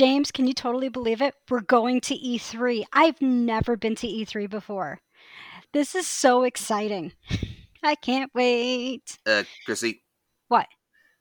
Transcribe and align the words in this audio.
James, 0.00 0.32
can 0.32 0.46
you 0.46 0.54
totally 0.54 0.88
believe 0.88 1.20
it? 1.20 1.34
We're 1.50 1.60
going 1.60 2.00
to 2.00 2.14
E3. 2.14 2.84
I've 2.90 3.20
never 3.20 3.76
been 3.76 3.94
to 3.96 4.06
E3 4.06 4.48
before. 4.48 5.02
This 5.74 5.94
is 5.94 6.06
so 6.06 6.44
exciting. 6.44 7.12
I 7.82 7.96
can't 7.96 8.30
wait. 8.34 9.18
Uh, 9.26 9.42
Chrissy. 9.66 10.02
What? 10.48 10.68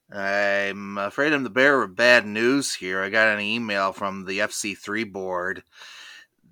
I'm 0.10 0.97
afraid 0.97 1.34
I'm 1.34 1.44
the 1.44 1.50
bearer 1.50 1.84
of 1.84 1.97
bad 1.97 2.26
news 2.26 2.73
here. 2.73 3.04
I 3.04 3.10
got 3.10 3.28
an 3.28 3.42
email 3.42 3.92
from 3.92 4.23
the 4.23 4.39
FC3 4.39 5.11
board. 5.11 5.64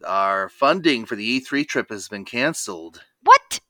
Our 0.05 0.49
funding 0.49 1.05
for 1.05 1.15
the 1.15 1.39
E3 1.39 1.65
trip 1.65 1.89
has 1.91 2.09
been 2.09 2.25
canceled. 2.25 3.03
What? 3.23 3.61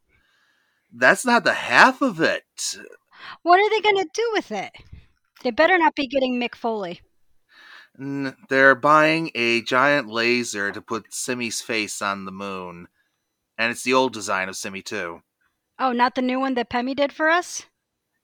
That's 0.92 1.28
not 1.28 1.44
the 1.44 1.54
half 1.54 2.02
of 2.02 2.22
it. 2.22 2.44
What 3.44 3.60
are 3.60 3.70
they 3.70 3.82
going 3.82 4.04
to 4.04 4.10
do 4.12 4.30
with 4.34 4.52
it? 4.52 4.72
They 5.44 5.52
better 5.52 5.78
not 5.78 5.94
be 5.94 6.08
getting 6.08 6.40
Mick 6.42 6.56
Foley. 6.56 7.02
They're 7.98 8.76
buying 8.76 9.32
a 9.34 9.62
giant 9.62 10.08
laser 10.08 10.72
to 10.72 10.82
put 10.82 11.14
Simi's 11.14 11.62
face 11.62 12.02
on 12.02 12.26
the 12.26 12.32
moon. 12.32 12.88
And 13.58 13.72
it's 13.72 13.84
the 13.84 13.94
old 13.94 14.14
design 14.14 14.50
of 14.50 14.56
Simi, 14.56 14.84
too. 14.84 15.22
Oh, 15.80 15.92
not 15.92 16.16
the 16.16 16.22
new 16.22 16.40
one 16.40 16.54
that 16.56 16.70
Pemmy 16.70 16.94
did 16.94 17.12
for 17.12 17.30
us? 17.30 17.66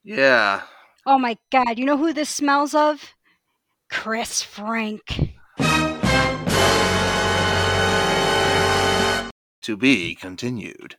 Yeah. 0.04 0.62
Oh 1.05 1.17
my 1.17 1.38
god, 1.52 1.80
you 1.80 1.86
know 1.86 1.98
who 1.98 2.14
this 2.14 2.30
smells 2.30 2.76
of? 2.76 3.14
Chris 3.90 4.41
Frank. 4.41 5.34
To 9.62 9.78
be 9.78 10.16
continued. 10.16 10.98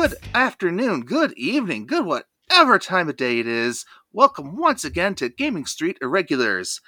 Good 0.00 0.14
afternoon, 0.32 1.02
good 1.02 1.30
evening, 1.36 1.84
good 1.84 2.06
whatever 2.06 2.78
time 2.78 3.10
of 3.10 3.18
day 3.18 3.38
it 3.38 3.46
is. 3.46 3.84
Welcome 4.14 4.56
once 4.56 4.82
again 4.82 5.14
to 5.16 5.28
Gaming 5.28 5.66
Street 5.66 5.98
Irregulars. 6.00 6.80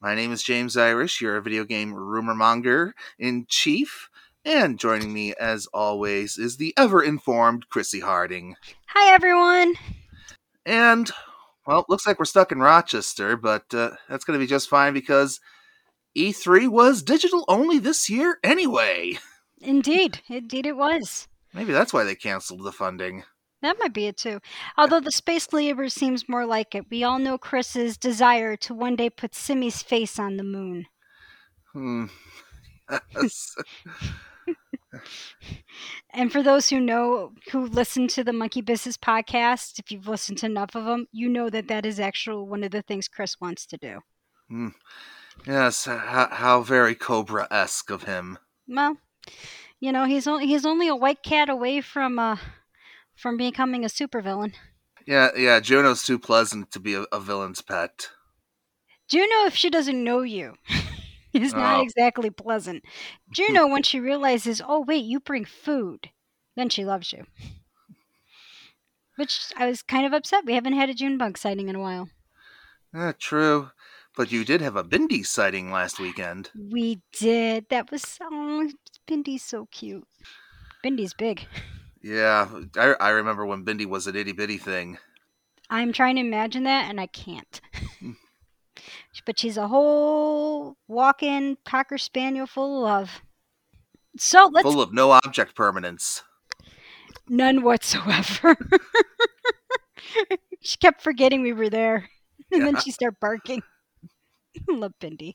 My 0.00 0.16
name 0.16 0.32
is 0.32 0.42
James 0.42 0.76
Irish, 0.76 1.20
your 1.20 1.40
video 1.40 1.62
game 1.62 1.94
rumor 1.94 2.34
monger 2.34 2.94
in 3.16 3.46
chief, 3.48 4.10
and 4.44 4.76
joining 4.76 5.12
me 5.12 5.34
as 5.36 5.68
always 5.72 6.36
is 6.36 6.56
the 6.56 6.74
ever 6.76 7.00
informed 7.00 7.68
Chrissy 7.68 8.00
Harding. 8.00 8.56
Hi 8.88 9.14
everyone. 9.14 9.74
And, 10.66 11.08
well, 11.64 11.86
looks 11.88 12.08
like 12.08 12.18
we're 12.18 12.24
stuck 12.24 12.50
in 12.50 12.58
Rochester, 12.58 13.36
but 13.36 13.72
uh, 13.72 13.92
that's 14.08 14.24
going 14.24 14.36
to 14.36 14.42
be 14.42 14.48
just 14.48 14.68
fine 14.68 14.94
because 14.94 15.38
E3 16.16 16.66
was 16.66 17.04
digital 17.04 17.44
only 17.46 17.78
this 17.78 18.10
year 18.10 18.40
anyway. 18.42 19.16
Indeed, 19.60 20.22
indeed 20.28 20.66
it 20.66 20.76
was. 20.76 21.28
Maybe 21.58 21.72
that's 21.72 21.92
why 21.92 22.04
they 22.04 22.14
canceled 22.14 22.62
the 22.62 22.70
funding. 22.70 23.24
That 23.62 23.78
might 23.80 23.92
be 23.92 24.06
it 24.06 24.16
too. 24.16 24.38
Although 24.76 25.00
the 25.00 25.10
space 25.10 25.52
labor 25.52 25.88
seems 25.88 26.28
more 26.28 26.46
like 26.46 26.76
it. 26.76 26.88
We 26.88 27.02
all 27.02 27.18
know 27.18 27.36
Chris's 27.36 27.96
desire 27.96 28.56
to 28.58 28.74
one 28.74 28.94
day 28.94 29.10
put 29.10 29.34
Simi's 29.34 29.82
face 29.82 30.20
on 30.20 30.36
the 30.36 30.44
moon. 30.44 30.86
Hmm. 31.72 32.06
Yes. 33.14 33.54
And 36.14 36.32
for 36.32 36.42
those 36.42 36.70
who 36.70 36.80
know, 36.80 37.32
who 37.52 37.66
listen 37.66 38.08
to 38.08 38.24
the 38.24 38.32
Monkey 38.32 38.62
Business 38.62 38.96
podcast, 38.96 39.78
if 39.78 39.92
you've 39.92 40.08
listened 40.08 40.38
to 40.38 40.46
enough 40.46 40.74
of 40.74 40.86
them, 40.86 41.06
you 41.12 41.28
know 41.28 41.50
that 41.50 41.68
that 41.68 41.84
is 41.84 42.00
actually 42.00 42.48
one 42.48 42.64
of 42.64 42.70
the 42.70 42.80
things 42.80 43.08
Chris 43.08 43.38
wants 43.38 43.66
to 43.66 43.76
do. 43.76 44.00
Hmm. 44.48 44.68
yes, 45.46 45.84
how, 45.84 46.28
how 46.30 46.62
very 46.62 46.94
Cobra 46.94 47.46
esque 47.50 47.90
of 47.90 48.04
him. 48.04 48.38
Well, 48.66 48.96
you 49.80 49.92
know, 49.92 50.04
he's 50.04 50.26
only 50.26 50.46
he's 50.46 50.66
only 50.66 50.88
a 50.88 50.96
white 50.96 51.22
cat 51.22 51.48
away 51.48 51.80
from 51.80 52.18
uh 52.18 52.36
from 53.16 53.36
becoming 53.36 53.84
a 53.84 53.88
supervillain. 53.88 54.54
Yeah, 55.06 55.30
yeah, 55.36 55.60
Juno's 55.60 56.02
too 56.02 56.18
pleasant 56.18 56.70
to 56.72 56.80
be 56.80 56.94
a, 56.94 57.02
a 57.12 57.18
villain's 57.20 57.62
pet. 57.62 58.10
Juno, 59.08 59.46
if 59.46 59.54
she 59.56 59.70
doesn't 59.70 60.04
know 60.04 60.20
you, 60.20 60.54
is 61.32 61.54
not 61.54 61.78
Oh. 61.78 61.82
exactly 61.82 62.30
pleasant. 62.30 62.84
Juno, 63.32 63.66
when 63.72 63.82
she 63.82 64.00
realizes, 64.00 64.60
oh 64.66 64.80
wait, 64.80 65.04
you 65.04 65.20
bring 65.20 65.44
food, 65.46 66.10
then 66.56 66.68
she 66.68 66.84
loves 66.84 67.12
you. 67.12 67.24
Which 69.16 69.52
I 69.56 69.66
was 69.66 69.82
kind 69.82 70.06
of 70.06 70.12
upset. 70.14 70.44
We 70.46 70.54
haven't 70.54 70.72
had 70.74 70.88
a 70.88 70.94
June 70.94 71.18
bug 71.18 71.36
sighting 71.36 71.68
in 71.68 71.74
a 71.76 71.80
while. 71.80 72.08
Eh, 72.94 73.12
true. 73.18 73.70
But 74.18 74.32
you 74.32 74.44
did 74.44 74.60
have 74.60 74.74
a 74.74 74.82
Bindi 74.82 75.24
sighting 75.24 75.70
last 75.70 76.00
weekend. 76.00 76.50
We 76.58 77.00
did. 77.12 77.66
That 77.70 77.92
was 77.92 78.18
oh, 78.20 78.68
Bindy's 79.08 79.44
so 79.44 79.66
cute. 79.70 80.06
Bindy's 80.84 81.14
big. 81.14 81.46
Yeah, 82.00 82.48
I, 82.76 82.94
I 83.00 83.08
remember 83.10 83.44
when 83.44 83.64
Bindi 83.64 83.84
was 83.84 84.06
an 84.06 84.14
itty 84.14 84.30
bitty 84.30 84.56
thing. 84.56 84.98
I'm 85.68 85.92
trying 85.92 86.14
to 86.14 86.20
imagine 86.20 86.62
that, 86.62 86.88
and 86.88 87.00
I 87.00 87.06
can't. 87.08 87.60
Hmm. 87.98 88.12
but 89.26 89.36
she's 89.36 89.56
a 89.56 89.66
whole 89.66 90.76
walk-in 90.86 91.58
cocker 91.64 91.98
spaniel 91.98 92.46
full 92.46 92.76
of 92.78 92.82
love. 92.84 93.22
So 94.16 94.48
let's 94.52 94.62
Full 94.62 94.80
of 94.80 94.92
no 94.92 95.10
object 95.10 95.56
permanence. 95.56 96.22
none 97.28 97.62
whatsoever. 97.64 98.56
she 100.60 100.76
kept 100.78 101.02
forgetting 101.02 101.42
we 101.42 101.52
were 101.52 101.68
there, 101.68 102.08
and 102.52 102.62
then 102.62 102.74
Yeah. 102.74 102.80
she 102.80 102.92
started 102.92 103.18
barking. 103.20 103.60
Love 104.80 104.92
Bindi. 105.00 105.34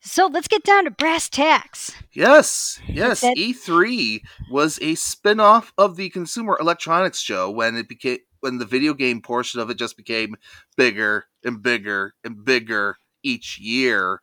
So 0.00 0.26
let's 0.26 0.48
get 0.48 0.62
down 0.62 0.84
to 0.84 0.90
brass 0.90 1.28
tacks. 1.28 1.92
Yes, 2.12 2.80
yes. 2.86 3.20
That- 3.20 3.36
E3 3.36 4.20
was 4.50 4.78
a 4.80 4.94
spin-off 4.94 5.72
of 5.76 5.96
the 5.96 6.08
Consumer 6.10 6.56
Electronics 6.60 7.20
Show 7.20 7.50
when 7.50 7.76
it 7.76 7.88
became 7.88 8.18
when 8.40 8.58
the 8.58 8.64
video 8.64 8.94
game 8.94 9.20
portion 9.20 9.60
of 9.60 9.68
it 9.68 9.74
just 9.78 9.96
became 9.96 10.36
bigger 10.76 11.24
and 11.42 11.60
bigger 11.60 12.14
and 12.22 12.44
bigger 12.44 12.96
each 13.24 13.58
year 13.58 14.20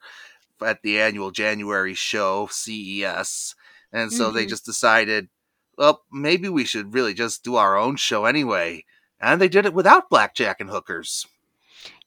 at 0.64 0.80
the 0.82 0.98
annual 0.98 1.30
January 1.30 1.92
show, 1.92 2.48
CES. 2.50 3.54
And 3.92 4.10
so 4.10 4.30
they 4.30 4.46
Mhm. 4.46 4.48
just 4.48 4.64
decided, 4.64 5.28
well, 5.76 6.02
maybe 6.10 6.48
we 6.48 6.64
should 6.64 6.94
really 6.94 7.12
just 7.12 7.44
do 7.44 7.56
our 7.56 7.76
own 7.76 7.96
show 7.96 8.24
anyway. 8.24 8.86
And 9.20 9.38
they 9.38 9.48
did 9.50 9.66
it 9.66 9.74
without 9.74 10.08
blackjack 10.08 10.60
and 10.62 10.70
hookers. 10.70 11.26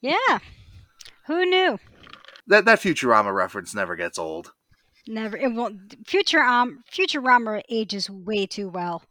Yeah. 0.02 0.40
Who 1.30 1.46
knew? 1.46 1.80
That 2.48 2.66
that 2.66 2.80
Futurama 2.82 3.34
reference 3.34 3.74
never 3.74 3.96
gets 3.96 4.18
old. 4.20 4.52
Never. 5.08 5.38
It 5.38 5.54
won't. 5.54 6.06
Future 6.08 6.42
um 6.42 6.84
Futurama 6.92 7.62
ages 7.70 8.10
way 8.10 8.46
too 8.46 8.68
well. 8.70 9.04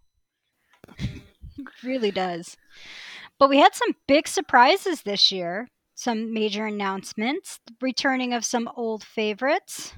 Really 1.83 2.11
does. 2.11 2.57
But 3.39 3.49
we 3.49 3.59
had 3.59 3.75
some 3.75 3.95
big 4.07 4.29
surprises 4.29 5.03
this 5.03 5.33
year. 5.33 5.69
Some 5.95 6.33
major 6.33 6.67
announcements. 6.67 7.59
Returning 7.81 8.33
of 8.33 8.45
some 8.45 8.69
old 8.77 9.03
favorites. 9.05 9.93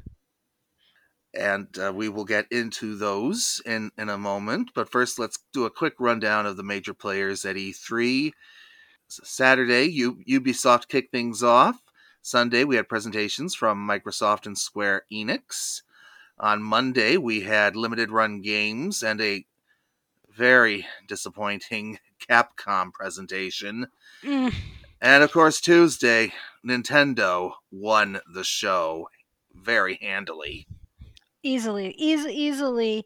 and 1.35 1.69
uh, 1.79 1.93
we 1.95 2.09
will 2.09 2.25
get 2.25 2.47
into 2.51 2.97
those 2.97 3.63
in, 3.67 3.91
in 3.99 4.09
a 4.09 4.19
moment. 4.19 4.71
But 4.75 4.91
first, 4.91 5.19
let's 5.19 5.39
do 5.53 5.65
a 5.65 5.71
quick 5.71 5.95
rundown 5.99 6.45
of 6.47 6.57
the 6.57 6.63
major 6.63 6.93
players 6.95 7.45
at 7.45 7.57
E3. 7.57 8.33
Saturday, 9.09 9.85
U- 9.85 10.23
Ubisoft 10.29 10.89
kicked 10.89 11.13
things 11.13 11.43
off. 11.43 11.81
Sunday, 12.23 12.65
we 12.65 12.77
had 12.77 12.89
presentations 12.89 13.55
from 13.55 13.87
Microsoft 13.87 14.47
and 14.47 14.57
Square 14.59 15.05
Enix. 15.13 15.83
On 16.39 16.63
Monday, 16.63 17.17
we 17.17 17.43
had 17.43 17.77
limited 17.77 18.11
run 18.11 18.41
games 18.41 19.03
and 19.03 19.21
a 19.21 19.45
very 20.31 20.87
disappointing 21.07 21.99
Capcom 22.29 22.93
presentation. 22.93 23.89
Mm, 24.23 24.55
And 25.01 25.23
of 25.23 25.33
course, 25.33 25.61
Tuesday, 25.61 26.33
Nintendo 26.67 27.55
won 27.71 28.21
the 28.33 28.45
show 28.45 29.09
very 29.55 29.97
handily. 30.01 30.67
easily, 31.43 31.95
easily, 31.99 32.35
easily. 32.35 33.05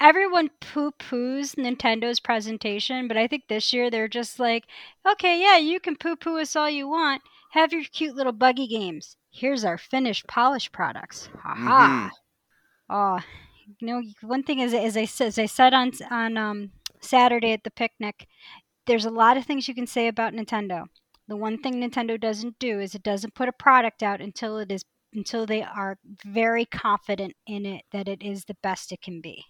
Everyone 0.00 0.50
poo 0.60 0.92
poos 0.92 1.54
Nintendo's 1.56 2.18
presentation, 2.20 3.08
but 3.08 3.16
I 3.16 3.26
think 3.26 3.48
this 3.48 3.72
year 3.72 3.90
they're 3.90 4.08
just 4.08 4.38
like, 4.38 4.64
okay, 5.06 5.40
yeah, 5.40 5.58
you 5.58 5.80
can 5.80 5.96
poo 5.96 6.16
poo 6.16 6.38
us 6.38 6.56
all 6.56 6.70
you 6.70 6.88
want. 6.88 7.22
Have 7.54 7.72
your 7.72 7.84
cute 7.84 8.16
little 8.16 8.32
buggy 8.32 8.66
games. 8.66 9.16
Here's 9.30 9.64
our 9.64 9.78
finished, 9.78 10.26
polished 10.26 10.72
products. 10.72 11.28
Ha 11.40 11.54
ha. 11.54 12.10
Oh, 12.90 13.20
you 13.78 13.86
know, 13.86 14.02
one 14.22 14.42
thing 14.42 14.58
is, 14.58 14.74
as 14.74 14.96
I 14.96 15.04
said, 15.04 15.28
as 15.28 15.38
I 15.38 15.46
said 15.46 15.72
on 15.72 15.92
on 16.10 16.36
um, 16.36 16.72
Saturday 17.00 17.52
at 17.52 17.62
the 17.62 17.70
picnic, 17.70 18.26
there's 18.88 19.04
a 19.04 19.10
lot 19.10 19.36
of 19.36 19.44
things 19.44 19.68
you 19.68 19.74
can 19.74 19.86
say 19.86 20.08
about 20.08 20.32
Nintendo, 20.32 20.86
The 21.28 21.36
one 21.36 21.62
thing 21.62 21.74
Nintendo 21.74 22.20
doesn't 22.20 22.58
do 22.58 22.80
is 22.80 22.96
it 22.96 23.04
doesn't 23.04 23.36
put 23.36 23.48
a 23.48 23.52
product 23.52 24.02
out 24.02 24.20
until 24.20 24.58
it 24.58 24.72
is 24.72 24.84
until 25.12 25.46
they 25.46 25.62
are 25.62 25.96
very 26.24 26.64
confident 26.64 27.34
in 27.46 27.64
it 27.66 27.84
that 27.92 28.08
it 28.08 28.20
is 28.20 28.46
the 28.46 28.56
best 28.64 28.90
it 28.90 29.00
can 29.00 29.20
be. 29.20 29.44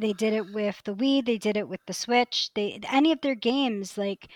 They 0.00 0.12
did 0.12 0.34
it 0.34 0.52
with 0.54 0.80
the 0.84 0.94
Wii, 0.94 1.26
they 1.26 1.36
did 1.36 1.56
it 1.56 1.68
with 1.68 1.80
the 1.88 1.94
Switch. 1.94 2.50
They 2.54 2.78
any 2.88 3.10
of 3.10 3.22
their 3.22 3.34
games 3.34 3.98
like 3.98 4.28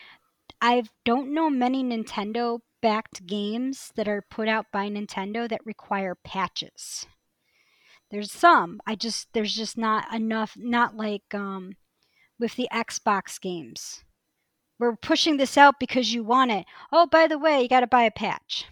I 0.60 0.82
don't 1.04 1.32
know 1.32 1.48
many 1.48 1.84
Nintendo 1.84 2.58
backed 2.84 3.24
games 3.26 3.92
that 3.96 4.06
are 4.06 4.20
put 4.20 4.46
out 4.46 4.66
by 4.70 4.90
Nintendo 4.90 5.48
that 5.48 5.64
require 5.64 6.14
patches. 6.14 7.06
There's 8.10 8.30
some. 8.30 8.78
I 8.86 8.94
just 8.94 9.32
there's 9.32 9.54
just 9.54 9.78
not 9.78 10.12
enough 10.12 10.52
not 10.54 10.94
like 10.94 11.34
um 11.34 11.76
with 12.38 12.56
the 12.56 12.68
Xbox 12.70 13.40
games. 13.40 14.04
We're 14.78 14.96
pushing 14.96 15.38
this 15.38 15.56
out 15.56 15.80
because 15.80 16.12
you 16.12 16.24
want 16.24 16.50
it. 16.50 16.66
Oh, 16.92 17.06
by 17.06 17.26
the 17.26 17.38
way, 17.38 17.62
you 17.62 17.68
got 17.70 17.80
to 17.80 17.86
buy 17.86 18.02
a 18.02 18.10
patch. 18.10 18.66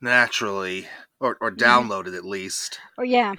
Naturally, 0.00 0.86
or 1.18 1.36
or 1.40 1.50
download 1.50 2.06
it 2.06 2.14
at 2.14 2.24
least. 2.24 2.78
Or 2.96 3.04
yeah. 3.04 3.34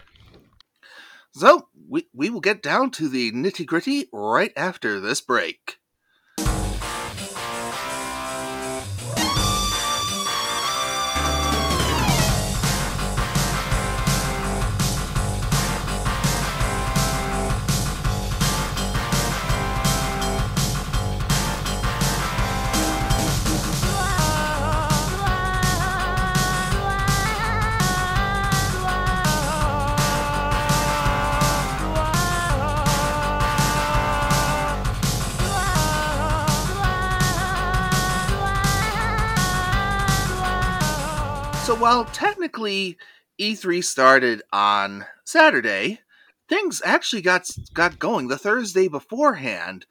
So 1.31 1.69
we 1.87 2.09
we 2.13 2.29
will 2.29 2.41
get 2.41 2.61
down 2.61 2.91
to 2.91 3.07
the 3.07 3.31
nitty 3.31 3.65
gritty 3.65 4.09
right 4.11 4.51
after 4.57 4.99
this 4.99 5.21
break. 5.21 5.78
While 41.79 42.03
technically 42.03 42.97
E3 43.39 43.81
started 43.81 44.41
on 44.51 45.05
Saturday, 45.23 46.01
things 46.49 46.81
actually 46.83 47.21
got 47.21 47.49
got 47.73 47.97
going 47.97 48.27
the 48.27 48.37
Thursday 48.37 48.89
beforehand 48.89 49.85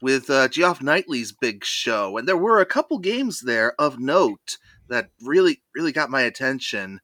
with 0.00 0.28
uh, 0.28 0.48
Geoff 0.48 0.82
Knightley's 0.82 1.30
big 1.30 1.64
show, 1.64 2.16
and 2.16 2.26
there 2.26 2.36
were 2.36 2.60
a 2.60 2.66
couple 2.66 2.98
games 2.98 3.40
there 3.40 3.72
of 3.80 4.00
note 4.00 4.58
that 4.88 5.10
really 5.22 5.62
really 5.76 5.92
got 5.92 6.10
my 6.10 6.22
attention. 6.22 7.00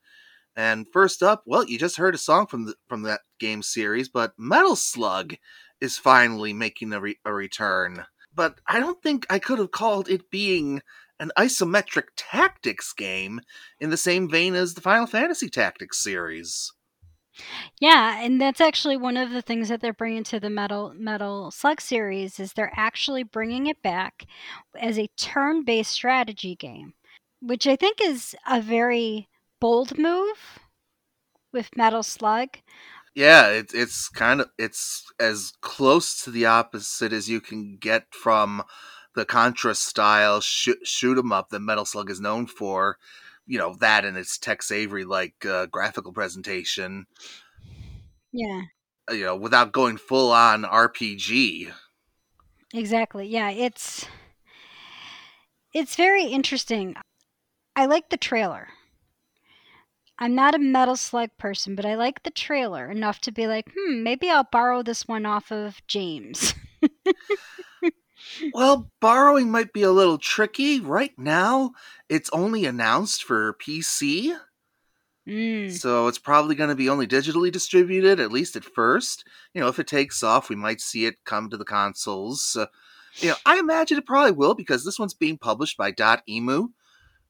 And 0.56 0.88
first 0.88 1.23
up, 1.23 1.44
well, 1.47 1.65
you 1.65 1.79
just 1.79 1.97
heard 1.97 2.17
a 2.17 2.19
song 2.19 2.49
from 2.49 2.67
the, 2.67 2.75
from 2.88 3.03
that 3.03 3.20
game 3.38 3.62
series, 3.62 4.09
but 4.09 4.32
Metal 4.37 4.75
Slug 4.75 5.37
is 5.81 5.97
finally 5.97 6.53
making 6.53 6.93
a, 6.93 7.00
re- 7.00 7.20
a 7.25 7.32
return. 7.32 8.05
But 8.35 8.59
I 8.67 8.81
don't 8.81 9.00
think 9.00 9.26
I 9.31 9.38
could 9.38 9.61
have 9.61 9.70
called 9.70 10.09
it 10.09 10.29
being 10.29 10.82
an 11.20 11.32
isometric 11.37 12.05
tactics 12.17 12.93
game 12.93 13.41
in 13.81 13.91
the 13.91 13.97
same 13.97 14.29
vein 14.29 14.55
as 14.55 14.75
the 14.75 14.81
Final 14.81 15.06
Fantasy 15.06 15.49
Tactics 15.49 15.99
series. 15.99 16.73
Yeah, 17.81 18.20
and 18.20 18.41
that's 18.41 18.61
actually 18.61 18.97
one 18.97 19.17
of 19.17 19.31
the 19.31 19.43
things 19.43 19.69
that 19.69 19.81
they're 19.81 19.93
bringing 19.93 20.25
to 20.25 20.41
the 20.41 20.50
Metal 20.50 20.93
Metal 20.97 21.50
Slug 21.50 21.81
series 21.81 22.41
is 22.41 22.53
they're 22.53 22.73
actually 22.76 23.23
bringing 23.23 23.67
it 23.67 23.82
back 23.82 24.26
as 24.81 24.99
a 24.99 25.11
turn-based 25.17 25.91
strategy 25.91 26.56
game, 26.56 26.94
which 27.41 27.67
I 27.67 27.76
think 27.76 28.00
is 28.00 28.35
a 28.49 28.61
very 28.61 29.29
bold 29.61 29.99
move 29.99 30.59
with 31.53 31.76
Metal 31.76 32.03
Slug. 32.03 32.59
Yeah, 33.15 33.49
it, 33.49 33.73
it's 33.75 34.09
kind 34.09 34.41
of 34.41 34.50
it's 34.59 35.05
as 35.19 35.53
close 35.61 36.23
to 36.23 36.31
the 36.31 36.47
opposite 36.47 37.12
as 37.12 37.29
you 37.29 37.41
can 37.41 37.76
get 37.76 38.06
from 38.12 38.62
the 39.19 39.25
Contra 39.26 39.75
style 39.75 40.41
sh- 40.41 40.69
shoot 40.85 41.19
'em 41.19 41.32
up 41.32 41.49
that 41.50 41.61
Metal 41.61 41.85
Slug 41.85 42.09
is 42.11 42.20
known 42.20 42.47
for. 42.47 42.99
You 43.47 43.59
know 43.59 43.75
that 43.81 44.05
and 44.05 44.17
its 44.17 44.38
Tex 44.38 44.70
Avery 44.70 45.05
like 45.05 45.44
uh, 45.44 45.67
graphical 45.67 46.12
presentation. 46.12 47.06
Yeah, 48.32 48.62
You 49.11 49.25
know, 49.25 49.37
without 49.37 49.73
going 49.73 49.97
full 49.97 50.31
on 50.32 50.65
RPG. 50.65 51.73
exactly. 52.75 53.26
Yeah, 53.26 53.50
it's 53.50 54.06
it's 55.75 55.97
very 55.97 56.25
interesting. 56.26 56.94
I 57.76 57.87
like 57.87 58.11
the 58.11 58.17
trailer. 58.17 58.69
I'm 60.19 60.35
not 60.35 60.55
a 60.55 60.59
Metal 60.59 60.97
Slug 60.97 61.31
person, 61.38 61.75
but 61.76 61.87
I 61.87 61.94
like 61.94 62.23
the 62.25 62.31
trailer 62.31 62.91
enough 62.91 63.20
to 63.20 63.32
be 63.32 63.47
like, 63.47 63.67
hmm, 63.76 64.03
maybe 64.03 64.29
I'll 64.31 64.49
borrow 64.50 64.82
this 64.82 65.06
one 65.06 65.25
off 65.26 65.53
of 65.53 65.81
James. 65.87 66.55
Well, 68.53 68.91
borrowing 69.00 69.50
might 69.50 69.73
be 69.73 69.82
a 69.82 69.93
little 69.93 70.19
tricky. 70.19 70.81
Right 70.81 71.17
now, 71.19 71.73
it's 72.09 72.31
only 72.32 72.65
announced 72.65 73.25
for 73.25 73.55
PC, 73.55 74.37
Mm. 75.26 75.70
so 75.70 76.06
it's 76.06 76.19
probably 76.19 76.55
going 76.55 76.70
to 76.70 76.75
be 76.75 76.88
only 76.88 77.06
digitally 77.06 77.53
distributed, 77.53 78.19
at 78.19 78.32
least 78.32 78.56
at 78.56 78.65
first. 78.65 79.26
You 79.53 79.61
know, 79.61 79.69
if 79.69 79.79
it 79.79 79.87
takes 79.87 80.23
off, 80.23 80.49
we 80.49 80.56
might 80.56 80.81
see 80.81 81.05
it 81.05 81.23
come 81.25 81.50
to 81.50 81.59
the 81.59 81.67
consoles. 81.67 82.56
Uh, 82.59 82.67
you 83.17 83.29
know, 83.29 83.35
I 83.44 83.59
imagine 83.59 83.99
it 83.99 84.06
probably 84.06 84.32
will 84.32 84.55
because 84.55 84.85
this 84.87 84.99
one's 84.99 85.12
being 85.12 85.37
published 85.37 85.76
by 85.76 85.93
Dotemu, 85.93 86.69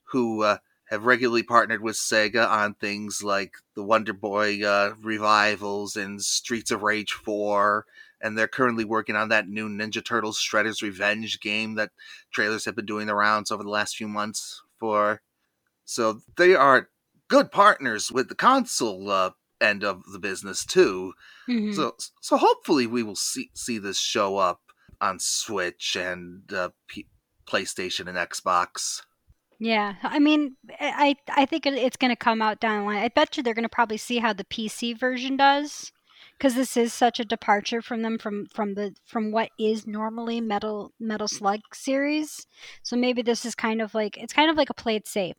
who 0.05 0.43
uh, 0.44 0.58
have 0.85 1.06
regularly 1.06 1.43
partnered 1.43 1.82
with 1.82 1.96
Sega 1.96 2.49
on 2.49 2.75
things 2.75 3.25
like 3.25 3.55
the 3.75 3.82
Wonder 3.82 4.12
Boy 4.12 4.64
uh, 4.64 4.94
revivals 5.02 5.96
and 5.96 6.23
Streets 6.23 6.70
of 6.70 6.82
Rage 6.85 7.12
4 7.12 7.85
and 8.20 8.37
they're 8.37 8.49
currently 8.49 8.85
working 8.85 9.17
on 9.17 9.29
that 9.29 9.49
new 9.49 9.69
Ninja 9.69 10.05
Turtles 10.05 10.38
Shredder's 10.38 10.82
Revenge 10.82 11.41
game 11.41 11.75
that 11.76 11.91
trailers 12.32 12.65
have 12.65 12.76
been 12.76 12.87
doing 12.87 13.06
the 13.06 13.15
rounds 13.15 13.50
over 13.50 13.62
the 13.62 13.69
last 13.70 13.97
few 13.97 14.09
months 14.09 14.62
for. 14.79 15.23
So 15.85 16.20
they 16.37 16.55
are 16.55 16.88
good 17.29 17.50
partners 17.50 18.11
with 18.11 18.29
the 18.29 18.35
console 18.35 19.11
uh, 19.11 19.31
end 19.61 19.85
of 19.85 20.03
the 20.12 20.19
business 20.19 20.65
too. 20.65 21.12
Mhm. 21.49 21.75
So 21.75 21.97
so 22.20 22.37
hopefully 22.37 22.87
we 22.87 23.03
will 23.03 23.17
see 23.17 23.50
see 23.55 23.79
this 23.79 23.99
show 23.99 24.37
up 24.37 24.61
on 25.00 25.19
Switch 25.19 25.97
and 25.97 26.53
uh, 26.53 26.71
P- 26.88 27.06
PlayStation 27.47 28.09
and 28.09 28.19
Xbox. 28.19 29.03
Yeah, 29.61 29.95
I 30.02 30.19
mean, 30.21 30.57
I 30.81 31.16
I 31.26 31.42
I 31.42 31.47
think 31.47 31.66
it's 31.66 31.97
going 31.97 32.12
to 32.12 32.16
come 32.16 32.40
out 32.40 32.61
down 32.61 32.81
the 32.81 32.87
line. 32.87 33.02
I 33.02 33.09
bet 33.09 33.37
you 33.37 33.42
they're 33.42 33.54
going 33.54 33.64
to 33.64 33.69
probably 33.69 33.97
see 33.97 34.19
how 34.19 34.33
the 34.33 34.45
PC 34.45 34.97
version 34.97 35.37
does, 35.37 35.90
because 36.38 36.54
this 36.54 36.76
is 36.76 36.92
such 36.92 37.18
a 37.18 37.25
departure 37.25 37.83
from 37.83 38.02
them 38.02 38.16
from 38.18 38.47
from 38.47 38.75
the 38.75 38.95
from 39.04 39.33
what 39.33 39.50
is 39.59 39.87
normally 39.87 40.40
Metal 40.40 40.92
Metal 41.00 41.28
Slug 41.28 41.61
series. 41.73 42.47
So 42.83 42.97
maybe 42.97 43.23
this 43.23 43.45
is 43.45 43.54
kind 43.54 43.83
of 43.83 43.95
like 43.95 44.16
it's 44.16 44.33
kind 44.33 44.50
of 44.50 44.57
like 44.57 44.71
a 44.71 44.75
play 44.75 44.97
it 44.97 45.09
safe. 45.09 45.37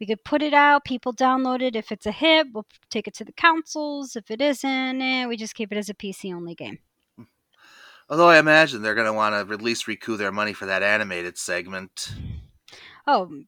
We 0.00 0.06
could 0.06 0.24
put 0.24 0.42
it 0.42 0.54
out, 0.54 0.84
people 0.84 1.12
download 1.12 1.60
it. 1.60 1.74
If 1.74 1.90
it's 1.90 2.06
a 2.06 2.12
hit, 2.12 2.46
we'll 2.52 2.66
take 2.88 3.08
it 3.08 3.14
to 3.14 3.24
the 3.24 3.32
consoles. 3.32 4.14
If 4.14 4.30
it 4.30 4.40
isn't, 4.40 5.02
eh, 5.02 5.26
we 5.26 5.36
just 5.36 5.56
keep 5.56 5.72
it 5.72 5.78
as 5.78 5.88
a 5.88 5.94
PC 5.94 6.32
only 6.32 6.54
game. 6.54 6.78
Although 8.08 8.28
I 8.28 8.38
imagine 8.38 8.80
they're 8.80 8.94
going 8.94 9.08
to 9.08 9.12
want 9.12 9.34
to 9.34 9.52
at 9.52 9.60
least 9.60 9.86
recoup 9.86 10.18
their 10.18 10.32
money 10.32 10.52
for 10.52 10.66
that 10.66 10.82
animated 10.82 11.36
segment. 11.36 12.14
Oh, 13.06 13.42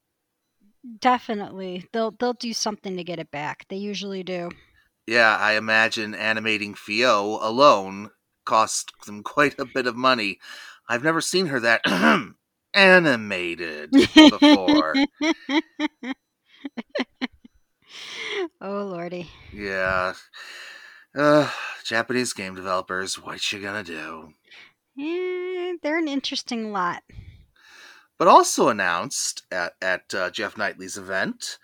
definitely. 0.99 1.87
They'll 1.93 2.11
they'll 2.11 2.35
do 2.35 2.53
something 2.53 2.97
to 2.97 3.05
get 3.05 3.19
it 3.19 3.31
back. 3.31 3.67
They 3.69 3.77
usually 3.77 4.23
do. 4.23 4.51
Yeah, 5.07 5.37
I 5.37 5.53
imagine 5.53 6.15
animating 6.15 6.75
Fio 6.75 7.39
alone 7.41 8.11
cost 8.45 8.93
them 9.07 9.23
quite 9.25 9.59
a 9.59 9.65
bit 9.65 9.87
of 9.87 9.97
money. 9.97 10.39
I've 10.89 11.05
never 11.05 11.21
seen 11.21 11.47
her 11.47 11.61
that 11.61 11.83
animated 12.75 13.91
before. 13.91 14.95
oh 18.61 18.85
lordy. 18.85 19.31
yeah. 19.53 20.15
Uh, 21.17 21.51
Japanese 21.85 22.33
game 22.33 22.55
developers, 22.55 23.17
what 23.21 23.53
you 23.53 23.61
gonna 23.61 23.83
do? 23.83 24.35
Eh, 24.99 25.75
they're 25.83 25.99
an 25.99 26.09
interesting 26.09 26.73
lot. 26.73 27.03
But 28.19 28.29
also 28.29 28.69
announced 28.69 29.43
at, 29.51 29.75
at 29.81 30.15
uh, 30.15 30.31
Jeff 30.31 30.57
Knightley's 30.57 30.97
event 30.97 31.59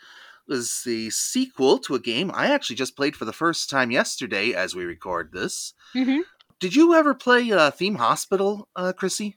was 0.49 0.83
the 0.85 1.11
sequel 1.11 1.79
to 1.81 1.95
a 1.95 2.01
game 2.01 2.31
I 2.35 2.53
actually 2.53 2.77
just 2.77 2.97
played 2.97 3.17
for 3.17 3.25
the 3.25 3.33
first 3.33 3.69
time 3.71 3.91
yesterday 3.91 4.53
as 4.53 4.75
we 4.75 4.85
record 4.85 5.31
this. 5.33 5.75
hmm 5.93 6.21
Did 6.61 6.75
you 6.75 6.95
ever 6.95 7.15
play 7.15 7.51
uh, 7.53 7.71
Theme 7.71 7.97
Hospital, 7.97 8.69
uh, 8.77 8.93
Chrissy? 8.93 9.37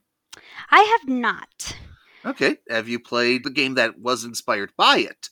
I 0.71 0.81
have 0.99 1.09
not. 1.09 1.75
Okay. 2.25 2.57
Have 2.69 2.87
you 2.89 2.99
played 2.99 3.43
the 3.43 3.49
game 3.49 3.75
that 3.75 3.99
was 3.99 4.23
inspired 4.23 4.71
by 4.77 4.97
it? 4.99 5.29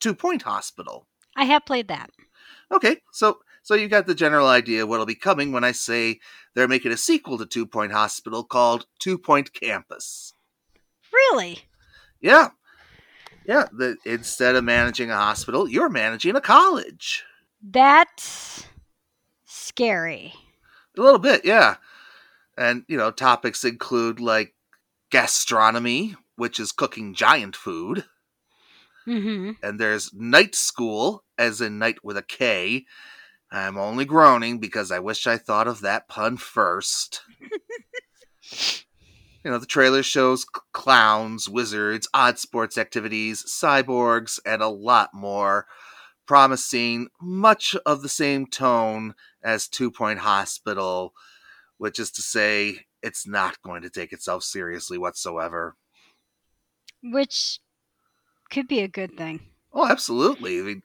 Two 0.00 0.14
Point 0.14 0.42
Hospital. 0.42 1.06
I 1.36 1.44
have 1.44 1.64
played 1.66 1.88
that. 1.88 2.10
Okay, 2.70 2.98
so 3.12 3.38
so 3.62 3.74
you 3.74 3.88
got 3.88 4.06
the 4.06 4.14
general 4.14 4.46
idea 4.46 4.86
what'll 4.86 5.06
be 5.06 5.14
coming 5.14 5.52
when 5.52 5.64
I 5.64 5.72
say 5.72 6.20
they're 6.54 6.68
making 6.68 6.92
a 6.92 6.96
sequel 6.96 7.38
to 7.38 7.46
Two 7.46 7.66
Point 7.66 7.92
Hospital 7.92 8.44
called 8.44 8.86
Two 8.98 9.18
Point 9.18 9.52
Campus. 9.52 10.32
Really? 11.12 11.60
Yeah. 12.20 12.48
Yeah. 13.48 13.66
The, 13.72 13.96
instead 14.04 14.56
of 14.56 14.64
managing 14.64 15.10
a 15.10 15.16
hospital, 15.16 15.66
you're 15.66 15.88
managing 15.88 16.36
a 16.36 16.40
college. 16.40 17.24
That's 17.62 18.66
scary. 19.46 20.34
A 20.96 21.00
little 21.00 21.18
bit, 21.18 21.46
yeah. 21.46 21.76
And, 22.58 22.84
you 22.88 22.98
know, 22.98 23.10
topics 23.10 23.64
include 23.64 24.20
like 24.20 24.54
gastronomy, 25.10 26.14
which 26.36 26.60
is 26.60 26.72
cooking 26.72 27.14
giant 27.14 27.56
food. 27.56 28.04
Mm-hmm. 29.06 29.52
And 29.62 29.80
there's 29.80 30.12
night 30.12 30.54
school, 30.54 31.24
as 31.38 31.62
in 31.62 31.78
night 31.78 32.04
with 32.04 32.18
a 32.18 32.22
K. 32.22 32.84
I'm 33.50 33.78
only 33.78 34.04
groaning 34.04 34.58
because 34.58 34.92
I 34.92 34.98
wish 34.98 35.26
I 35.26 35.38
thought 35.38 35.66
of 35.66 35.80
that 35.80 36.06
pun 36.06 36.36
first. 36.36 37.22
you 39.48 39.52
know, 39.52 39.58
the 39.58 39.64
trailer 39.64 40.02
shows 40.02 40.44
clowns, 40.74 41.48
wizards, 41.48 42.06
odd 42.12 42.38
sports 42.38 42.76
activities, 42.76 43.42
cyborgs, 43.44 44.38
and 44.44 44.60
a 44.60 44.68
lot 44.68 45.08
more, 45.14 45.66
promising 46.26 47.08
much 47.18 47.74
of 47.86 48.02
the 48.02 48.10
same 48.10 48.44
tone 48.44 49.14
as 49.42 49.66
Two 49.66 49.90
Point 49.90 50.18
Hospital, 50.18 51.14
which 51.78 51.98
is 51.98 52.10
to 52.10 52.20
say, 52.20 52.80
it's 53.02 53.26
not 53.26 53.62
going 53.62 53.80
to 53.80 53.88
take 53.88 54.12
itself 54.12 54.44
seriously 54.44 54.98
whatsoever. 54.98 55.76
Which 57.02 57.60
could 58.50 58.68
be 58.68 58.80
a 58.80 58.88
good 58.88 59.16
thing. 59.16 59.40
Oh, 59.72 59.86
absolutely. 59.86 60.58
I 60.58 60.62
mean, 60.62 60.82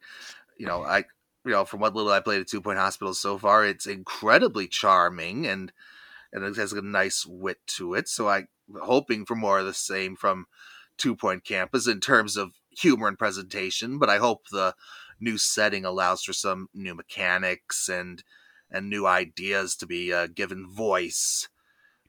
you 0.58 0.68
know, 0.68 0.84
I 0.86 1.04
you 1.44 1.52
know, 1.52 1.66
from 1.66 1.82
what 1.82 1.96
little 1.96 2.14
I 2.14 2.22
played 2.22 2.40
at 2.40 2.48
Two 2.48 2.62
Point 2.62 2.80
Hospital 2.80 3.14
so 3.14 3.38
far, 3.38 3.66
it's 3.66 3.88
incredibly 3.88 4.70
charming 4.70 5.48
and 5.48 5.74
and 6.32 6.46
it 6.46 6.56
has 6.56 6.72
a 6.72 6.82
nice 6.82 7.26
wit 7.26 7.58
to 7.68 7.94
it. 7.96 8.08
So 8.08 8.30
I'm 8.30 8.48
hoping 8.82 9.26
for 9.26 9.36
more 9.36 9.60
of 9.60 9.66
the 9.66 9.74
same 9.74 10.16
from 10.16 10.46
Two 10.98 11.16
Point 11.16 11.44
Campus 11.44 11.88
in 11.88 12.00
terms 12.00 12.38
of 12.38 12.52
humor 12.70 13.08
and 13.08 13.18
presentation. 13.18 14.00
But 14.00 14.10
I 14.10 14.18
hope 14.18 14.48
the 14.52 14.76
new 15.20 15.38
setting 15.38 15.86
allows 15.86 16.24
for 16.24 16.34
some 16.34 16.68
new 16.74 16.96
mechanics 16.96 17.90
and 17.90 18.24
and 18.72 18.90
new 18.90 19.06
ideas 19.06 19.76
to 19.76 19.86
be 19.86 20.12
uh, 20.12 20.28
given 20.28 20.68
voice. 20.68 21.48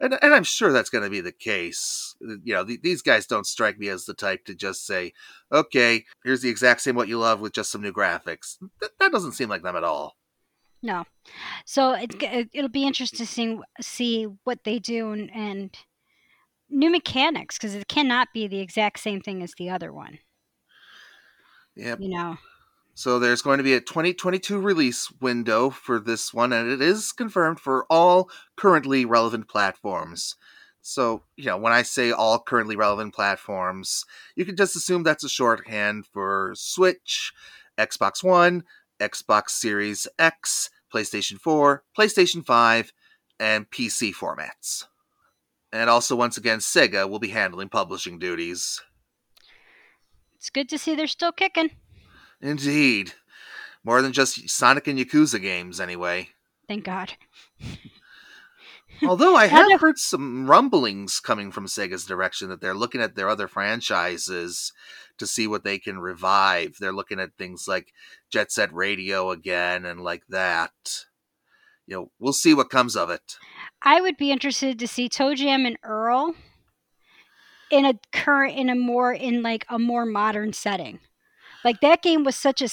And, 0.01 0.19
and 0.23 0.35
I'm 0.35 0.45
sure 0.45 0.73
that's 0.73 0.91
going 0.91 1.05
to 1.05 1.11
be 1.11 1.21
the 1.21 1.33
case. 1.33 2.17
You 2.21 2.55
know, 2.55 2.65
th- 2.65 2.83
these 2.83 3.03
guys 3.03 3.27
don't 3.27 3.47
strike 3.47 3.79
me 3.79 3.89
as 3.89 4.07
the 4.07 4.15
type 4.15 4.45
to 4.47 4.55
just 4.55 4.87
say, 4.87 5.13
okay, 5.53 6.05
here's 6.25 6.43
the 6.43 6.49
exact 6.49 6.81
same 6.81 6.97
what 6.97 7.07
you 7.09 7.19
love 7.19 7.41
with 7.41 7.53
just 7.53 7.71
some 7.71 7.83
new 7.83 7.93
graphics. 7.93 8.59
Th- 8.81 8.93
that 8.99 9.13
doesn't 9.13 9.33
seem 9.33 9.49
like 9.49 9.63
them 9.63 9.77
at 9.77 9.85
all. 9.85 10.17
No. 10.83 11.05
So 11.65 11.93
it, 11.93 12.21
it, 12.23 12.49
it'll 12.53 12.69
be 12.69 12.87
interesting 12.87 13.19
to 13.19 13.27
see, 13.27 13.59
see 13.81 14.27
what 14.45 14.65
they 14.65 14.79
do 14.79 15.13
and, 15.13 15.31
and 15.35 15.77
new 16.75 16.91
mechanics 16.91 17.57
because 17.57 17.75
it 17.75 17.89
cannot 17.89 18.29
be 18.35 18.47
the 18.47 18.61
exact 18.61 18.99
same 18.99 19.21
thing 19.21 19.43
as 19.43 19.55
the 19.57 19.71
other 19.71 19.93
one. 19.93 20.19
Yep. 21.77 22.01
You 22.01 22.09
know, 22.11 22.37
So 22.95 23.19
there's 23.19 23.43
going 23.43 23.59
to 23.59 23.65
be 23.65 23.75
a 23.75 23.81
2022 23.81 24.61
release 24.61 25.11
window 25.21 25.71
for 25.71 25.99
this 25.99 26.33
one, 26.33 26.53
and 26.53 26.71
it 26.71 26.81
is 26.81 27.11
confirmed 27.11 27.59
for 27.59 27.87
all 27.91 28.31
currently 28.57 29.05
relevant 29.05 29.49
platforms. 29.49 30.37
So, 30.81 31.25
you 31.37 31.47
know, 31.47 31.57
when 31.57 31.73
I 31.73 31.83
say 31.83 32.13
all 32.13 32.39
currently 32.39 32.77
relevant 32.77 33.15
platforms, 33.15 34.05
you 34.37 34.45
can 34.45 34.55
just 34.55 34.77
assume 34.77 35.03
that's 35.03 35.25
a 35.25 35.29
shorthand 35.29 36.07
for 36.07 36.53
Switch, 36.57 37.33
Xbox 37.77 38.23
One, 38.23 38.63
Xbox 39.01 39.51
Series 39.51 40.07
X, 40.19 40.71
PlayStation 40.95 41.41
4, 41.41 41.83
PlayStation 41.99 42.47
5, 42.47 42.93
and 43.41 43.69
PC 43.71 44.15
formats. 44.15 44.85
And 45.75 45.91
also, 45.91 46.15
once 46.15 46.37
again, 46.37 46.61
Sega 46.61 47.11
will 47.11 47.19
be 47.19 47.31
handling 47.31 47.69
publishing 47.69 48.21
duties. 48.21 48.81
it's 50.37 50.49
good 50.49 50.69
to 50.69 50.79
see 50.79 50.95
they're 50.95 51.09
still 51.09 51.33
kicking. 51.33 51.71
Indeed. 52.41 53.15
More 53.83 54.01
than 54.01 54.13
just 54.13 54.49
Sonic 54.49 54.87
and 54.87 54.97
Yakuza 54.97 55.43
games, 55.43 55.81
anyway. 55.81 56.29
Thank 56.69 56.85
God. 56.85 57.15
Although 59.05 59.35
I 59.35 59.47
have 59.49 59.81
heard 59.81 59.99
some 59.99 60.49
rumblings 60.49 61.19
coming 61.19 61.51
from 61.51 61.67
Sega's 61.67 62.07
direction 62.07 62.51
that 62.51 62.61
they're 62.61 62.73
looking 62.73 63.01
at 63.01 63.17
their 63.17 63.29
other 63.29 63.49
franchises 63.49 64.73
to 65.19 65.27
see 65.27 65.49
what 65.49 65.65
they 65.65 65.81
can 65.81 65.99
revive. 65.99 66.77
They're 66.79 66.93
looking 66.93 67.19
at 67.19 67.37
things 67.37 67.65
like 67.67 67.93
Jet 68.31 68.53
Set 68.53 68.73
Radio 68.73 69.33
again 69.33 69.85
and 69.85 70.01
like 70.01 70.23
that. 70.29 70.71
You 71.87 71.97
know, 71.97 72.11
we'll 72.19 72.33
see 72.33 72.55
what 72.55 72.71
comes 72.71 72.97
of 72.97 73.11
it. 73.11 73.37
I 73.83 74.01
would 74.01 74.17
be 74.17 74.31
interested 74.31 74.79
to 74.79 74.89
see 74.89 75.09
Toe 75.09 75.35
Jam 75.35 75.67
and 75.67 75.79
Earl 75.83 76.35
in 77.71 77.85
a 77.85 77.95
current, 78.13 78.57
in 78.57 78.71
a 78.71 78.75
more, 78.75 79.13
in 79.13 79.43
like 79.43 79.67
a 79.69 79.79
more 79.79 80.07
modern 80.07 80.53
setting. 80.53 81.01
Like 81.65 81.81
that 81.81 82.03
game 82.03 82.25
was 82.25 82.37
such 82.37 82.63
a 82.63 82.67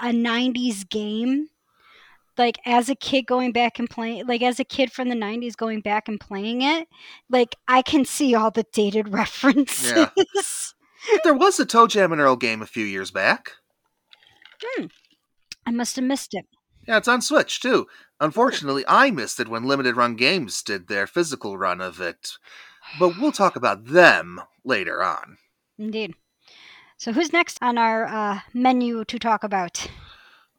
a 0.00 0.12
90s 0.12 0.88
game. 0.88 1.48
Like 2.36 2.58
as 2.64 2.88
a 2.88 2.94
kid 2.94 3.26
going 3.26 3.52
back 3.52 3.78
and 3.78 3.90
playing, 3.90 4.26
like 4.26 4.42
as 4.42 4.60
a 4.60 4.64
kid 4.64 4.92
from 4.92 5.08
the 5.08 5.16
90s 5.16 5.56
going 5.56 5.80
back 5.80 6.08
and 6.08 6.20
playing 6.20 6.62
it, 6.62 6.88
like 7.28 7.56
I 7.66 7.82
can 7.82 8.04
see 8.04 8.34
all 8.34 8.50
the 8.50 8.64
dated 8.72 9.08
references. 9.12 10.74
There 11.24 11.34
was 11.34 11.58
a 11.58 11.66
Toe 11.66 11.86
Jam 11.86 12.12
and 12.12 12.20
Earl 12.20 12.36
game 12.36 12.62
a 12.62 12.66
few 12.66 12.84
years 12.84 13.10
back. 13.10 13.52
Hmm. 14.62 14.86
I 15.66 15.70
must 15.70 15.96
have 15.96 16.04
missed 16.04 16.34
it. 16.34 16.46
Yeah, 16.88 16.96
it's 16.96 17.06
on 17.06 17.20
Switch 17.20 17.60
too. 17.60 17.86
Unfortunately, 18.18 18.82
I 18.88 19.10
missed 19.10 19.38
it 19.40 19.48
when 19.48 19.64
Limited 19.64 19.94
Run 19.94 20.16
Games 20.16 20.62
did 20.62 20.88
their 20.88 21.06
physical 21.06 21.58
run 21.58 21.82
of 21.82 22.00
it. 22.00 22.30
But 22.98 23.18
we'll 23.20 23.30
talk 23.30 23.56
about 23.56 23.84
them 23.84 24.40
later 24.64 25.02
on. 25.04 25.36
Indeed. 25.78 26.14
So 26.96 27.12
who's 27.12 27.30
next 27.30 27.58
on 27.60 27.76
our 27.76 28.06
uh, 28.06 28.40
menu 28.54 29.04
to 29.04 29.18
talk 29.18 29.44
about? 29.44 29.86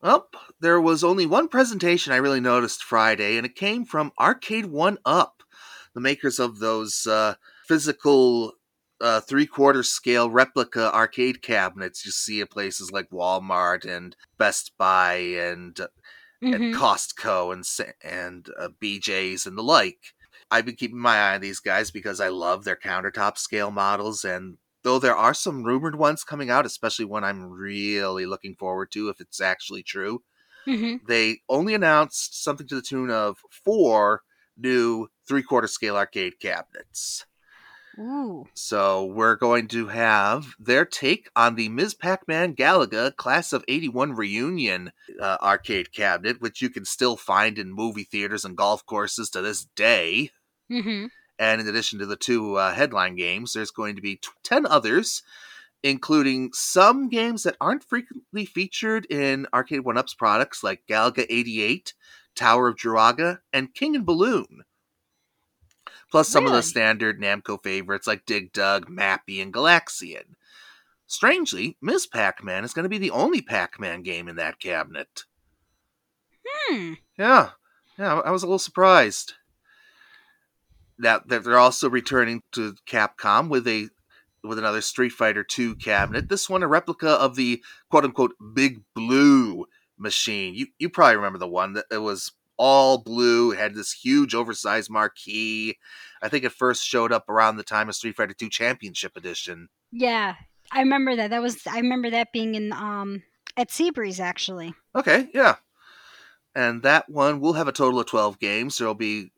Well, 0.03 0.29
there 0.59 0.79
was 0.79 1.03
only 1.03 1.25
one 1.25 1.47
presentation 1.47 2.13
I 2.13 2.17
really 2.17 2.39
noticed 2.39 2.83
Friday, 2.83 3.35
and 3.35 3.45
it 3.45 3.55
came 3.55 3.83
from 3.83 4.11
Arcade 4.19 4.67
One 4.67 4.99
Up, 5.05 5.41
the 5.95 5.99
makers 5.99 6.37
of 6.37 6.59
those 6.59 7.07
uh, 7.07 7.33
physical 7.67 8.53
uh, 9.01 9.21
three 9.21 9.47
quarter 9.47 9.81
scale 9.81 10.29
replica 10.29 10.93
arcade 10.93 11.41
cabinets 11.41 12.05
you 12.05 12.11
see 12.11 12.39
at 12.41 12.51
places 12.51 12.91
like 12.91 13.09
Walmart 13.09 13.83
and 13.83 14.15
Best 14.37 14.73
Buy 14.77 15.15
and 15.15 15.79
and 16.41 16.63
Mhm. 16.63 16.73
Costco 16.73 17.53
and 17.53 17.65
and 18.03 18.49
uh, 18.57 18.69
BJ's 18.81 19.45
and 19.45 19.57
the 19.57 19.63
like. 19.63 20.13
I've 20.51 20.65
been 20.65 20.75
keeping 20.75 20.97
my 20.99 21.17
eye 21.17 21.35
on 21.35 21.41
these 21.41 21.59
guys 21.59 21.91
because 21.91 22.19
I 22.19 22.29
love 22.29 22.63
their 22.63 22.75
countertop 22.75 23.37
scale 23.37 23.71
models, 23.71 24.25
and 24.25 24.57
though 24.83 24.99
there 24.99 25.15
are 25.15 25.33
some 25.33 25.63
rumored 25.63 25.95
ones 25.95 26.23
coming 26.23 26.49
out, 26.49 26.65
especially 26.65 27.05
one 27.05 27.23
I'm 27.23 27.43
really 27.45 28.25
looking 28.25 28.55
forward 28.55 28.91
to 28.91 29.09
if 29.09 29.19
it's 29.21 29.41
actually 29.41 29.83
true, 29.83 30.23
Mhm. 30.65 30.99
they 31.07 31.41
only 31.49 31.73
announced 31.73 32.43
something 32.43 32.67
to 32.67 32.75
the 32.75 32.81
tune 32.81 33.11
of 33.11 33.39
four 33.51 34.23
new 34.57 35.07
three 35.27 35.43
quarter 35.43 35.67
scale 35.67 35.95
arcade 35.97 36.39
cabinets. 36.39 37.25
Ooh. 37.99 38.47
So 38.53 39.03
we're 39.03 39.35
going 39.35 39.67
to 39.69 39.87
have 39.87 40.55
their 40.57 40.85
take 40.85 41.29
on 41.35 41.55
the 41.55 41.67
Ms. 41.67 41.93
Pac-Man 41.93 42.55
Galaga 42.55 43.13
Class 43.15 43.51
of 43.51 43.65
81 43.67 44.13
Reunion 44.13 44.91
uh, 45.19 45.37
arcade 45.41 45.91
cabinet, 45.91 46.39
which 46.39 46.61
you 46.61 46.69
can 46.69 46.85
still 46.85 47.17
find 47.17 47.59
in 47.59 47.73
movie 47.73 48.05
theaters 48.05 48.45
and 48.45 48.55
golf 48.55 48.85
courses 48.85 49.29
to 49.31 49.41
this 49.41 49.65
day. 49.75 50.31
Mm-hmm. 50.71 51.07
And 51.39 51.61
in 51.61 51.67
addition 51.67 51.99
to 51.99 52.05
the 52.05 52.15
two 52.15 52.55
uh, 52.55 52.73
headline 52.73 53.15
games, 53.15 53.53
there's 53.53 53.71
going 53.71 53.97
to 53.97 54.01
be 54.01 54.15
t- 54.15 54.29
10 54.43 54.65
others, 54.65 55.21
including 55.83 56.51
some 56.53 57.09
games 57.09 57.43
that 57.43 57.57
aren't 57.59 57.83
frequently 57.83 58.45
featured 58.45 59.05
in 59.07 59.45
Arcade 59.53 59.81
1-Up's 59.81 60.13
products 60.13 60.63
like 60.63 60.87
Galaga 60.87 61.25
88, 61.29 61.93
Tower 62.35 62.69
of 62.69 62.77
Druaga, 62.77 63.39
and 63.51 63.73
King 63.73 63.95
and 63.95 64.05
Balloon. 64.05 64.63
Plus 66.11 66.27
some 66.27 66.47
of 66.47 66.53
the 66.53 66.63
standard 66.63 67.21
Namco 67.21 67.61
favorites 67.61 68.07
like 68.07 68.25
Dig 68.25 68.51
Dug, 68.51 68.89
Mappy, 68.89 69.41
and 69.41 69.53
Galaxian. 69.53 70.35
Strangely, 71.05 71.77
Ms. 71.81 72.07
Pac-Man 72.07 72.63
is 72.63 72.73
going 72.73 72.83
to 72.83 72.89
be 72.89 72.97
the 72.97 73.11
only 73.11 73.41
Pac-Man 73.41 74.03
game 74.03 74.27
in 74.27 74.35
that 74.35 74.59
cabinet. 74.59 75.25
Hmm. 76.47 76.93
Yeah, 77.17 77.51
yeah, 77.97 78.19
I 78.19 78.31
was 78.31 78.43
a 78.43 78.45
little 78.45 78.59
surprised. 78.59 79.33
That 80.97 81.27
that 81.29 81.43
they're 81.43 81.57
also 81.57 81.89
returning 81.89 82.43
to 82.53 82.75
Capcom 82.87 83.49
with 83.49 83.67
a 83.67 83.89
with 84.43 84.57
another 84.57 84.81
Street 84.81 85.11
Fighter 85.11 85.45
II 85.57 85.75
cabinet. 85.75 86.29
This 86.29 86.49
one 86.49 86.63
a 86.63 86.67
replica 86.67 87.09
of 87.09 87.35
the 87.35 87.63
quote 87.89 88.05
unquote 88.05 88.35
Big 88.53 88.81
Blue 88.93 89.65
machine. 89.97 90.55
You 90.55 90.67
you 90.77 90.89
probably 90.89 91.17
remember 91.17 91.39
the 91.39 91.47
one 91.47 91.73
that 91.73 91.85
it 91.91 91.99
was 91.99 92.31
all 92.59 92.97
blue, 92.99 93.53
it 93.53 93.57
had 93.57 93.73
this 93.73 93.93
huge 93.93 94.35
oversized 94.35 94.91
marquee. 94.91 95.77
I 96.21 96.27
think 96.27 96.43
it 96.43 96.51
first 96.51 96.85
showed 96.85 97.11
up 97.11 97.29
around 97.29 97.55
the 97.55 97.63
time 97.63 97.87
of 97.87 97.95
Street 97.95 98.17
Fighter 98.17 98.35
II 98.39 98.49
Championship 98.49 99.15
Edition. 99.15 99.69
Yeah, 99.91 100.35
I 100.71 100.81
remember 100.81 101.15
that. 101.15 101.31
That 101.31 101.41
was 101.41 101.65
I 101.65 101.79
remember 101.79 102.09
that 102.11 102.33
being 102.33 102.55
in 102.55 102.73
um 102.73 103.23
at 103.57 103.69
Seabreeze 103.69 104.19
actually. 104.19 104.75
Okay, 104.93 105.29
yeah. 105.33 105.55
And 106.53 106.83
that 106.83 107.07
one 107.09 107.39
will 107.39 107.53
have 107.53 107.67
a 107.67 107.71
total 107.71 107.99
of 107.99 108.07
12 108.07 108.39
games. 108.39 108.77
There'll 108.77 108.93
be 108.93 109.31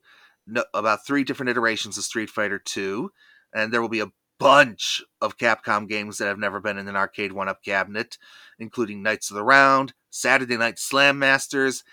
no, 0.46 0.64
about 0.74 1.06
three 1.06 1.24
different 1.24 1.50
iterations 1.50 1.96
of 1.96 2.04
Street 2.04 2.30
Fighter 2.30 2.58
2, 2.58 3.12
and 3.54 3.72
there 3.72 3.80
will 3.80 3.88
be 3.88 4.00
a 4.00 4.10
bunch 4.40 5.02
of 5.20 5.36
Capcom 5.36 5.88
games 5.88 6.18
that 6.18 6.26
have 6.26 6.38
never 6.38 6.58
been 6.58 6.78
in 6.78 6.88
an 6.88 6.96
arcade 6.96 7.32
one 7.32 7.48
up 7.48 7.62
cabinet, 7.62 8.18
including 8.58 9.02
Knights 9.02 9.30
of 9.30 9.36
the 9.36 9.44
Round, 9.44 9.92
Saturday 10.10 10.56
Night 10.56 10.80
Slam 10.80 11.18
Masters, 11.18 11.84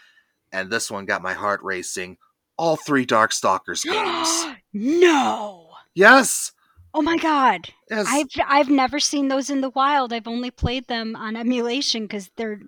and 0.52 0.70
this 0.70 0.90
one 0.90 1.06
got 1.06 1.22
my 1.22 1.34
heart 1.34 1.62
racing. 1.64 2.18
All 2.58 2.76
three 2.76 3.06
Darkstalkers 3.06 3.84
games. 3.84 4.58
no. 4.74 5.70
yes. 5.94 6.52
Oh 6.94 7.02
my 7.02 7.18
god. 7.18 7.70
Yes. 7.90 8.06
I've 8.10 8.28
I've 8.48 8.70
never 8.70 9.00
seen 9.00 9.28
those 9.28 9.50
in 9.50 9.62
the 9.62 9.70
wild. 9.70 10.12
I've 10.12 10.28
only 10.28 10.52
played 10.52 10.88
them 10.88 11.16
on 11.16 11.36
emulation 11.36 12.04
because 12.04 12.30
they're 12.36 12.60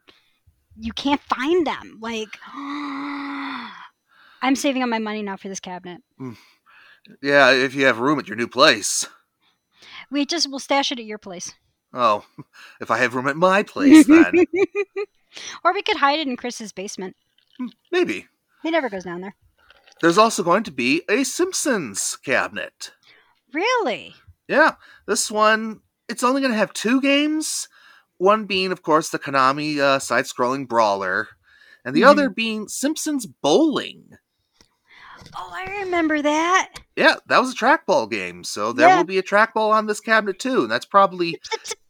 you 0.78 0.94
can't 0.94 1.22
find 1.22 1.66
them. 1.66 1.98
Like 2.02 2.30
I'm 4.42 4.56
saving 4.56 4.84
up 4.84 4.90
my 4.90 5.00
money 5.00 5.24
now 5.24 5.38
for 5.38 5.50
this 5.50 5.60
cabinet. 5.60 6.02
Mm. 6.20 6.38
Yeah, 7.22 7.52
if 7.52 7.74
you 7.74 7.86
have 7.86 8.00
room 8.00 8.20
at 8.20 8.28
your 8.28 8.38
new 8.38 8.48
place. 8.48 9.08
We 10.12 10.26
just 10.26 10.50
will 10.50 10.60
stash 10.60 10.92
it 10.92 11.00
at 11.00 11.06
your 11.06 11.18
place. 11.18 11.54
Oh, 11.94 12.24
if 12.82 12.92
I 12.92 12.98
have 12.98 13.16
room 13.16 13.28
at 13.28 13.36
my 13.36 13.64
place, 13.64 14.06
then 14.08 14.46
or 15.64 15.74
we 15.74 15.82
could 15.82 15.98
hide 15.98 16.20
it 16.20 16.28
in 16.28 16.38
Chris's 16.38 16.72
basement. 16.72 17.16
Maybe. 17.92 18.28
He 18.64 18.72
never 18.72 18.90
goes 18.90 19.04
down 19.04 19.22
there. 19.22 19.36
There's 20.02 20.18
also 20.18 20.44
going 20.44 20.64
to 20.64 20.72
be 20.72 21.04
a 21.10 21.24
Simpsons 21.24 22.18
cabinet. 22.24 22.92
Really? 23.54 24.16
Yeah, 24.48 24.74
this 25.08 25.30
one, 25.30 25.82
it's 26.10 26.24
only 26.24 26.42
going 26.42 26.52
to 26.54 26.58
have 26.58 26.74
two 26.74 27.02
games. 27.02 27.68
One 28.18 28.46
being, 28.46 28.72
of 28.72 28.82
course, 28.84 29.10
the 29.10 29.20
Konami 29.20 29.78
uh, 29.80 30.00
side 30.00 30.26
scrolling 30.26 30.68
brawler, 30.68 31.28
and 31.86 31.96
the 31.96 32.02
Mhm. 32.02 32.08
other 32.08 32.30
being 32.30 32.68
Simpsons 32.68 33.26
Bowling. 33.26 34.12
Oh, 35.36 35.52
I 35.54 35.82
remember 35.84 36.22
that. 36.22 36.72
Yeah, 36.96 37.16
that 37.28 37.40
was 37.40 37.52
a 37.54 37.56
trackball 37.56 38.10
game, 38.10 38.44
so 38.44 38.74
there 38.74 38.90
Yeah. 38.90 38.98
will 38.98 39.04
be 39.06 39.18
a 39.18 39.24
trackball 39.24 39.72
on 39.72 39.86
this 39.88 40.00
cabinet 40.00 40.40
too, 40.40 40.64
and 40.64 40.72
that's 40.72 40.86
probably 40.86 41.40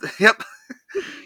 yep. 0.20 0.42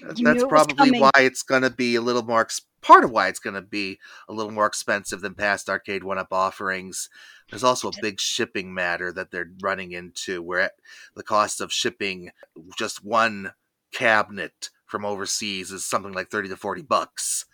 That's 0.07 0.21
knew 0.21 0.31
it 0.31 0.35
was 0.35 0.49
probably 0.49 1.00
why 1.00 1.11
it's 1.17 1.43
going 1.43 1.62
to 1.62 1.71
be 1.71 1.95
a 1.95 2.00
little 2.00 2.23
more 2.23 2.41
ex- 2.43 2.67
part 2.85 3.03
of 3.03 3.11
why 3.11 3.29
it's 3.29 3.38
going 3.41 3.55
to 3.55 3.62
be 3.62 3.99
a 4.29 4.33
little 4.33 4.53
more 4.53 4.67
expensive 4.67 5.23
than 5.23 5.35
past 5.35 5.71
arcade 5.71 6.05
one 6.05 6.19
up 6.19 6.33
offerings. 6.33 7.09
There's 7.50 7.64
also 7.64 7.88
a 7.88 8.03
big 8.03 8.21
shipping 8.21 8.75
matter 8.75 9.11
that 9.12 9.31
they're 9.31 9.50
running 9.62 9.93
into 9.93 10.43
where 10.43 10.71
the 11.14 11.23
cost 11.23 11.62
of 11.62 11.73
shipping 11.73 12.31
just 12.76 13.03
one 13.03 13.53
cabinet 13.93 14.69
from 14.85 15.05
overseas 15.05 15.73
is 15.73 15.87
something 15.87 16.12
like 16.12 16.31
30 16.31 16.50
to 16.50 16.57
40 16.57 16.83
bucks. 16.83 17.47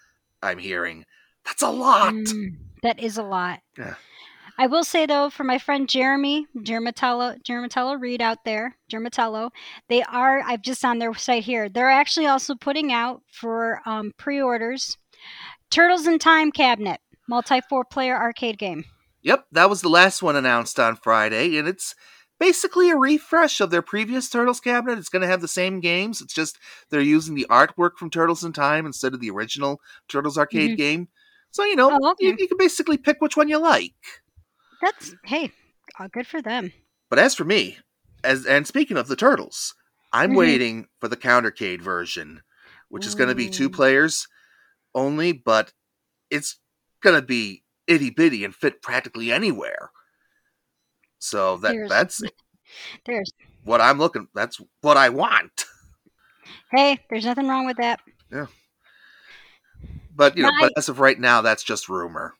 I'm 0.42 0.58
hearing. 0.58 1.06
That's 1.44 1.62
a 1.62 1.70
lot. 1.70 2.12
Mm, 2.12 2.56
that 2.82 2.99
is 2.99 3.16
a 3.16 3.22
lot. 3.22 3.60
Yeah. 3.78 3.94
I 4.58 4.66
will 4.66 4.84
say 4.84 5.06
though, 5.06 5.30
for 5.30 5.44
my 5.44 5.58
friend 5.58 5.88
Jeremy, 5.88 6.46
Germatello, 6.58 7.42
Germatello 7.49 7.99
Reed 7.99 8.20
out 8.20 8.44
there, 8.44 8.76
Germatello, 8.92 9.50
they 9.88 10.02
are. 10.02 10.42
I've 10.42 10.60
just 10.60 10.84
on 10.84 10.99
their 10.99 11.14
site 11.14 11.44
here. 11.44 11.68
They're 11.68 11.88
actually 11.88 12.26
also 12.26 12.54
putting 12.54 12.92
out 12.92 13.22
for 13.32 13.80
um, 13.87 14.12
pre-orders, 14.18 14.99
Turtles 15.70 16.06
in 16.06 16.18
Time 16.18 16.50
cabinet, 16.52 17.00
multi 17.28 17.60
four 17.60 17.84
player 17.84 18.16
arcade 18.16 18.58
game. 18.58 18.84
Yep, 19.22 19.46
that 19.52 19.68
was 19.70 19.82
the 19.82 19.88
last 19.88 20.22
one 20.22 20.36
announced 20.36 20.80
on 20.80 20.96
Friday, 20.96 21.58
and 21.58 21.68
it's 21.68 21.94
basically 22.38 22.90
a 22.90 22.96
refresh 22.96 23.60
of 23.60 23.70
their 23.70 23.82
previous 23.82 24.30
Turtles 24.30 24.60
cabinet. 24.60 24.98
It's 24.98 25.10
going 25.10 25.22
to 25.22 25.28
have 25.28 25.42
the 25.42 25.48
same 25.48 25.80
games. 25.80 26.20
It's 26.22 26.32
just 26.32 26.58
they're 26.88 27.00
using 27.02 27.34
the 27.34 27.46
artwork 27.50 27.96
from 27.98 28.10
Turtles 28.10 28.42
in 28.44 28.52
Time 28.52 28.86
instead 28.86 29.12
of 29.12 29.20
the 29.20 29.30
original 29.30 29.80
Turtles 30.08 30.38
arcade 30.38 30.72
Mhm. 30.72 30.76
game. 30.76 31.08
So 31.50 31.64
you 31.64 31.76
know, 31.76 31.90
Oh, 31.92 32.10
okay. 32.12 32.26
you, 32.26 32.36
you 32.38 32.48
can 32.48 32.56
basically 32.58 32.96
pick 32.96 33.20
which 33.20 33.36
one 33.36 33.48
you 33.48 33.58
like. 33.58 33.92
That's 34.80 35.14
hey, 35.24 35.52
uh, 35.98 36.08
good 36.10 36.26
for 36.26 36.40
them. 36.40 36.72
But 37.10 37.18
as 37.18 37.34
for 37.34 37.44
me, 37.44 37.78
as 38.24 38.46
and 38.46 38.66
speaking 38.66 38.96
of 38.96 39.08
the 39.08 39.16
Turtles, 39.16 39.74
I'm 40.12 40.30
Mhm. 40.30 40.36
waiting 40.36 40.88
for 41.00 41.08
the 41.08 41.16
countercade 41.16 41.80
version, 41.82 42.42
which 42.88 43.06
is 43.06 43.14
going 43.14 43.28
to 43.28 43.34
be 43.34 43.49
two 43.49 43.68
players 43.68 44.26
only, 44.94 45.32
but 45.32 45.72
it's 46.30 46.58
to 47.20 47.26
be 47.26 47.62
itty 47.86 48.10
bitty 48.10 48.44
and 48.44 48.54
fit 48.54 48.82
practically 48.82 49.32
anywhere. 49.32 49.90
So 51.18 51.56
that 51.58 51.72
Here's- 51.72 51.88
that's 51.90 52.22
There's 53.04 53.32
what 53.64 53.80
I'm 53.80 53.98
looking. 53.98 54.28
That's 54.34 54.60
what 54.80 54.96
I 54.96 55.08
want. 55.08 55.64
hey, 56.70 56.98
there's 57.10 57.24
nothing 57.24 57.48
wrong 57.48 57.66
with 57.66 57.78
that. 57.78 58.00
Yeah, 58.32 58.46
but 60.14 60.36
you 60.36 60.42
know, 60.44 60.50
Now 60.50 60.60
but 60.60 60.72
as 60.76 60.88
of 60.88 61.00
right 61.00 61.18
now, 61.18 61.40
that's 61.42 61.62
just 61.62 61.88
rumor. 61.88 62.34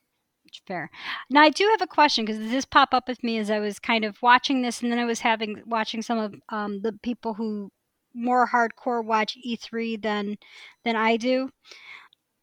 Fair. 0.67 0.91
Now 1.31 1.43
I 1.43 1.51
do 1.51 1.67
have 1.71 1.83
a 1.83 1.87
question 1.87 2.25
because 2.25 2.39
this 2.39 2.65
popped 2.65 2.95
up 2.95 3.09
with 3.09 3.23
me 3.25 3.39
as 3.39 3.51
I 3.51 3.59
was 3.59 3.79
kind 3.79 4.05
of 4.05 4.21
watching 4.23 4.63
this, 4.63 4.83
and 4.83 4.91
then 4.93 4.99
I 4.99 5.05
was 5.05 5.21
having 5.21 5.63
watching 5.67 6.03
some 6.03 6.19
of 6.19 6.35
um, 6.49 6.81
the 6.83 6.93
people 7.03 7.35
who 7.35 7.71
more 8.15 8.49
hardcore 8.49 9.05
watch 9.05 9.37
E3 9.47 10.01
than 10.03 10.37
than 10.85 10.97
I 10.97 11.17
do. 11.17 11.51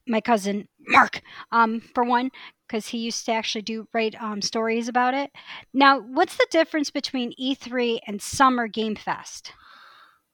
My 0.07 0.21
cousin 0.21 0.67
Mark, 0.87 1.21
um, 1.51 1.81
for 1.93 2.03
one, 2.03 2.31
because 2.67 2.87
he 2.87 2.99
used 2.99 3.25
to 3.25 3.33
actually 3.33 3.61
do 3.61 3.87
write 3.93 4.15
um, 4.21 4.41
stories 4.41 4.87
about 4.87 5.13
it. 5.13 5.31
Now, 5.73 5.99
what's 5.99 6.37
the 6.37 6.47
difference 6.49 6.89
between 6.89 7.33
E3 7.39 7.99
and 8.07 8.21
Summer 8.21 8.67
Game 8.67 8.95
Fest? 8.95 9.51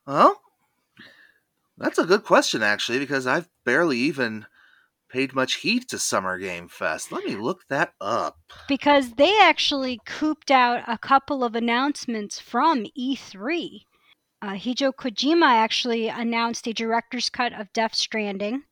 Well, 0.06 0.42
that's 1.78 1.98
a 1.98 2.06
good 2.06 2.24
question 2.24 2.62
actually, 2.62 3.00
because 3.00 3.26
I've 3.26 3.50
barely 3.66 3.98
even 3.98 4.46
paid 5.10 5.36
much 5.36 5.56
heed 5.56 5.88
to 5.90 6.00
Summer 6.00 6.40
Game 6.40 6.68
Fest. 6.68 7.12
Let 7.12 7.24
me 7.24 7.36
look 7.36 7.62
that 7.70 7.94
up. 8.02 8.38
Because 8.68 9.12
they 9.12 9.40
actually 9.42 10.00
cooped 10.06 10.50
out 10.50 10.84
a 10.88 10.98
couple 10.98 11.44
of 11.44 11.56
announcements 11.56 12.40
from 12.40 12.88
E3. 12.98 13.82
Uh, 14.42 14.54
Hideo 14.54 14.92
Kojima 14.92 15.46
actually 15.46 16.10
announced 16.10 16.68
a 16.68 16.74
director's 16.74 17.30
cut 17.30 17.54
of 17.54 17.72
Death 17.74 17.96
Stranding. 17.96 18.64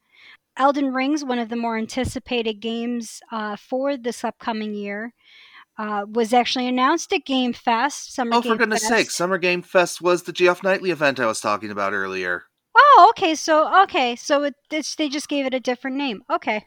Elden 0.62 0.93
Ring's 0.93 1.26
one 1.26 1.39
of 1.39 1.50
the 1.50 1.56
more 1.56 1.76
anticipated 1.76 2.60
games 2.60 3.19
uh, 3.32 3.56
for 3.56 3.97
this 3.97 4.24
upcoming 4.24 4.76
year. 4.76 5.13
Uh, 5.78 6.06
was 6.08 6.34
actually 6.34 6.67
announced 6.67 7.12
at 7.13 7.26
Game 7.26 7.54
Fest. 7.54 8.13
Summer 8.13 8.36
Oh, 8.36 8.41
Game 8.41 8.52
for 8.52 8.58
goodness 8.60 8.82
Fest. 8.82 8.93
sake, 8.93 9.10
Summer 9.10 9.39
Game 9.39 9.63
Fest 9.63 10.02
was 10.02 10.24
the 10.24 10.32
Geoff 10.32 10.62
Knightley 10.62 10.91
event 10.91 11.19
I 11.19 11.26
was 11.26 11.41
talking 11.41 11.71
about 11.71 11.93
earlier. 11.93 12.43
Oh, 12.78 13.08
okay. 13.10 13.34
So 13.34 13.82
okay, 13.84 14.15
so 14.15 14.43
it, 14.43 14.54
it's, 14.69 14.93
they 14.95 15.10
just 15.10 15.28
gave 15.30 15.47
it 15.47 15.54
a 15.56 15.60
different 15.60 15.97
name. 15.97 16.21
Okay. 16.32 16.63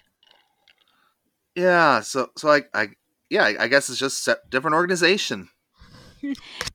Yeah, 1.55 2.01
so 2.01 2.31
so 2.37 2.51
I, 2.51 2.63
I 2.75 2.89
yeah, 3.31 3.45
I, 3.45 3.65
I 3.65 3.69
guess 3.69 3.89
it's 3.89 3.99
just 4.01 4.27
a 4.27 4.39
different 4.51 4.75
organization. 4.75 5.51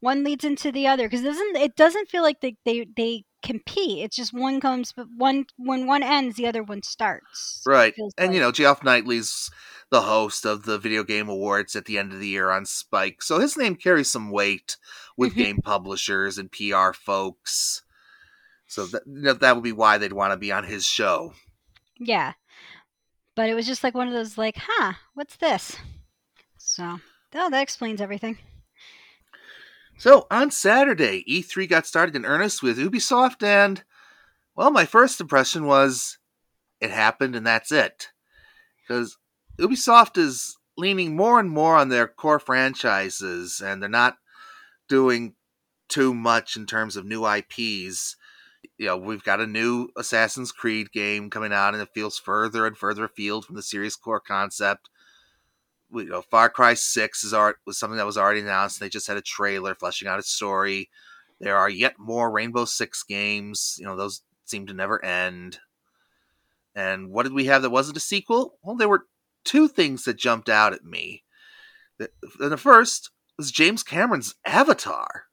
one 0.00 0.24
leads 0.24 0.44
into 0.44 0.70
the 0.72 0.86
other 0.86 1.06
because 1.06 1.22
doesn't 1.22 1.56
it 1.56 1.76
doesn't 1.76 2.08
feel 2.08 2.22
like 2.22 2.40
they, 2.40 2.56
they 2.64 2.86
they 2.96 3.24
compete 3.42 4.02
it's 4.04 4.16
just 4.16 4.32
one 4.34 4.60
comes 4.60 4.92
but 4.92 5.06
one 5.16 5.44
when 5.56 5.86
one 5.86 6.02
ends 6.02 6.36
the 6.36 6.46
other 6.46 6.62
one 6.62 6.82
starts 6.82 7.62
Right. 7.66 7.94
And 8.18 8.34
you 8.34 8.40
know, 8.40 8.52
Geoff 8.52 8.82
Knightley's 8.82 9.50
the 9.90 10.02
host 10.02 10.44
of 10.44 10.64
the 10.64 10.78
Video 10.78 11.04
Game 11.04 11.28
Awards 11.28 11.76
at 11.76 11.84
the 11.84 11.98
end 11.98 12.12
of 12.12 12.18
the 12.18 12.26
year 12.28 12.50
on 12.50 12.66
Spike. 12.66 13.22
So 13.22 13.38
his 13.38 13.56
name 13.56 13.76
carries 13.76 14.10
some 14.10 14.30
weight 14.30 14.76
with 15.16 15.34
game 15.36 15.58
publishers 15.62 16.38
and 16.38 16.50
PR 16.50 16.92
folks. 16.92 17.82
So 18.66 18.86
that 18.86 19.02
you 19.06 19.22
know, 19.22 19.32
that 19.34 19.54
would 19.54 19.64
be 19.64 19.72
why 19.72 19.98
they'd 19.98 20.12
want 20.12 20.32
to 20.32 20.36
be 20.36 20.50
on 20.50 20.64
his 20.64 20.84
show. 20.84 21.34
yeah 21.98 22.32
but 23.36 23.48
it 23.48 23.54
was 23.54 23.66
just 23.66 23.84
like 23.84 23.94
one 23.94 24.08
of 24.08 24.14
those 24.14 24.36
like 24.36 24.56
huh 24.58 24.94
what's 25.14 25.36
this 25.36 25.76
so 26.58 26.98
oh 27.34 27.50
that 27.50 27.62
explains 27.62 28.00
everything 28.00 28.38
So 29.98 30.26
on 30.30 30.50
Saturday, 30.50 31.24
E3 31.28 31.68
got 31.68 31.86
started 31.86 32.14
in 32.14 32.26
earnest 32.26 32.62
with 32.62 32.78
Ubisoft, 32.78 33.42
and 33.42 33.82
well, 34.54 34.70
my 34.70 34.84
first 34.84 35.20
impression 35.20 35.64
was 35.66 36.18
it 36.80 36.90
happened 36.90 37.34
and 37.34 37.46
that's 37.46 37.72
it. 37.72 38.08
Because 38.82 39.16
Ubisoft 39.58 40.18
is 40.18 40.58
leaning 40.76 41.16
more 41.16 41.40
and 41.40 41.50
more 41.50 41.76
on 41.76 41.88
their 41.88 42.06
core 42.06 42.38
franchises, 42.38 43.62
and 43.64 43.82
they're 43.82 43.88
not 43.88 44.18
doing 44.88 45.34
too 45.88 46.12
much 46.12 46.56
in 46.56 46.66
terms 46.66 46.96
of 46.96 47.06
new 47.06 47.26
IPs. 47.26 48.16
You 48.76 48.86
know, 48.86 48.96
we've 48.98 49.24
got 49.24 49.40
a 49.40 49.46
new 49.46 49.88
Assassin's 49.96 50.52
Creed 50.52 50.92
game 50.92 51.30
coming 51.30 51.52
out, 51.52 51.72
and 51.72 51.82
it 51.82 51.88
feels 51.94 52.18
further 52.18 52.66
and 52.66 52.76
further 52.76 53.04
afield 53.04 53.46
from 53.46 53.56
the 53.56 53.62
series 53.62 53.96
core 53.96 54.20
concept 54.20 54.90
you 56.04 56.10
know, 56.10 56.22
Far 56.22 56.48
Cry 56.50 56.74
Six 56.74 57.24
is 57.24 57.32
art 57.34 57.58
was 57.66 57.78
something 57.78 57.96
that 57.98 58.06
was 58.06 58.18
already 58.18 58.40
announced. 58.40 58.80
They 58.80 58.88
just 58.88 59.06
had 59.06 59.16
a 59.16 59.22
trailer 59.22 59.74
fleshing 59.74 60.08
out 60.08 60.18
its 60.18 60.30
story. 60.30 60.90
There 61.40 61.56
are 61.56 61.68
yet 61.70 61.98
more 61.98 62.30
Rainbow 62.30 62.64
Six 62.64 63.02
games. 63.02 63.76
You 63.78 63.86
know, 63.86 63.96
those 63.96 64.22
seem 64.44 64.66
to 64.66 64.74
never 64.74 65.04
end. 65.04 65.58
And 66.74 67.10
what 67.10 67.22
did 67.24 67.32
we 67.32 67.46
have 67.46 67.62
that 67.62 67.70
wasn't 67.70 67.96
a 67.96 68.00
sequel? 68.00 68.58
Well, 68.62 68.76
there 68.76 68.88
were 68.88 69.06
two 69.44 69.68
things 69.68 70.04
that 70.04 70.16
jumped 70.18 70.48
out 70.48 70.72
at 70.72 70.84
me. 70.84 71.24
The, 71.98 72.10
the 72.38 72.56
first 72.56 73.10
was 73.38 73.50
James 73.50 73.82
Cameron's 73.82 74.34
Avatar. 74.44 75.24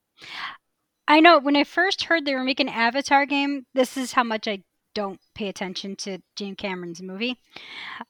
i 1.08 1.20
know 1.20 1.38
when 1.40 1.56
i 1.58 1.64
first 1.66 2.06
heard 2.06 2.24
they 2.26 2.34
were 2.34 2.44
making 2.46 2.70
avatar 2.70 3.26
game 3.26 3.66
this 3.74 3.98
is 3.98 4.14
how 4.14 4.24
much 4.24 4.48
i 4.48 4.60
don't 4.94 5.20
pay 5.34 5.48
attention 5.48 5.96
to 5.96 6.20
james 6.36 6.58
cameron's 6.58 7.02
movie 7.02 7.40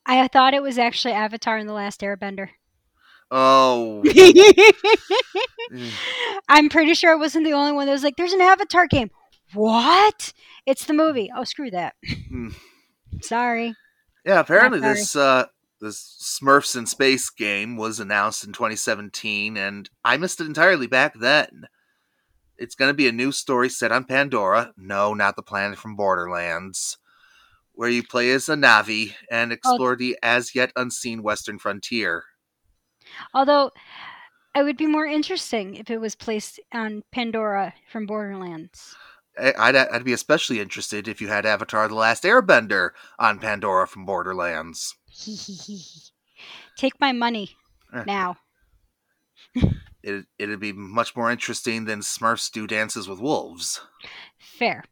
i 0.05 0.27
thought 0.27 0.53
it 0.53 0.61
was 0.61 0.77
actually 0.77 1.13
avatar 1.13 1.57
and 1.57 1.67
the 1.69 1.73
last 1.73 2.01
airbender 2.01 2.49
Oh. 3.35 4.03
I'm 6.47 6.69
pretty 6.69 6.93
sure 6.93 7.11
I 7.11 7.15
wasn't 7.15 7.45
the 7.45 7.53
only 7.53 7.71
one 7.71 7.87
that 7.87 7.91
was 7.91 8.03
like, 8.03 8.15
"There's 8.15 8.31
an 8.33 8.41
Avatar 8.41 8.85
game." 8.85 9.09
What? 9.55 10.33
It's 10.67 10.85
the 10.85 10.93
movie. 10.93 11.31
Oh, 11.35 11.43
screw 11.43 11.71
that. 11.71 11.95
Mm. 12.31 12.53
Sorry. 13.21 13.73
Yeah, 14.25 14.39
apparently 14.39 14.79
sorry. 14.79 14.93
this 14.93 15.15
uh 15.15 15.45
this 15.81 16.39
Smurfs 16.41 16.77
in 16.77 16.85
Space 16.85 17.29
game 17.29 17.75
was 17.75 17.99
announced 17.99 18.45
in 18.45 18.53
2017 18.53 19.57
and 19.57 19.89
I 20.05 20.15
missed 20.17 20.39
it 20.39 20.45
entirely 20.45 20.87
back 20.87 21.13
then. 21.19 21.67
It's 22.57 22.75
going 22.75 22.89
to 22.89 22.93
be 22.93 23.07
a 23.07 23.11
new 23.11 23.31
story 23.31 23.69
set 23.69 23.91
on 23.91 24.03
Pandora. 24.05 24.73
No, 24.77 25.13
not 25.13 25.35
the 25.35 25.41
planet 25.43 25.77
from 25.79 25.95
Borderlands. 25.95 26.97
Where 27.73 27.89
you 27.89 28.03
play 28.03 28.31
as 28.31 28.47
a 28.49 28.55
Navi 28.55 29.13
and 29.31 29.51
explore 29.51 29.95
the 29.95 30.17
as 30.21 30.53
yet 30.53 30.71
unseen 30.75 31.23
western 31.23 31.57
frontier. 31.57 32.23
Although 33.33 33.71
it 34.55 34.61
would 34.63 34.77
be 34.77 34.85
more 34.85 35.05
interesting 35.07 35.75
if 35.75 35.89
it 35.89 35.99
was 35.99 36.13
placed 36.15 36.59
on 36.71 37.03
Pandora 37.11 37.73
from 37.91 38.05
Borderlands. 38.05 38.95
I'd, 39.37 39.75
I'd 39.75 40.03
be 40.03 40.13
especially 40.13 40.59
interested 40.59 41.07
if 41.07 41.19
you 41.19 41.27
had 41.27 41.47
Avatar 41.47 41.87
The 41.87 41.95
Last 41.95 42.23
Airbender 42.23 42.91
on 43.17 43.39
Pandora 43.39 43.87
from 43.87 44.05
Borderlands. 44.05 44.93
Take 46.77 46.99
my 46.99 47.11
money 47.11 47.49
Eh. 47.91 48.03
now. 48.05 48.37
It, 50.03 50.25
it'd 50.37 50.59
be 50.59 50.73
much 50.73 51.15
more 51.15 51.31
interesting 51.31 51.85
than 51.85 52.01
Smurfs 52.01 52.51
do 52.51 52.67
dances 52.67 53.07
with 53.07 53.19
wolves. 53.19 53.81
Fair. 54.37 54.83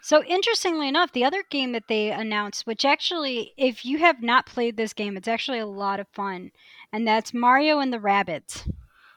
So 0.00 0.22
interestingly 0.24 0.86
enough, 0.88 1.12
the 1.12 1.24
other 1.24 1.42
game 1.48 1.72
that 1.72 1.88
they 1.88 2.10
announced, 2.10 2.66
which 2.66 2.84
actually, 2.84 3.54
if 3.56 3.86
you 3.86 3.96
have 3.98 4.22
not 4.22 4.44
played 4.44 4.76
this 4.76 4.92
game, 4.92 5.16
it's 5.16 5.28
actually 5.28 5.60
a 5.60 5.66
lot 5.66 5.98
of 5.98 6.06
fun, 6.12 6.50
and 6.92 7.08
that's 7.08 7.32
Mario 7.32 7.78
and 7.78 7.90
the 7.90 7.98
Rabbids. 7.98 8.70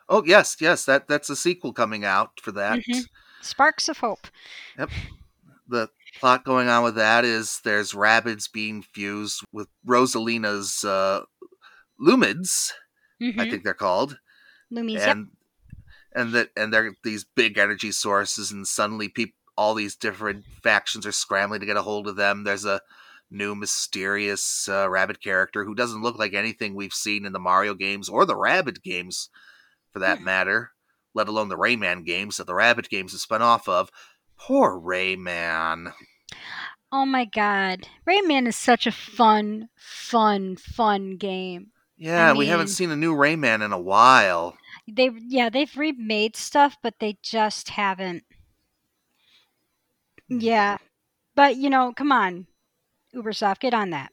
Oh 0.07 0.23
yes, 0.25 0.55
yes, 0.61 0.85
that 0.85 1.09
that's 1.09 1.29
a 1.29 1.35
sequel 1.35 1.73
coming 1.73 2.05
out 2.05 2.39
for 2.41 2.53
that. 2.53 2.79
Mhm. 2.79 3.05
Sparks 3.41 3.89
of 3.89 3.97
Hope. 3.97 4.27
Yep. 4.77 4.89
The 5.67 5.89
plot 6.19 6.45
going 6.45 6.69
on 6.69 6.85
with 6.85 6.95
that 6.95 7.25
is 7.25 7.59
there's 7.65 7.91
Rabbids 7.91 8.49
being 8.49 8.81
fused 8.81 9.43
with 9.51 9.67
Rosalina's 9.85 10.85
uh, 10.85 11.23
Lumids, 11.99 12.71
hmm 13.19 13.39
I 13.39 13.49
think 13.49 13.65
they're 13.65 13.73
called, 13.73 14.17
Loomies. 14.71 14.95
Yep. 14.95 15.07
and 15.09 15.27
and 16.13 16.33
that 16.33 16.49
and 16.55 16.73
they're 16.73 16.95
these 17.03 17.23
big 17.23 17.57
energy 17.57 17.91
sources, 17.91 18.51
and 18.51 18.67
suddenly 18.67 19.09
people, 19.09 19.35
all 19.57 19.73
these 19.73 19.95
different 19.95 20.45
factions 20.63 21.05
are 21.05 21.11
scrambling 21.11 21.59
to 21.59 21.65
get 21.65 21.77
a 21.77 21.81
hold 21.81 22.07
of 22.07 22.15
them. 22.15 22.43
There's 22.43 22.65
a 22.65 22.81
new 23.29 23.55
mysterious 23.55 24.69
uh, 24.69 24.89
rabbit 24.89 25.21
character 25.21 25.65
who 25.65 25.75
doesn't 25.75 26.01
look 26.01 26.17
like 26.17 26.33
anything 26.33 26.75
we've 26.75 26.93
seen 26.93 27.25
in 27.25 27.33
the 27.33 27.39
Mario 27.39 27.73
games 27.73 28.09
or 28.09 28.25
the 28.25 28.35
Rabbid 28.35 28.81
games, 28.83 29.29
for 29.91 29.99
that 29.99 30.21
matter. 30.21 30.71
Let 31.13 31.27
alone 31.27 31.49
the 31.49 31.57
Rayman 31.57 32.05
games 32.05 32.37
that 32.37 32.47
the 32.47 32.53
Rabbid 32.53 32.89
games 32.89 33.11
have 33.11 33.21
spun 33.21 33.41
off 33.41 33.67
of. 33.67 33.91
Poor 34.37 34.79
Rayman. 34.79 35.91
Oh 36.91 37.05
my 37.05 37.25
god. 37.25 37.87
Rayman 38.07 38.47
is 38.47 38.55
such 38.55 38.87
a 38.87 38.91
fun, 38.91 39.69
fun, 39.75 40.55
fun 40.55 41.17
game. 41.17 41.71
Yeah, 41.97 42.29
I 42.29 42.33
we 42.33 42.45
haven't 42.47 42.67
mean- 42.67 42.73
seen 42.73 42.91
a 42.91 42.95
new 42.95 43.15
Rayman 43.15 43.63
in 43.65 43.71
a 43.73 43.79
while. 43.79 44.55
They 44.87 45.09
yeah, 45.27 45.49
they've 45.49 45.75
remade 45.75 46.35
stuff, 46.35 46.77
but 46.81 46.95
they 46.99 47.17
just 47.21 47.69
haven't. 47.69 48.23
Yeah. 50.29 50.77
But 51.35 51.57
you 51.57 51.69
know, 51.69 51.93
come 51.93 52.11
on. 52.11 52.47
Ubersoft, 53.15 53.59
get 53.59 53.73
on 53.73 53.89
that. 53.91 54.11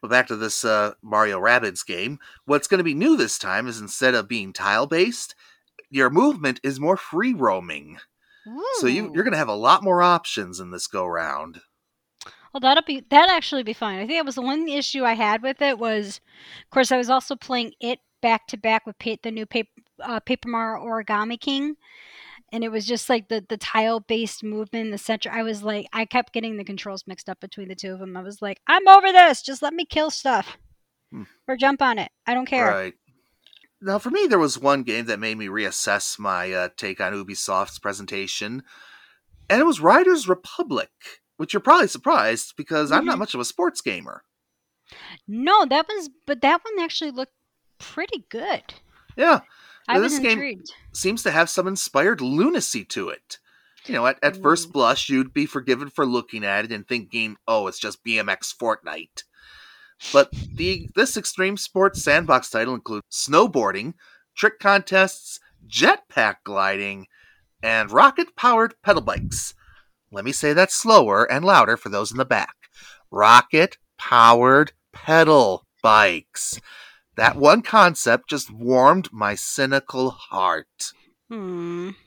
But 0.00 0.10
back 0.10 0.26
to 0.28 0.36
this 0.36 0.64
uh, 0.64 0.94
Mario 1.02 1.38
Rabbids 1.40 1.86
game. 1.86 2.18
What's 2.44 2.66
going 2.66 2.78
to 2.78 2.84
be 2.84 2.94
new 2.94 3.16
this 3.16 3.38
time 3.38 3.68
is 3.68 3.80
instead 3.80 4.14
of 4.14 4.28
being 4.28 4.52
tile 4.52 4.86
based, 4.86 5.34
your 5.90 6.10
movement 6.10 6.58
is 6.64 6.80
more 6.80 6.96
free 6.96 7.34
roaming. 7.34 7.98
So 8.80 8.88
you, 8.88 9.12
you're 9.14 9.22
going 9.22 9.32
to 9.32 9.38
have 9.38 9.46
a 9.46 9.54
lot 9.54 9.84
more 9.84 10.02
options 10.02 10.58
in 10.58 10.72
this 10.72 10.88
go 10.88 11.06
round. 11.06 11.60
Well, 12.52 12.60
that'll 12.60 12.84
be 12.84 13.02
that 13.10 13.30
actually 13.30 13.62
be 13.62 13.72
fine. 13.72 13.98
I 13.98 14.06
think 14.06 14.18
that 14.18 14.26
was 14.26 14.34
the 14.34 14.42
one 14.42 14.68
issue 14.68 15.04
I 15.04 15.14
had 15.14 15.42
with 15.42 15.62
it 15.62 15.78
was, 15.78 16.20
of 16.64 16.70
course, 16.70 16.92
I 16.92 16.98
was 16.98 17.08
also 17.10 17.34
playing 17.36 17.72
it 17.80 17.98
back 18.20 18.46
to 18.48 18.56
back 18.56 18.86
with 18.86 18.98
pa- 18.98 19.16
the 19.22 19.30
new 19.30 19.46
paper 19.46 19.70
uh, 20.02 20.20
Paper 20.20 20.48
Mario 20.48 20.84
Origami 20.84 21.40
King, 21.40 21.76
and 22.52 22.62
it 22.62 22.70
was 22.70 22.84
just 22.86 23.08
like 23.08 23.28
the 23.28 23.44
the 23.48 23.56
tile 23.56 24.00
based 24.00 24.44
movement 24.44 24.86
in 24.86 24.90
the 24.90 24.98
center. 24.98 25.30
I 25.30 25.42
was 25.42 25.62
like, 25.62 25.86
I 25.94 26.04
kept 26.04 26.32
getting 26.34 26.56
the 26.58 26.64
controls 26.64 27.04
mixed 27.06 27.28
up 27.30 27.40
between 27.40 27.68
the 27.68 27.74
two 27.74 27.92
of 27.92 28.00
them. 28.00 28.16
I 28.16 28.22
was 28.22 28.42
like, 28.42 28.60
I'm 28.66 28.86
over 28.86 29.10
this. 29.12 29.40
Just 29.42 29.62
let 29.62 29.72
me 29.72 29.84
kill 29.86 30.10
stuff 30.10 30.58
Hmm. 31.10 31.22
or 31.48 31.56
jump 31.56 31.80
on 31.82 31.98
it. 31.98 32.10
I 32.26 32.34
don't 32.34 32.46
care. 32.46 32.66
Right. 32.66 32.94
Now, 33.80 33.98
for 33.98 34.10
me, 34.10 34.26
there 34.28 34.38
was 34.38 34.58
one 34.58 34.82
game 34.84 35.06
that 35.06 35.18
made 35.18 35.36
me 35.36 35.46
reassess 35.48 36.18
my 36.18 36.52
uh, 36.52 36.68
take 36.76 37.00
on 37.00 37.12
Ubisoft's 37.14 37.78
presentation, 37.80 38.62
and 39.50 39.60
it 39.60 39.64
was 39.64 39.80
Riders 39.80 40.28
Republic, 40.28 40.90
which 41.42 41.52
you're 41.52 41.60
probably 41.60 41.88
surprised 41.88 42.54
because 42.56 42.92
I'm 42.92 43.04
not 43.04 43.16
Mhm. 43.16 43.18
much 43.18 43.34
of 43.34 43.40
a 43.40 43.44
sports 43.44 43.80
gamer. 43.80 44.22
No, 45.26 45.64
that 45.66 45.88
was, 45.88 46.08
but 46.24 46.40
that 46.42 46.60
one 46.64 46.78
actually 46.78 47.10
looked 47.10 47.34
pretty 47.78 48.24
good. 48.28 48.62
Yeah, 49.16 49.40
I 49.88 49.94
Now, 49.94 50.00
was 50.02 50.12
this 50.12 50.20
game- 50.20 50.62
seems 50.92 51.24
to 51.24 51.32
have 51.32 51.50
some 51.50 51.66
inspired 51.66 52.20
lunacy 52.20 52.84
to 52.84 53.08
it. 53.08 53.40
You 53.86 53.94
know, 53.94 54.06
at, 54.06 54.20
at 54.22 54.40
first 54.40 54.70
blush, 54.72 55.08
you'd 55.08 55.32
be 55.32 55.44
forgiven 55.44 55.90
for 55.90 56.06
looking 56.06 56.44
at 56.44 56.64
it 56.64 56.70
and 56.70 56.86
thinking, 56.86 57.36
oh, 57.48 57.66
it's 57.66 57.80
just 57.80 58.04
BMX 58.04 58.54
Fortnite. 58.56 59.24
But 60.12 60.30
the 60.30 60.88
this 60.94 61.16
extreme 61.16 61.56
sports 61.56 62.04
sandbox 62.04 62.50
title 62.50 62.74
includes 62.74 63.06
snowboarding, 63.10 63.94
trick 64.36 64.60
contests, 64.60 65.40
jetpack 65.66 66.36
gliding, 66.44 67.08
and 67.64 67.90
rocket 67.90 68.36
powered 68.36 68.80
pedal 68.82 69.02
bikes. 69.02 69.54
Let 70.12 70.24
me 70.24 70.32
say 70.32 70.52
that 70.52 70.70
slower 70.70 71.24
and 71.30 71.44
louder 71.44 71.76
for 71.76 71.88
those 71.88 72.10
in 72.10 72.18
the 72.18 72.24
back. 72.24 72.54
Rocket 73.10 73.78
powered 73.98 74.72
pedal 74.92 75.66
bikes. 75.82 76.60
That 77.16 77.36
one 77.36 77.62
concept 77.62 78.30
just 78.30 78.50
warmed 78.52 79.08
my 79.12 79.34
cynical 79.34 80.10
heart. 80.10 80.92
Hmm. 81.28 81.90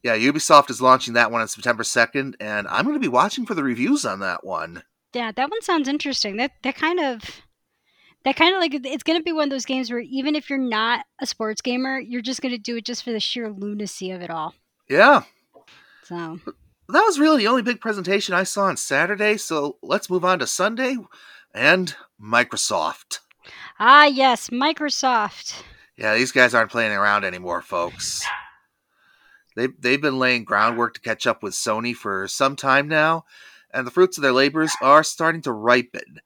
Yeah, 0.00 0.16
Ubisoft 0.16 0.70
is 0.70 0.80
launching 0.80 1.14
that 1.14 1.32
one 1.32 1.40
on 1.40 1.48
September 1.48 1.82
2nd, 1.82 2.34
and 2.38 2.68
I'm 2.68 2.84
going 2.84 2.94
to 2.94 3.00
be 3.00 3.08
watching 3.08 3.44
for 3.44 3.54
the 3.54 3.64
reviews 3.64 4.04
on 4.04 4.20
that 4.20 4.44
one. 4.44 4.84
Yeah, 5.12 5.32
that 5.32 5.50
one 5.50 5.60
sounds 5.60 5.88
interesting. 5.88 6.36
That 6.36 6.52
that 6.62 6.76
kind 6.76 7.00
of 7.00 7.22
that 8.24 8.36
kind 8.36 8.54
of 8.54 8.60
like 8.60 8.74
it's 8.74 9.02
going 9.02 9.18
to 9.18 9.24
be 9.24 9.32
one 9.32 9.44
of 9.44 9.50
those 9.50 9.64
games 9.64 9.90
where 9.90 10.00
even 10.00 10.36
if 10.36 10.48
you're 10.48 10.58
not 10.58 11.04
a 11.20 11.26
sports 11.26 11.60
gamer, 11.60 11.98
you're 11.98 12.22
just 12.22 12.40
going 12.40 12.54
to 12.54 12.58
do 12.58 12.76
it 12.76 12.84
just 12.84 13.02
for 13.02 13.10
the 13.10 13.20
sheer 13.20 13.50
lunacy 13.50 14.12
of 14.12 14.22
it 14.22 14.30
all. 14.30 14.54
Yeah, 14.88 15.24
So, 16.08 16.40
that 16.88 17.02
was 17.04 17.18
really 17.18 17.36
the 17.38 17.48
only 17.48 17.60
big 17.60 17.82
presentation 17.82 18.34
I 18.34 18.44
saw 18.44 18.62
on 18.62 18.78
Saturday, 18.78 19.36
so 19.36 19.76
let's 19.82 20.08
move 20.08 20.24
on 20.24 20.38
to 20.38 20.46
Sunday 20.46 20.96
and 21.52 21.94
Microsoft. 22.18 23.18
ah 23.78 24.06
yes, 24.06 24.48
Microsoft. 24.48 25.62
Yeah, 25.98 26.14
these 26.14 26.32
guys 26.32 26.54
aren't 26.54 26.70
playing 26.70 26.92
around 26.92 27.24
anymore, 27.24 27.60
folks. 27.60 28.24
They, 29.54 29.66
they've 29.78 30.00
been 30.00 30.18
laying 30.18 30.44
groundwork 30.44 30.94
to 30.94 31.00
catch 31.00 31.26
up 31.26 31.42
with 31.42 31.52
Sony 31.52 31.94
for 31.94 32.26
some 32.26 32.56
time 32.56 32.88
now, 32.88 33.26
and 33.70 33.86
the 33.86 33.90
fruits 33.90 34.16
of 34.16 34.22
their 34.22 34.32
labors 34.32 34.72
are 34.80 35.04
starting 35.04 35.42
to 35.42 35.52
ripen. 35.52 36.20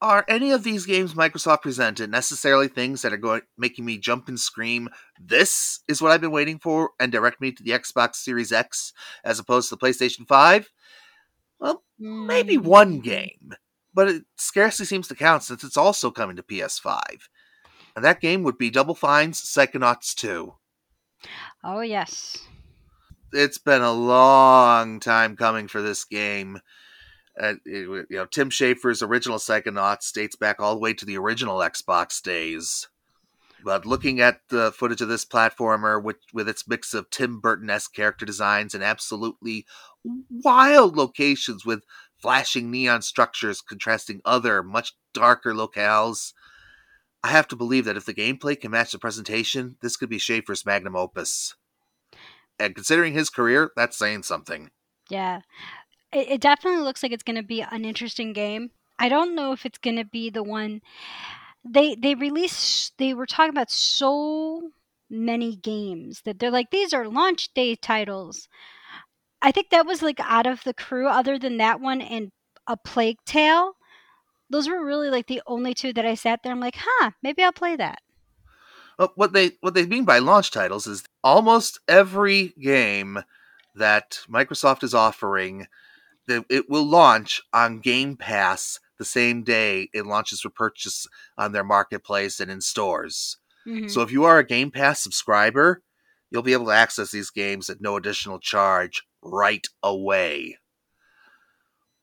Are 0.00 0.24
any 0.28 0.52
of 0.52 0.62
these 0.62 0.86
games 0.86 1.14
Microsoft 1.14 1.62
presented 1.62 2.10
necessarily 2.10 2.68
things 2.68 3.02
that 3.02 3.12
are 3.12 3.16
going 3.16 3.42
making 3.56 3.84
me 3.84 3.98
jump 3.98 4.28
and 4.28 4.38
scream, 4.38 4.88
this 5.20 5.80
is 5.88 6.00
what 6.00 6.12
I've 6.12 6.20
been 6.20 6.30
waiting 6.30 6.58
for, 6.58 6.90
and 7.00 7.10
direct 7.10 7.40
me 7.40 7.50
to 7.50 7.62
the 7.62 7.72
Xbox 7.72 8.16
Series 8.16 8.52
X 8.52 8.92
as 9.24 9.40
opposed 9.40 9.68
to 9.68 9.76
the 9.76 9.84
PlayStation 9.84 10.26
5? 10.26 10.70
Well, 11.58 11.82
Maybe 11.98 12.56
one 12.56 12.96
hmm. 12.96 13.00
game, 13.00 13.54
but 13.92 14.08
it 14.08 14.24
scarcely 14.36 14.86
seems 14.86 15.08
to 15.08 15.14
count 15.14 15.42
since 15.42 15.64
it's 15.64 15.76
also 15.76 16.10
coming 16.10 16.36
to 16.36 16.42
PS5. 16.42 17.00
And 17.96 18.04
that 18.04 18.20
game 18.20 18.44
would 18.44 18.58
be 18.58 18.70
Double 18.70 18.94
Fine's 18.94 19.40
Psychonauts 19.42 20.14
2. 20.14 20.54
Oh 21.64 21.80
yes. 21.80 22.38
It's 23.32 23.58
been 23.58 23.82
a 23.82 23.92
long 23.92 25.00
time 25.00 25.36
coming 25.36 25.66
for 25.66 25.82
this 25.82 26.04
game. 26.04 26.60
Uh, 27.38 27.54
you 27.64 28.06
know, 28.10 28.26
Tim 28.26 28.50
Schafer's 28.50 29.02
original 29.02 29.38
Psychonauts 29.38 30.12
dates 30.12 30.36
back 30.36 30.60
all 30.60 30.74
the 30.74 30.80
way 30.80 30.92
to 30.94 31.04
the 31.04 31.18
original 31.18 31.58
Xbox 31.58 32.20
days. 32.22 32.88
But 33.64 33.86
looking 33.86 34.20
at 34.20 34.40
the 34.50 34.72
footage 34.72 35.00
of 35.00 35.08
this 35.08 35.24
platformer 35.24 36.02
with, 36.02 36.18
with 36.32 36.48
its 36.48 36.68
mix 36.68 36.94
of 36.94 37.10
Tim 37.10 37.40
Burton 37.40 37.70
esque 37.70 37.92
character 37.92 38.24
designs 38.24 38.74
and 38.74 38.84
absolutely 38.84 39.66
wild 40.30 40.96
locations 40.96 41.64
with 41.66 41.84
flashing 42.20 42.70
neon 42.70 43.02
structures 43.02 43.60
contrasting 43.60 44.20
other, 44.24 44.62
much 44.62 44.94
darker 45.12 45.52
locales, 45.52 46.32
I 47.22 47.28
have 47.28 47.48
to 47.48 47.56
believe 47.56 47.84
that 47.84 47.96
if 47.96 48.04
the 48.04 48.14
gameplay 48.14 48.58
can 48.58 48.70
match 48.70 48.92
the 48.92 48.98
presentation, 48.98 49.76
this 49.82 49.96
could 49.96 50.08
be 50.08 50.18
Schafer's 50.18 50.64
magnum 50.64 50.96
opus. 50.96 51.56
And 52.58 52.74
considering 52.74 53.12
his 53.12 53.30
career, 53.30 53.72
that's 53.76 53.98
saying 53.98 54.22
something. 54.22 54.70
Yeah. 55.10 55.40
It, 56.12 56.28
it 56.28 56.40
definitely 56.40 56.82
looks 56.82 57.02
like 57.02 57.12
it's 57.12 57.22
going 57.22 57.36
to 57.36 57.42
be 57.42 57.60
an 57.60 57.84
interesting 57.84 58.32
game. 58.32 58.70
I 58.98 59.08
don't 59.08 59.34
know 59.34 59.52
if 59.52 59.64
it's 59.64 59.78
going 59.78 59.96
to 59.96 60.04
be 60.04 60.30
the 60.30 60.42
one 60.42 60.80
they 61.64 61.94
they 61.94 62.14
released 62.14 62.94
they 62.98 63.14
were 63.14 63.26
talking 63.26 63.50
about 63.50 63.70
so 63.70 64.70
many 65.10 65.56
games 65.56 66.22
that 66.24 66.38
they're 66.38 66.50
like 66.50 66.70
these 66.70 66.92
are 66.92 67.08
launch 67.08 67.52
day 67.54 67.74
titles. 67.74 68.48
I 69.40 69.52
think 69.52 69.70
that 69.70 69.86
was 69.86 70.02
like 70.02 70.20
out 70.20 70.46
of 70.46 70.64
the 70.64 70.74
crew 70.74 71.08
other 71.08 71.38
than 71.38 71.58
that 71.58 71.80
one 71.80 72.00
and 72.00 72.30
a 72.66 72.76
Plague 72.76 73.18
Tale. 73.24 73.74
Those 74.50 74.68
were 74.68 74.84
really 74.84 75.10
like 75.10 75.26
the 75.26 75.42
only 75.46 75.74
two 75.74 75.92
that 75.92 76.06
I 76.06 76.14
sat 76.14 76.40
there 76.42 76.52
I'm 76.52 76.60
like, 76.60 76.76
"Huh, 76.78 77.12
maybe 77.22 77.42
I'll 77.42 77.52
play 77.52 77.76
that." 77.76 78.00
Well, 78.98 79.12
what 79.14 79.32
they 79.32 79.52
what 79.60 79.74
they 79.74 79.86
mean 79.86 80.04
by 80.04 80.18
launch 80.18 80.50
titles 80.50 80.86
is 80.86 81.04
almost 81.22 81.78
every 81.86 82.54
game 82.60 83.22
that 83.74 84.20
Microsoft 84.28 84.82
is 84.82 84.94
offering 84.94 85.68
that 86.28 86.44
it 86.48 86.70
will 86.70 86.86
launch 86.86 87.42
on 87.52 87.80
Game 87.80 88.16
Pass 88.16 88.78
the 88.98 89.04
same 89.04 89.42
day 89.44 89.88
it 89.92 90.06
launches 90.06 90.40
for 90.40 90.50
purchase 90.50 91.06
on 91.36 91.52
their 91.52 91.64
marketplace 91.64 92.40
and 92.40 92.50
in 92.50 92.60
stores. 92.60 93.38
Mhm. 93.66 93.90
So 93.90 94.02
if 94.02 94.12
you 94.12 94.24
are 94.24 94.38
a 94.38 94.46
Game 94.46 94.70
Pass 94.70 95.02
subscriber, 95.02 95.82
you'll 96.30 96.42
be 96.42 96.52
able 96.52 96.66
to 96.66 96.72
access 96.72 97.10
these 97.10 97.30
games 97.30 97.68
at 97.70 97.80
no 97.80 97.96
additional 97.96 98.38
charge 98.38 99.02
right 99.22 99.66
away. 99.82 100.58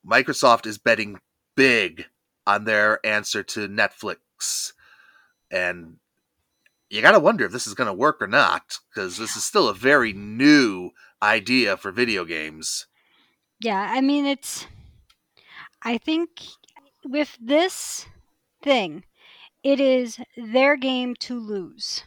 Microsoft 0.05 0.65
is 0.65 0.77
betting 0.77 1.19
big 1.55 2.05
on 2.45 2.65
their 2.65 3.05
answer 3.05 3.43
to 3.43 3.67
Netflix. 3.67 4.73
And 5.51 5.97
you 6.89 7.01
got 7.01 7.11
to 7.11 7.19
wonder 7.19 7.45
if 7.45 7.51
this 7.51 7.67
is 7.67 7.73
going 7.73 7.87
to 7.87 7.93
work 7.93 8.21
or 8.21 8.27
not 8.27 8.77
because 8.89 9.17
this 9.17 9.35
is 9.35 9.43
still 9.43 9.67
a 9.67 9.73
very 9.73 10.13
new 10.13 10.91
idea 11.21 11.77
for 11.77 11.91
video 11.91 12.25
games. 12.25 12.87
Yeah, 13.65 13.81
I 13.97 14.01
mean 14.01 14.25
it's 14.25 14.67
I 15.81 15.97
think 15.97 16.29
with 17.03 17.37
this 17.41 18.05
thing, 18.63 19.03
it 19.63 19.79
is 19.79 20.19
their 20.37 20.75
game 20.77 21.15
to 21.21 21.39
lose. 21.39 22.03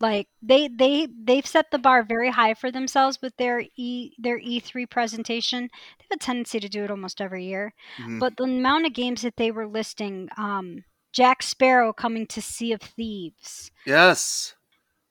Like 0.00 0.28
they 0.42 0.68
they 0.68 1.08
they've 1.24 1.46
set 1.46 1.70
the 1.70 1.78
bar 1.78 2.02
very 2.04 2.30
high 2.30 2.54
for 2.54 2.70
themselves 2.70 3.18
with 3.22 3.36
their 3.36 3.64
E 3.76 4.12
their 4.18 4.38
E3 4.38 4.86
presentation. 4.88 5.68
They 5.98 6.04
have 6.10 6.16
a 6.16 6.18
tendency 6.18 6.60
to 6.60 6.68
do 6.68 6.84
it 6.84 6.90
almost 6.90 7.20
every 7.20 7.44
year. 7.46 7.74
Mhm. 7.98 8.20
But 8.20 8.36
the 8.36 8.44
amount 8.44 8.86
of 8.86 8.92
games 8.92 9.22
that 9.22 9.36
they 9.36 9.50
were 9.50 9.66
listing, 9.66 10.28
um, 10.36 10.84
Jack 11.12 11.42
Sparrow 11.42 11.92
coming 11.92 12.26
to 12.28 12.40
Sea 12.42 12.72
of 12.72 12.80
Thieves, 12.82 13.70
Yes. 13.84 14.54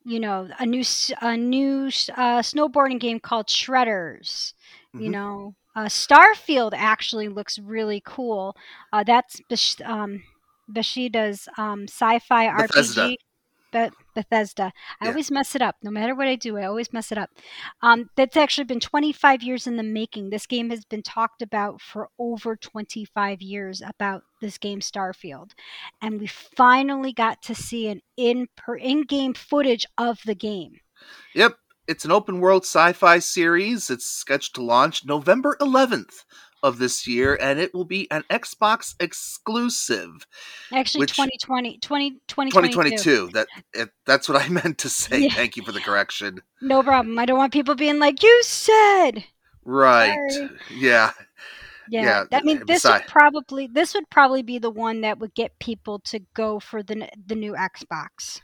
you 0.05 0.19
know, 0.19 0.49
a 0.59 0.65
new 0.65 0.83
a 1.21 1.35
new 1.37 1.87
uh, 2.15 2.41
snowboarding 2.41 2.99
game 2.99 3.19
called 3.19 3.47
Shredders, 3.47 4.53
you 4.93 5.09
Mhm. 5.09 5.11
know, 5.11 5.55
uh, 5.75 5.85
Starfield 5.85 6.71
actually 6.75 7.27
looks 7.27 7.57
really 7.59 8.01
cool. 8.05 8.55
Uh, 8.91 9.03
that's 9.03 9.41
Besh- 9.49 9.81
um, 9.83 10.23
Beshida's 10.67 11.47
um, 11.57 11.83
sci-fi 11.87 12.47
Bethesda. 12.61 13.01
RPG. 13.01 13.17
Be- 13.71 13.89
Bethesda. 14.13 14.71
I 15.01 15.05
Yeah. 15.05 15.09
always 15.11 15.31
mess 15.31 15.55
it 15.55 15.61
up. 15.63 15.77
No 15.81 15.89
matter 15.89 16.13
what 16.13 16.27
I 16.27 16.35
do, 16.35 16.57
I 16.57 16.65
always 16.65 16.93
mess 16.93 17.11
it 17.11 17.17
up. 17.17 17.31
Um, 17.81 18.11
that's 18.15 18.37
actually 18.37 18.65
been 18.65 18.79
25 18.79 19.41
years 19.41 19.65
in 19.65 19.77
the 19.77 19.83
making. 19.83 20.29
This 20.29 20.45
game 20.45 20.69
has 20.69 20.85
been 20.85 21.01
talked 21.01 21.41
about 21.41 21.81
for 21.81 22.09
over 22.19 22.55
25 22.55 23.41
years 23.41 23.81
about 23.81 24.21
this 24.41 24.59
game 24.59 24.79
Starfield, 24.79 25.53
and 26.01 26.19
we 26.19 26.27
finally 26.27 27.13
got 27.13 27.41
to 27.43 27.55
see 27.55 27.87
an 27.87 28.01
in 28.15 28.47
per 28.55 28.75
in-game 28.75 29.33
footage 29.33 29.87
of 29.97 30.19
the 30.23 30.35
game. 30.35 30.79
Yep. 31.33 31.57
It's 31.87 32.05
an 32.05 32.11
open 32.11 32.39
world 32.39 32.63
sci 32.63 32.93
fi 32.93 33.19
series. 33.19 33.89
It's 33.89 34.05
scheduled 34.05 34.53
to 34.55 34.63
launch 34.63 35.05
November 35.05 35.57
11th 35.59 36.23
of 36.61 36.77
this 36.79 37.05
year, 37.05 37.37
and 37.41 37.59
it 37.59 37.73
will 37.73 37.83
be 37.83 38.09
an 38.09 38.23
Xbox 38.29 38.95
exclusive. 38.99 40.25
Actually, 40.71 41.01
Which- 41.01 41.11
2020, 41.15 41.79
20, 41.79 42.11
2022. 42.27 42.95
2022. 42.95 43.29
That 43.33 43.47
it, 43.73 43.89
That's 44.05 44.29
what 44.29 44.41
I 44.41 44.47
meant 44.63 44.77
to 44.79 44.89
say. 44.89 45.23
Yeah. 45.23 45.29
Thank 45.33 45.57
you 45.57 45.63
for 45.63 45.73
the 45.73 45.81
correction. 45.81 46.41
No 46.61 46.81
problem. 46.81 47.19
I 47.19 47.25
don't 47.25 47.37
want 47.37 47.51
people 47.53 47.75
being 47.75 47.99
like, 47.99 48.23
"You 48.23 48.41
said." 48.43 49.25
Right. 49.65 50.17
Yeah. 50.73 51.11
Yeah, 51.89 52.25
Yeah, 52.31 52.39
I 52.39 52.43
mean, 52.43 52.63
this 52.65 52.85
would 52.85 53.03
probably 53.07 53.67
this 53.67 53.93
would 53.93 54.09
probably 54.09 54.41
be 54.41 54.57
the 54.57 54.71
one 54.71 55.01
that 55.01 55.19
would 55.19 55.33
get 55.35 55.59
people 55.59 55.99
to 56.05 56.19
go 56.33 56.59
for 56.61 56.81
the 56.81 57.09
the 57.25 57.35
new 57.35 57.53
Xbox. 57.53 58.39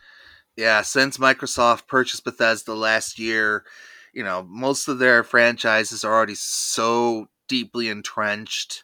Yeah, 0.60 0.82
since 0.82 1.18
Microsoft 1.18 1.88
purchased 1.88 2.26
Bethesda 2.26 2.74
last 2.74 3.18
year, 3.18 3.64
you 4.12 4.26
know, 4.26 4.44
most 4.44 4.90
of 4.90 5.00
their 5.00 5.24
franchises 5.24 6.04
are 6.04 6.14
already 6.14 6.36
so 6.36 7.30
deeply 7.48 7.88
entrenched 7.88 8.84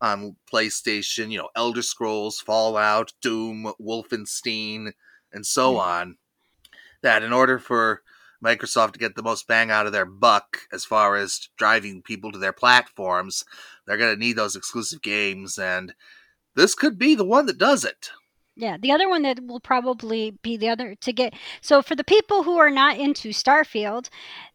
on 0.00 0.36
PlayStation, 0.52 1.30
you 1.32 1.38
know, 1.38 1.50
Elder 1.56 1.82
Scrolls, 1.82 2.40
Fallout, 2.40 3.12
Doom, 3.22 3.72
Wolfenstein, 3.80 4.92
and 5.32 5.46
so 5.46 5.74
Mhm. 5.74 5.80
on, 5.80 6.18
that 7.02 7.22
in 7.22 7.32
order 7.32 7.58
for 7.58 8.02
Microsoft 8.44 8.94
to 8.94 9.00
get 9.00 9.16
the 9.16 9.22
most 9.22 9.46
bang 9.46 9.70
out 9.70 9.86
of 9.86 9.92
their 9.92 10.06
buck 10.06 10.68
as 10.72 10.84
far 10.84 11.16
as 11.16 11.50
driving 11.58 12.02
people 12.02 12.32
to 12.32 12.38
their 12.38 12.52
platforms, 12.54 13.44
they're 13.86 13.98
going 13.98 14.14
to 14.14 14.20
need 14.20 14.36
those 14.36 14.56
exclusive 14.56 15.02
games, 15.02 15.58
and 15.58 15.94
this 16.56 16.74
could 16.74 16.98
be 16.98 17.14
the 17.14 17.24
one 17.24 17.46
that 17.46 17.58
does 17.58 17.84
it. 17.84 18.10
Yeah, 18.60 18.76
the 18.76 18.92
other 18.92 19.08
one 19.08 19.22
that 19.22 19.40
will 19.46 19.58
probably 19.58 20.32
be 20.42 20.58
the 20.58 20.68
other 20.68 20.94
to 20.94 21.12
get. 21.14 21.32
So 21.62 21.80
for 21.80 21.96
the 21.96 22.04
people 22.04 22.42
who 22.42 22.58
are 22.58 22.68
not 22.68 22.98
into 22.98 23.30
Starfield, 23.30 24.10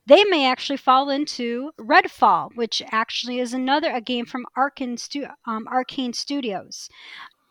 they 0.05 0.23
may 0.25 0.47
actually 0.47 0.77
fall 0.77 1.09
into 1.09 1.71
Redfall, 1.79 2.51
which 2.53 2.83
actually 2.91 3.39
is 3.39 3.51
another 3.51 3.89
a 3.89 4.01
game 4.01 4.27
from 4.27 4.45
Arcane, 4.55 4.97
Stu- 4.97 5.25
um, 5.47 5.67
Studios. 6.13 6.87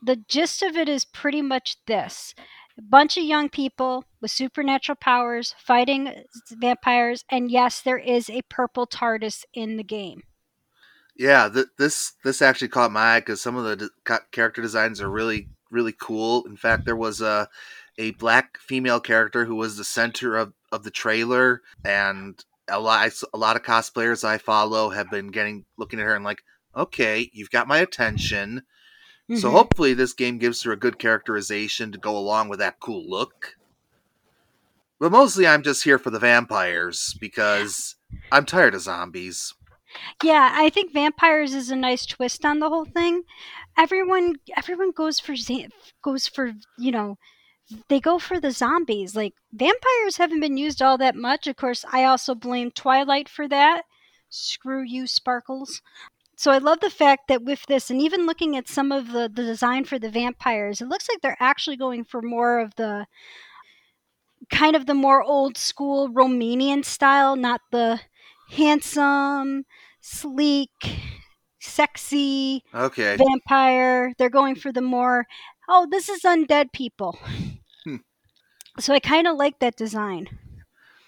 The 0.00 0.14
gist 0.28 0.62
of 0.62 0.76
it 0.76 0.88
is 0.88 1.04
pretty 1.04 1.42
much 1.42 1.76
this: 1.88 2.36
a 2.78 2.82
bunch 2.82 3.16
of 3.16 3.24
young 3.24 3.48
people 3.48 4.04
with 4.20 4.30
supernatural 4.30 4.94
powers 5.00 5.56
fighting 5.58 6.22
vampires, 6.52 7.24
and 7.28 7.50
yes, 7.50 7.80
there 7.80 7.98
is 7.98 8.30
a 8.30 8.42
purple 8.48 8.86
TARDIS 8.86 9.44
in 9.54 9.76
the 9.76 9.82
game. 9.82 10.22
Yeah, 11.16 11.48
th- 11.48 11.66
this 11.78 12.12
this 12.22 12.40
actually 12.40 12.68
caught 12.68 12.92
my 12.92 13.16
eye 13.16 13.20
because 13.20 13.40
some 13.40 13.56
of 13.56 13.64
the 13.64 13.90
de- 14.06 14.20
character 14.30 14.62
designs 14.62 15.00
are 15.00 15.10
really 15.10 15.48
really 15.74 15.92
cool. 15.92 16.44
In 16.46 16.56
fact, 16.56 16.84
there 16.87 16.96
was 16.96 17.20
a 17.20 17.48
a 17.98 18.12
black 18.12 18.58
female 18.58 18.98
character 19.00 19.44
who 19.44 19.54
was 19.54 19.76
the 19.76 19.84
center 19.84 20.37
of, 20.37 20.52
of 20.72 20.82
the 20.84 20.90
trailer, 20.90 21.60
and 21.84 22.42
a 22.68 22.80
lot 22.80 23.12
a 23.34 23.38
lot 23.38 23.56
of 23.56 23.62
cosplayers 23.62 24.24
I 24.24 24.38
follow 24.38 24.90
have 24.90 25.10
been 25.10 25.28
getting 25.28 25.64
looking 25.76 26.00
at 26.00 26.06
her 26.06 26.14
and 26.14 26.24
like, 26.24 26.42
okay, 26.74 27.30
you've 27.32 27.50
got 27.50 27.68
my 27.68 27.78
attention. 27.78 28.62
So 29.30 29.48
Mhm. 29.48 29.52
hopefully 29.52 29.94
this 29.94 30.12
game 30.12 30.38
gives 30.38 30.62
her 30.62 30.72
a 30.72 30.76
good 30.76 30.98
characterization 30.98 31.92
to 31.92 31.98
go 31.98 32.16
along 32.16 32.48
with 32.48 32.58
that 32.60 32.80
cool 32.80 33.08
look. 33.08 33.56
But 35.00 35.12
mostly 35.12 35.46
I'm 35.46 35.62
just 35.62 35.84
here 35.84 35.98
for 35.98 36.10
the 36.10 36.18
vampires 36.18 37.16
because 37.20 37.96
I'm 38.30 38.44
tired 38.46 38.74
of 38.74 38.82
zombies. 38.82 39.54
Yeah, 40.22 40.52
I 40.54 40.70
think 40.70 40.92
vampires 40.92 41.54
is 41.54 41.70
a 41.70 41.76
nice 41.76 42.07
twist 42.07 42.44
on 42.44 42.59
the 42.59 42.68
whole 42.68 42.85
thing. 42.85 43.22
Everyone 43.76 44.37
everyone 44.57 44.92
goes 44.92 45.20
for 45.20 45.35
goes 46.02 46.26
for, 46.26 46.52
you 46.78 46.92
know, 46.92 47.16
they 47.88 48.00
go 48.00 48.18
for 48.18 48.40
the 48.40 48.50
zombies. 48.50 49.16
Like 49.16 49.35
vampires 49.52 50.16
haven't 50.16 50.40
been 50.40 50.57
used 50.57 50.83
all 50.83 50.98
that 50.98 51.16
much. 51.16 51.46
Of 51.46 51.57
course, 51.57 51.85
I 51.92 52.04
also 52.04 52.35
blame 52.35 52.70
Twilight 52.70 53.28
for 53.28 53.48
that. 53.48 53.85
Screw 54.28 54.83
you, 54.83 55.07
Sparkles. 55.07 55.80
So 56.37 56.50
I 56.50 56.59
love 56.59 56.80
the 56.80 56.90
fact 56.90 57.28
that 57.28 57.44
with 57.44 57.64
this 57.66 57.90
and 57.90 58.00
even 58.00 58.26
looking 58.26 58.57
at 58.57 58.68
some 58.68 58.90
of 58.90 59.12
the, 59.12 59.30
the 59.33 59.44
design 59.44 59.85
for 59.85 59.98
the 59.98 60.11
vampires, 60.11 60.80
it 60.80 60.88
looks 60.88 61.09
like 61.09 61.20
they're 61.20 61.37
actually 61.40 61.76
going 61.76 62.04
for 62.04 62.20
more 62.20 62.59
of 62.59 62.74
the 62.74 63.07
kind 64.50 64.76
of 64.76 64.87
the 64.87 64.94
more 64.94 65.22
old 65.22 65.57
school 65.57 66.09
Romanian 66.11 66.85
style, 66.85 67.37
not 67.37 67.61
the 67.70 68.00
handsome, 68.50 69.64
sleek, 70.00 70.70
sexy 71.61 72.62
Okay. 72.74 73.16
vampire. 73.16 74.12
They're 74.18 74.30
going 74.30 74.54
for 74.54 74.72
the 74.72 74.83
more, 74.83 75.26
oh, 75.68 75.87
this 75.90 76.09
is 76.09 76.22
undead 76.22 76.72
people. 76.72 77.18
Hmm. 77.85 77.96
So 78.80 78.92
I 78.94 78.98
kind 79.00 79.26
of 79.26 79.37
like 79.37 79.59
that 79.61 79.76
design. 79.76 80.28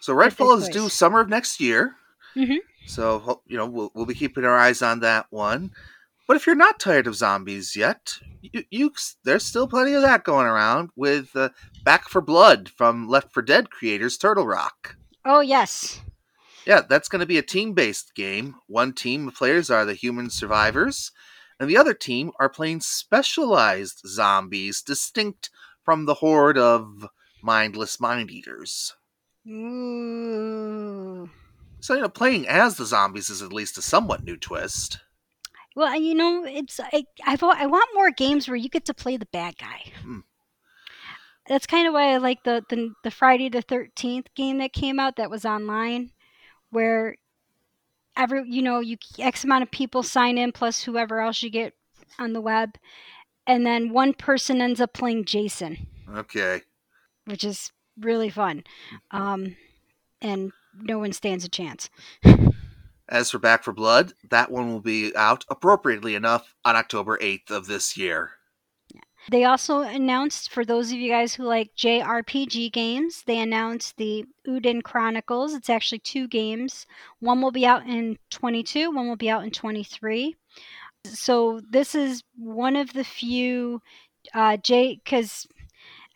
So 0.01 0.15
Redfall 0.15 0.59
is 0.59 0.69
due 0.69 0.89
summer 0.89 1.21
of 1.21 1.29
next 1.29 1.61
year. 1.61 1.97
Mhm. 2.37 2.59
So 2.87 3.43
you 3.47 3.57
know 3.57 3.67
we'll 3.67 3.91
we'll 3.95 4.07
be 4.07 4.15
keeping 4.15 4.45
our 4.45 4.57
eyes 4.57 4.83
on 4.83 5.01
that 5.01 5.27
one. 5.31 5.73
But 6.29 6.37
if 6.37 6.47
you're 6.47 6.55
not 6.57 6.79
tired 6.81 7.07
of 7.07 7.15
zombies 7.17 7.75
yet, 7.77 8.19
you, 8.41 8.65
you 8.71 8.93
there's 9.25 9.45
still 9.45 9.67
plenty 9.69 9.95
of 9.95 10.03
that 10.03 10.25
going 10.25 10.47
around 10.47 10.91
with 10.97 11.35
uh, 11.37 11.51
Back 11.85 12.09
for 12.09 12.21
Blood 12.21 12.69
from 12.69 13.09
Left 13.09 13.33
for 13.33 13.43
Dead 13.43 13.71
creators 13.71 14.17
Turtle 14.19 14.47
Rock. 14.47 14.97
Oh, 15.25 15.41
yes. 15.41 16.01
Yeah, 16.67 16.83
that's 16.89 17.09
going 17.09 17.21
to 17.21 17.27
be 17.27 17.39
a 17.39 17.43
team-based 17.43 18.15
game. 18.15 18.57
One 18.67 18.93
team 18.93 19.29
of 19.29 19.35
players 19.35 19.71
are 19.71 19.85
the 19.85 19.95
human 19.95 20.31
survivors, 20.31 21.13
and 21.61 21.71
the 21.71 21.77
other 21.77 21.95
team 21.95 22.33
are 22.41 22.49
playing 22.49 22.81
specialized 22.81 24.03
zombies, 24.07 24.83
distinct 24.83 25.51
from 25.85 26.07
the 26.07 26.15
horde 26.15 26.59
of 26.59 27.09
mindless 27.41 28.01
mind 28.01 28.31
eaters. 28.31 28.95
Ooh. 29.49 31.31
So 31.79 31.95
you 31.95 32.01
know, 32.01 32.09
playing 32.09 32.49
as 32.49 32.77
the 32.77 32.85
zombies 32.85 33.31
is 33.31 33.43
at 33.43 33.53
least 33.53 33.79
a 33.79 33.83
somewhat 33.83 34.25
new 34.25 34.37
twist. 34.37 34.99
Well, 35.77 35.95
you 36.01 36.15
know, 36.15 36.45
it's 36.45 36.81
I, 36.81 37.05
I've, 37.25 37.43
I 37.43 37.67
want 37.67 37.91
more 37.95 38.11
games 38.11 38.49
where 38.49 38.57
you 38.57 38.69
get 38.69 38.87
to 38.87 38.95
play 38.95 39.17
the 39.17 39.27
bad 39.27 39.57
guy. 39.59 39.93
Hmm. 40.03 40.21
that's 41.47 41.67
kind 41.67 41.87
of 41.87 41.95
why 41.95 42.13
I 42.13 42.17
like 42.17 42.43
the, 42.43 42.65
the 42.69 42.93
the 43.05 43.11
Friday 43.11 43.49
the 43.49 43.63
Thirteenth 43.63 44.27
game 44.35 44.59
that 44.59 44.73
came 44.73 44.99
out 44.99 45.17
that 45.17 45.31
was 45.31 45.45
online, 45.45 46.11
where 46.71 47.17
every 48.17 48.45
you 48.49 48.63
know 48.63 48.81
you 48.81 48.97
X 49.19 49.45
amount 49.45 49.63
of 49.63 49.71
people 49.71 50.03
sign 50.03 50.39
in 50.39 50.53
plus 50.53 50.83
whoever 50.83 51.21
else 51.21 51.43
you 51.43 51.51
get 51.51 51.75
on 52.19 52.33
the 52.33 52.41
web, 52.41 52.77
and 53.47 53.67
then 53.67 53.91
one 53.93 54.15
person 54.15 54.61
ends 54.61 54.81
up 54.81 54.93
playing 54.93 55.25
Jason, 55.25 55.87
Okay. 56.17 56.63
which 57.27 57.45
is 57.45 57.73
really 58.01 58.31
fun, 58.31 58.65
um, 59.11 59.57
and 60.23 60.53
no 60.79 60.99
one 60.99 61.13
stands 61.13 61.45
a 61.45 61.49
chance. 61.49 61.91
As 63.09 63.31
for 63.31 63.39
Back 63.39 63.63
4 63.65 63.73
Blood, 63.73 64.15
that 64.31 64.51
one 64.51 64.69
will 64.69 64.81
be 64.81 65.15
out 65.15 65.45
appropriately 65.49 66.15
enough 66.17 66.55
on 66.65 66.75
October 66.75 67.17
8th 67.19 67.51
of 67.51 67.67
this 67.67 67.97
year. 67.97 68.33
They 69.31 69.45
also 69.45 69.81
announced, 69.81 70.51
for 70.51 70.65
those 70.65 70.93
of 70.93 70.99
you 70.99 71.11
guys 71.11 71.35
who 71.35 71.45
like 71.45 71.75
JRPG 71.77 72.73
games, 72.73 73.25
they 73.27 73.41
announced 73.41 73.97
the 73.97 74.25
Eiyuden 74.47 74.83
Chronicles. 74.85 75.53
It's 75.53 75.71
actually 75.71 75.99
two 75.99 76.29
games. 76.29 76.87
One 77.19 77.41
will 77.43 77.51
be 77.51 77.67
out 77.67 77.87
in 77.87 78.19
22, 78.31 78.93
one 78.93 79.09
will 79.09 79.17
be 79.17 79.31
out 79.31 79.43
in 79.43 79.51
23. 79.51 80.37
So 81.05 81.61
this 81.69 81.95
is 81.95 82.23
one 82.37 82.77
of 82.77 82.93
the 82.93 83.05
few 83.05 83.81
uh, 84.35 84.57
J 84.59 85.01
because 85.03 85.47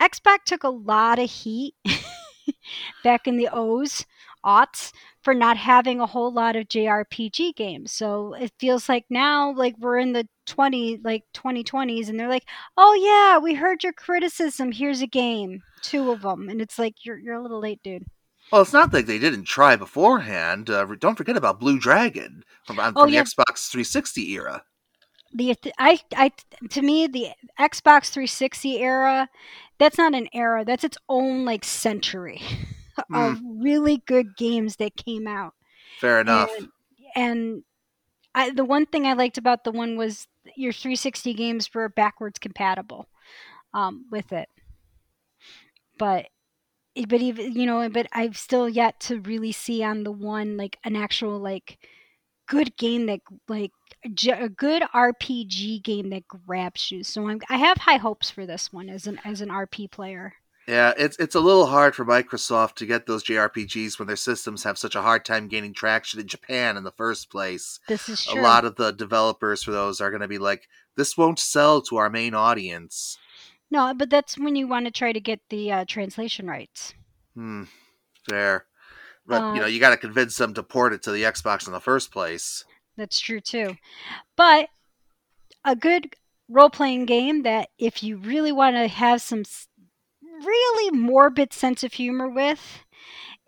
Xbox 0.01 0.45
took 0.45 0.65
a 0.65 0.69
lot 0.69 1.19
of 1.19 1.31
heat 1.31 1.75
back 3.05 3.27
in 3.27 3.37
the 3.37 3.49
O's 3.53 4.05
aughts 4.45 4.93
for 5.23 5.35
not 5.35 5.57
having 5.57 6.01
a 6.01 6.07
whole 6.07 6.33
lot 6.33 6.57
of 6.57 6.69
JRPG 6.69 7.55
games. 7.55 7.93
So 7.93 8.35
it 8.35 8.53
feels 8.59 8.89
like 8.89 9.05
now 9.11 9.53
like 9.53 9.77
we're 9.79 9.99
in 9.99 10.13
the 10.13 10.27
20 10.51 11.01
like 11.05 11.25
2020s 11.33 12.09
and 12.09 12.19
they're 12.19 12.29
like, 12.29 12.47
"Oh 12.77 12.95
yeah, 12.95 13.39
we 13.39 13.55
heard 13.55 13.83
your 13.85 13.93
criticism. 13.93 14.73
Here's 14.73 15.01
a 15.01 15.07
game." 15.07 15.63
Two 15.83 16.11
of 16.11 16.23
them 16.23 16.49
and 16.49 16.61
it's 16.61 16.79
like 16.79 17.05
you're 17.05 17.19
you're 17.19 17.37
a 17.37 17.43
little 17.43 17.61
late, 17.61 17.83
dude. 17.83 18.05
Well, 18.53 18.63
it's 18.63 18.73
not 18.73 18.93
like 18.93 19.07
they 19.07 19.19
didn't 19.19 19.45
try 19.45 19.77
beforehand. 19.77 20.71
Uh, 20.71 20.85
don't 20.99 21.17
forget 21.17 21.37
about 21.37 21.61
Blue 21.61 21.79
Dragon 21.79 22.43
from, 22.67 22.81
uh, 22.81 22.89
oh, 22.89 22.93
from 22.93 22.97
Oh, 22.97 23.07
the 23.07 23.13
yeah. 23.13 23.23
Xbox 23.23 23.71
360 23.71 24.33
era. 24.33 24.65
The 25.33 25.53
uh, 25.53 25.71
I 25.79 26.01
I 26.17 26.33
to 26.71 26.83
me 26.83 27.07
the 27.07 27.29
Xbox 27.59 28.11
360 28.11 28.79
era, 28.79 29.29
that's 29.79 29.97
not 29.97 30.15
an 30.15 30.29
era. 30.33 30.65
That's 30.65 30.83
its 30.83 30.99
own 31.09 31.45
like 31.45 31.65
century 31.65 32.43
of 33.15 33.39
hmm. 33.39 33.63
really 33.63 33.99
good 34.07 34.37
games 34.37 34.77
that 34.77 34.97
came 34.97 35.29
out. 35.29 35.55
Fair 36.01 36.21
enough. 36.21 36.51
And, 36.59 36.69
and 37.15 37.63
I, 38.35 38.51
the 38.51 38.65
one 38.65 38.87
thing 38.87 39.07
I 39.07 39.13
liked 39.13 39.39
about 39.39 39.65
the 39.65 39.73
one 39.73 39.97
was 39.97 40.27
your 40.57 40.73
360 40.73 41.35
games 41.35 41.73
were 41.75 41.89
backwards 41.89 42.39
compatible 42.39 43.09
um, 43.75 44.07
with 44.11 44.33
it. 44.33 44.49
But 45.99 46.27
but 47.09 47.21
even 47.21 47.53
you 47.53 47.67
know, 47.67 47.89
but 47.89 48.09
I've 48.13 48.37
still 48.37 48.69
yet 48.69 49.01
to 49.01 49.21
really 49.21 49.53
see 49.53 49.83
on 49.83 50.03
the 50.03 50.13
one 50.13 50.57
like 50.57 50.79
an 50.85 50.97
actual 50.97 51.39
like 51.39 51.79
good 52.47 52.77
game 52.77 53.07
that 53.07 53.21
like 53.49 53.73
a 54.05 54.49
good 54.49 54.83
RPG 54.95 55.83
game 55.83 56.11
that 56.11 56.27
grabs 56.27 56.91
you. 56.91 57.05
So 57.05 57.29
I'm, 57.29 57.41
I 57.49 57.59
have 57.59 57.79
high 57.79 57.99
hopes 57.99 58.31
for 58.31 58.45
this 58.45 58.73
one 58.73 58.89
as 58.89 59.07
an 59.07 59.21
as 59.25 59.41
an 59.41 59.51
RP 59.51 59.91
player. 59.91 60.35
Yeah, 60.69 60.93
it's 60.97 61.17
it's 61.19 61.35
a 61.35 61.41
little 61.41 61.67
hard 61.67 61.97
for 61.97 62.05
Microsoft 62.05 62.75
to 62.77 62.87
get 62.87 63.07
those 63.07 63.25
JRPGs 63.25 63.99
when 63.99 64.07
their 64.07 64.17
systems 64.17 64.63
have 64.63 64.79
such 64.79 64.95
a 64.95 65.03
hard 65.03 65.25
time 65.25 65.49
gaining 65.49 65.73
traction 65.75 66.21
in 66.21 66.29
Japan 66.29 66.77
in 66.77 66.85
the 66.85 66.93
first 66.93 67.31
place. 67.31 67.81
This 67.89 68.09
is 68.09 68.25
true. 68.25 68.41
A 68.41 68.43
lot 68.43 68.65
of 68.65 68.77
the 68.77 68.93
developers 68.93 69.63
for 69.65 69.73
those 69.73 70.01
are 70.01 70.11
going 70.11 70.21
to 70.21 70.29
be 70.29 70.39
like, 70.39 70.69
this 70.97 71.17
won't 71.17 71.39
sell 71.41 71.81
to 71.83 71.97
our 71.97 72.11
main 72.11 72.35
audience. 72.35 73.19
no, 73.71 73.93
but 73.95 74.11
that's 74.11 74.39
when 74.39 74.55
you 74.55 74.69
want 74.69 74.85
to 74.87 74.93
try 74.93 75.13
to 75.13 75.21
get 75.21 75.41
the 75.49 75.73
uh, 75.73 75.85
translation 75.89 76.47
rights. 76.47 76.95
Hmm, 77.35 77.65
fair. 78.29 78.67
But 79.27 79.43
Uh, 79.43 79.55
you 79.55 79.61
know, 79.61 79.67
you 79.67 79.81
got 79.81 79.91
to 79.91 79.97
convince 79.97 80.37
them 80.37 80.55
to 80.55 80.63
port 80.63 80.93
it 80.93 81.03
to 81.05 81.11
the 81.13 81.23
Xbox 81.23 81.67
in 81.67 81.73
the 81.73 81.81
first 81.81 82.13
place. 82.13 82.65
That's 82.97 83.19
true 83.19 83.41
too. 83.41 83.77
But 84.37 84.69
a 85.65 85.75
good 85.75 86.15
role 86.49 86.71
playing 86.71 87.07
game 87.07 87.43
that 87.43 87.69
if 87.79 88.03
you 88.03 88.17
really 88.17 88.51
want 88.53 88.75
to 88.77 88.89
have 88.89 89.23
some 89.23 89.45
really 90.45 90.97
morbid 90.97 91.53
sense 91.53 91.83
of 91.83 91.93
humor 91.93 92.29
with 92.29 92.85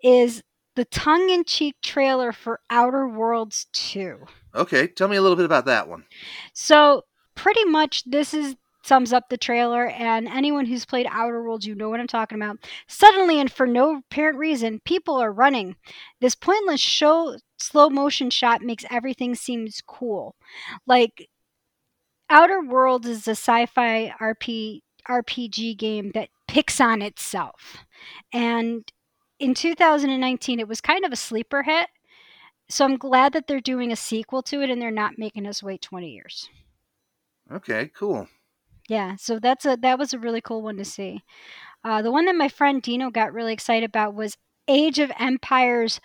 is 0.03 0.43
the 0.75 0.85
tongue 0.85 1.29
in 1.29 1.43
cheek 1.43 1.75
trailer 1.81 2.31
for 2.31 2.59
Outer 2.69 3.07
Worlds 3.07 3.67
2. 3.73 4.17
Okay, 4.55 4.87
tell 4.87 5.07
me 5.07 5.17
a 5.17 5.21
little 5.21 5.35
bit 5.35 5.45
about 5.45 5.65
that 5.65 5.87
one. 5.87 6.05
So, 6.53 7.03
pretty 7.35 7.65
much 7.65 8.03
this 8.05 8.33
is 8.33 8.55
sums 8.83 9.13
up 9.13 9.29
the 9.29 9.37
trailer 9.37 9.87
and 9.87 10.27
anyone 10.27 10.65
who's 10.65 10.85
played 10.85 11.07
Outer 11.09 11.41
Worlds 11.41 11.65
you 11.65 11.73
know 11.73 11.89
what 11.89 11.99
I'm 11.99 12.07
talking 12.07 12.37
about. 12.37 12.57
Suddenly 12.87 13.39
and 13.39 13.51
for 13.51 13.65
no 13.65 13.97
apparent 13.97 14.37
reason, 14.37 14.81
people 14.83 15.15
are 15.15 15.31
running. 15.31 15.75
This 16.19 16.35
pointless 16.35 16.81
show 16.81 17.37
slow 17.57 17.89
motion 17.89 18.29
shot 18.29 18.61
makes 18.61 18.85
everything 18.91 19.35
seems 19.35 19.81
cool. 19.87 20.35
Like 20.85 21.29
Outer 22.29 22.61
Worlds 22.61 23.07
is 23.07 23.27
a 23.27 23.31
sci-fi 23.31 24.13
RP 24.19 24.81
RPG 25.09 25.77
game 25.77 26.11
that 26.13 26.29
picks 26.47 26.79
on 26.79 27.01
itself. 27.01 27.77
And 28.31 28.91
in 29.39 29.53
2019 29.53 30.59
it 30.59 30.67
was 30.67 30.81
kind 30.81 31.05
of 31.05 31.11
a 31.11 31.17
sleeper 31.17 31.63
hit. 31.63 31.87
So 32.69 32.85
I'm 32.85 32.97
glad 32.97 33.33
that 33.33 33.47
they're 33.47 33.59
doing 33.59 33.91
a 33.91 33.95
sequel 33.95 34.41
to 34.43 34.61
it 34.61 34.69
and 34.69 34.81
they're 34.81 34.91
not 34.91 35.17
making 35.17 35.45
us 35.45 35.61
wait 35.61 35.81
20 35.81 36.09
years. 36.09 36.49
Okay, 37.51 37.91
cool. 37.93 38.27
Yeah, 38.89 39.15
so 39.15 39.39
that's 39.39 39.65
a 39.65 39.77
that 39.81 39.97
was 39.97 40.13
a 40.13 40.19
really 40.19 40.41
cool 40.41 40.61
one 40.61 40.77
to 40.77 40.85
see. 40.85 41.23
Uh, 41.83 42.01
the 42.01 42.11
one 42.11 42.25
that 42.25 42.35
my 42.35 42.49
friend 42.49 42.81
Dino 42.81 43.09
got 43.09 43.33
really 43.33 43.53
excited 43.53 43.85
about 43.85 44.13
was 44.13 44.37
Age 44.67 44.99
of 44.99 45.11
Empires 45.19 45.99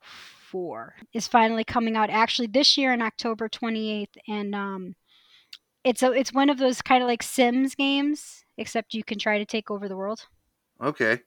4 0.00 0.94
is 1.12 1.26
finally 1.26 1.64
coming 1.64 1.96
out 1.96 2.10
actually 2.10 2.46
this 2.46 2.76
year 2.76 2.92
on 2.92 3.02
October 3.02 3.48
28th 3.48 4.16
and 4.28 4.54
um 4.54 4.94
it's 5.84 6.02
a 6.02 6.12
it's 6.12 6.32
one 6.32 6.48
of 6.48 6.58
those 6.58 6.82
kind 6.82 7.02
of 7.02 7.08
like 7.08 7.22
Sims 7.22 7.74
games 7.74 8.44
except 8.56 8.94
you 8.94 9.04
can 9.04 9.18
try 9.18 9.38
to 9.38 9.44
take 9.46 9.70
over 9.70 9.88
the 9.88 9.96
world. 9.96 10.26
Okay. 10.80 11.20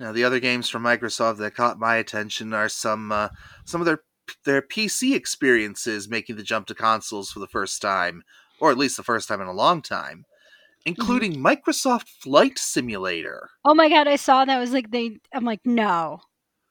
Now 0.00 0.12
the 0.12 0.24
other 0.24 0.40
games 0.40 0.68
from 0.68 0.82
Microsoft 0.82 1.38
that 1.38 1.54
caught 1.54 1.78
my 1.78 1.96
attention 1.96 2.52
are 2.52 2.68
some 2.68 3.12
uh, 3.12 3.28
some 3.64 3.80
of 3.80 3.86
their 3.86 4.02
their 4.44 4.62
PC 4.62 5.14
experiences 5.14 6.08
making 6.08 6.36
the 6.36 6.42
jump 6.42 6.66
to 6.68 6.74
consoles 6.74 7.30
for 7.30 7.40
the 7.40 7.46
first 7.46 7.82
time, 7.82 8.22
or 8.60 8.70
at 8.70 8.78
least 8.78 8.96
the 8.96 9.02
first 9.02 9.28
time 9.28 9.40
in 9.40 9.46
a 9.46 9.52
long 9.52 9.82
time, 9.82 10.24
including 10.86 11.36
Microsoft 11.36 12.08
Flight 12.08 12.58
Simulator. 12.58 13.50
Oh 13.64 13.74
my 13.74 13.88
god, 13.88 14.08
I 14.08 14.16
saw 14.16 14.44
that 14.44 14.58
was 14.58 14.72
like 14.72 14.90
they 14.90 15.18
I'm 15.32 15.44
like 15.44 15.60
no. 15.64 16.20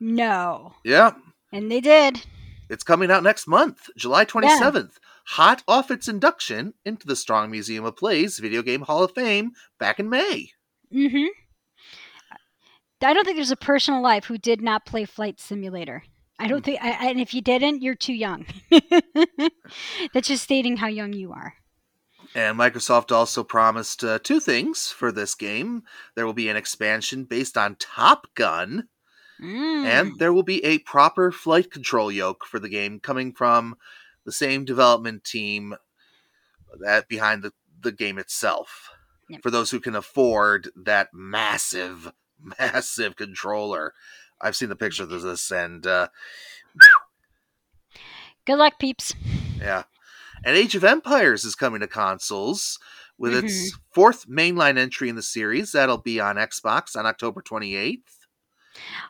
No. 0.04 0.74
Yeah, 0.84 1.12
And 1.54 1.70
they 1.70 1.80
did. 1.80 2.26
It's 2.72 2.84
coming 2.84 3.12
out 3.12 3.22
next 3.22 3.48
month, 3.48 3.90
July 3.98 4.24
27th. 4.24 4.94
Hot 5.26 5.62
off 5.68 5.92
its 5.92 6.08
induction 6.08 6.74
into 6.86 7.06
the 7.06 7.16
Strong 7.16 7.52
Museum 7.52 7.84
of 7.84 7.98
Plays 7.98 8.40
Video 8.40 8.62
Game 8.62 8.82
Hall 8.82 9.04
of 9.04 9.12
Fame 9.12 9.52
back 9.78 10.00
in 10.00 10.10
May. 10.10 10.52
Mm-hmm. 10.94 11.28
I 13.04 13.14
don't 13.14 13.26
think 13.26 13.38
there's 13.38 13.52
a 13.52 13.58
person 13.58 13.94
alive 13.94 14.26
who 14.26 14.38
did 14.38 14.62
not 14.62 14.86
play 14.86 15.06
Flight 15.06 15.40
Simulator. 15.40 16.04
I 16.40 16.48
don't 16.48 16.64
think, 16.64 16.82
I, 16.82 17.10
and 17.10 17.20
if 17.20 17.34
you 17.34 17.42
didn't, 17.42 17.82
you're 17.82 17.94
too 17.94 18.14
young. 18.14 18.46
That's 20.14 20.28
just 20.28 20.44
stating 20.44 20.78
how 20.78 20.88
young 20.88 21.14
you 21.14 21.34
are. 21.34 21.56
And 22.34 22.58
Microsoft 22.58 23.12
also 23.12 23.44
promised 23.44 24.04
uh, 24.04 24.20
two 24.24 24.40
things 24.40 24.88
for 24.88 25.12
this 25.12 25.36
game. 25.36 25.84
There 26.16 26.26
will 26.26 26.34
be 26.34 26.48
an 26.48 26.56
expansion 26.56 27.26
based 27.26 27.58
on 27.58 27.76
Top 27.76 28.28
Gun, 28.36 28.88
Mm. 29.42 29.86
and 29.86 30.20
there 30.20 30.32
will 30.34 30.44
be 30.44 30.64
a 30.64 30.78
proper 30.80 31.32
flight 31.32 31.72
control 31.72 32.12
yoke 32.12 32.46
for 32.46 32.60
the 32.60 32.70
game 32.70 33.00
coming 33.00 33.34
from 33.34 33.76
the 34.24 34.32
same 34.32 34.66
development 34.66 35.24
team 35.24 35.76
that 36.80 37.08
behind 37.08 37.42
the, 37.42 37.52
the 37.82 37.92
game 37.92 38.20
itself. 38.20 38.92
Yep. 39.30 39.42
For 39.42 39.50
those 39.50 39.72
who 39.72 39.80
can 39.80 39.96
afford 39.96 40.70
that 40.76 41.10
massive, 41.14 42.12
massive 42.60 43.16
controller. 43.16 43.94
I've 44.40 44.56
seen 44.56 44.70
the 44.70 44.76
pictures 44.76 45.12
of 45.12 45.22
this, 45.22 45.52
and 45.52 45.86
uh, 45.88 46.10
Good 48.46 48.58
luck, 48.58 48.74
peeps. 48.80 49.14
yeah. 49.60 49.84
And 50.44 50.58
Age 50.58 50.74
of 50.76 50.84
Empires 50.84 51.44
is 51.46 51.54
coming 51.56 51.82
to 51.82 51.88
consoles 51.88 52.80
with 53.18 53.36
its 53.36 53.78
fourth 53.92 54.28
mainline 54.28 54.78
entry 54.80 55.10
in 55.10 55.16
the 55.16 55.22
series. 55.22 55.72
That'll 55.72 56.00
be 56.00 56.20
on 56.20 56.38
Xbox 56.38 56.96
on 56.96 57.06
October 57.06 57.44
28th. 57.44 58.21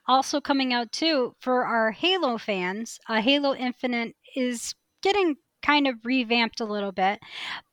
Also 0.07 0.41
coming 0.41 0.73
out 0.73 0.91
too 0.91 1.35
for 1.39 1.65
our 1.65 1.91
Halo 1.91 2.37
fans. 2.37 2.99
Uh, 3.07 3.21
Halo 3.21 3.53
Infinite 3.55 4.15
is 4.35 4.75
getting 5.03 5.35
kind 5.61 5.87
of 5.87 5.95
revamped 6.03 6.59
a 6.59 6.65
little 6.65 6.91
bit, 6.91 7.19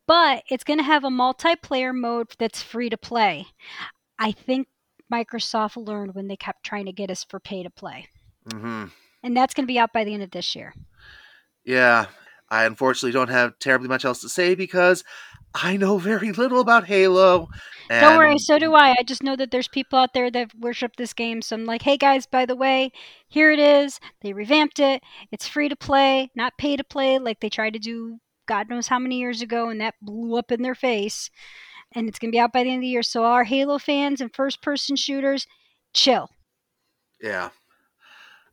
but 0.07 0.43
it's 0.51 0.65
going 0.65 0.79
to 0.79 0.85
have 0.85 1.05
a 1.05 1.09
multiplayer 1.09 1.95
mode 1.95 2.29
that's 2.39 2.63
free 2.63 2.91
to 2.91 2.97
play. 2.99 3.47
I 4.19 4.33
think 4.33 4.69
Microsoft 5.13 5.77
learned 5.77 6.15
when 6.15 6.29
they 6.29 6.37
kept 6.37 6.65
trying 6.65 6.87
to 6.87 6.93
get 6.93 7.11
us 7.11 7.25
for 7.25 7.41
pay 7.41 7.63
to 7.63 7.71
play, 7.71 8.09
Mm-hmm. 8.51 8.85
and 9.23 9.37
that's 9.37 9.55
going 9.55 9.65
to 9.65 9.73
be 9.73 9.79
out 9.79 9.93
by 9.93 10.05
the 10.05 10.15
end 10.15 10.23
of 10.23 10.31
this 10.31 10.55
year. 10.55 10.75
Yeah, 11.65 12.07
I 12.51 12.65
unfortunately 12.65 13.13
don't 13.13 13.29
have 13.31 13.59
terribly 13.59 13.89
much 13.89 14.05
else 14.05 14.21
to 14.23 14.29
say 14.29 14.55
because 14.55 15.05
I 15.61 15.77
know 15.77 15.99
very 15.99 16.33
little 16.33 16.61
about 16.61 16.87
Halo. 16.87 17.49
Don't 17.89 18.19
worry, 18.19 18.39
so 18.39 18.59
do 18.59 18.75
I. 18.75 18.95
I 18.99 19.03
just 19.03 19.23
know 19.23 19.35
that 19.35 19.51
there's 19.51 19.69
people 19.69 19.99
out 19.99 20.13
there 20.13 20.31
that 20.31 20.55
worship 20.55 20.97
this 20.97 21.13
game. 21.13 21.41
So 21.43 21.57
I'm 21.57 21.65
like, 21.65 21.83
hey 21.83 21.97
guys, 21.97 22.27
by 22.27 22.45
the 22.47 22.55
way, 22.55 22.93
here 23.29 23.51
it 23.51 23.59
is. 23.59 23.99
They 24.21 24.33
revamped 24.33 24.79
it. 24.79 25.03
It's 25.33 25.49
free 25.49 25.69
to 25.69 25.77
play, 25.77 26.31
not 26.37 26.59
pay 26.59 26.77
to 26.77 26.85
play 26.85 27.19
like 27.19 27.41
they 27.41 27.49
tried 27.49 27.73
to 27.73 27.79
do 27.79 28.19
God 28.49 28.69
knows 28.69 28.89
how 28.89 28.99
many 28.99 29.19
years 29.19 29.43
ago, 29.43 29.69
and 29.69 29.81
that 29.81 29.95
blew 30.03 30.37
up 30.37 30.51
in 30.51 30.63
their 30.63 30.75
face. 30.75 31.31
And 31.93 32.09
it's 32.09 32.19
going 32.19 32.31
to 32.31 32.35
be 32.35 32.41
out 32.41 32.53
by 32.53 32.65
the 32.65 32.71
end 32.71 32.79
of 32.79 32.83
the 32.83 32.89
year. 32.89 33.03
So, 33.03 33.25
our 33.25 33.45
Halo 33.45 33.79
fans 33.79 34.21
and 34.21 34.35
first 34.35 34.61
person 34.63 34.97
shooters, 34.97 35.47
chill. 35.93 36.31
Yeah. 37.21 37.51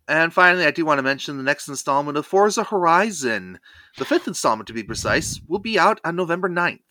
And 0.07 0.31
finally, 0.31 0.65
I 0.65 0.71
do 0.71 0.85
want 0.85 0.99
to 0.99 1.03
mention 1.03 1.37
the 1.37 1.43
next 1.43 1.67
installment 1.67 2.17
of 2.17 2.25
Forza 2.25 2.63
Horizon. 2.63 3.59
The 3.97 4.05
fifth 4.05 4.27
installment, 4.27 4.67
to 4.67 4.73
be 4.73 4.83
precise, 4.83 5.41
will 5.47 5.59
be 5.59 5.79
out 5.79 5.99
on 6.03 6.15
November 6.15 6.47
9th. 6.47 6.81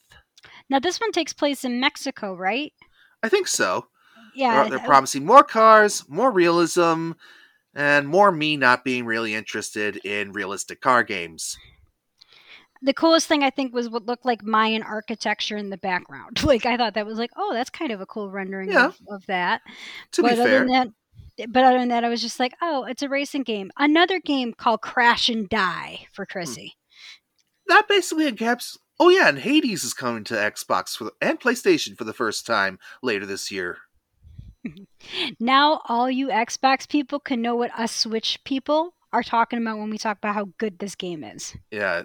Now, 0.71 0.79
this 0.79 1.01
one 1.01 1.13
takes 1.13 1.33
place 1.33 1.65
in 1.65 1.81
Mexico, 1.81 2.35
right? 2.35 2.73
I 3.23 3.29
think 3.29 3.49
so. 3.49 3.87
Yeah. 4.35 4.63
They're, 4.63 4.71
they're 4.79 4.87
promising 4.87 5.25
more 5.25 5.45
cars, 5.45 6.05
more 6.09 6.31
realism, 6.31 7.13
and 7.75 8.09
more 8.09 8.33
me 8.33 8.57
not 8.57 8.85
being 8.85 9.05
really 9.05 9.35
interested 9.35 9.97
in 10.05 10.33
realistic 10.33 10.81
car 10.81 11.03
games. 11.03 11.57
the 12.83 12.93
coolest 12.93 13.27
thing 13.27 13.43
I 13.43 13.51
think 13.51 13.73
was 13.73 13.89
what 13.89 14.05
looked 14.07 14.27
like 14.27 14.43
Mayan 14.43 14.83
architecture 14.83 15.57
in 15.57 15.71
the 15.71 15.79
background. 15.79 16.43
Like 16.45 16.67
I 16.67 16.77
thought 16.77 16.95
that 16.95 17.07
was 17.07 17.19
like, 17.19 17.31
oh, 17.37 17.53
that's 17.55 17.71
kind 17.71 17.91
of 17.93 18.01
a 18.01 18.07
cool 18.07 18.31
rendering 18.31 18.71
Yeah. 18.71 18.87
of, 18.87 18.99
of 19.09 19.27
that. 19.27 19.63
To 20.13 20.23
but 20.23 20.35
be 20.35 20.41
other 20.41 20.51
fair, 20.51 20.59
than 20.61 20.69
that, 20.69 20.89
but 21.53 21.65
other 21.65 21.79
than 21.79 21.89
that, 21.89 22.05
I 22.05 22.09
was 22.09 22.21
just 22.23 22.39
like, 22.39 22.55
oh, 22.63 22.85
it's 22.85 23.03
a 23.03 23.09
racing 23.09 23.43
game. 23.45 23.71
Another 23.79 24.21
game 24.21 24.53
called 24.53 24.83
Crash 24.83 25.29
and 25.29 25.49
Die 25.49 25.99
Hmm. 26.01 26.05
for 26.13 26.27
Chrissy. 26.27 26.75
that 27.69 27.89
basically 27.89 28.31
encaps. 28.31 28.77
Oh 29.01 29.09
yeah, 29.09 29.29
and 29.29 29.39
Hades 29.39 29.85
is 29.85 29.95
coming 29.95 30.25
to 30.25 30.35
Xbox 30.35 30.97
for 30.97 31.05
the, 31.05 31.13
and 31.21 31.41
PlayStation 31.41 31.97
for 31.97 32.05
the 32.05 32.13
first 32.13 32.47
time 32.47 32.79
later 33.03 33.27
this 33.27 33.51
year. 33.51 33.79
Now 35.39 35.83
all 35.87 36.11
you 36.11 36.29
Xbox 36.29 36.89
people 36.89 37.21
can 37.21 37.43
know 37.43 37.55
what 37.55 37.79
us 37.79 37.95
Switch 37.95 38.43
people 38.45 38.95
are 39.13 39.23
talking 39.23 39.59
about 39.59 39.77
when 39.77 39.91
we 39.91 39.99
talk 39.99 40.17
about 40.17 40.35
how 40.35 40.49
good 40.57 40.79
this 40.79 40.95
game 40.95 41.23
is. 41.23 41.55
Yeah, 41.71 42.05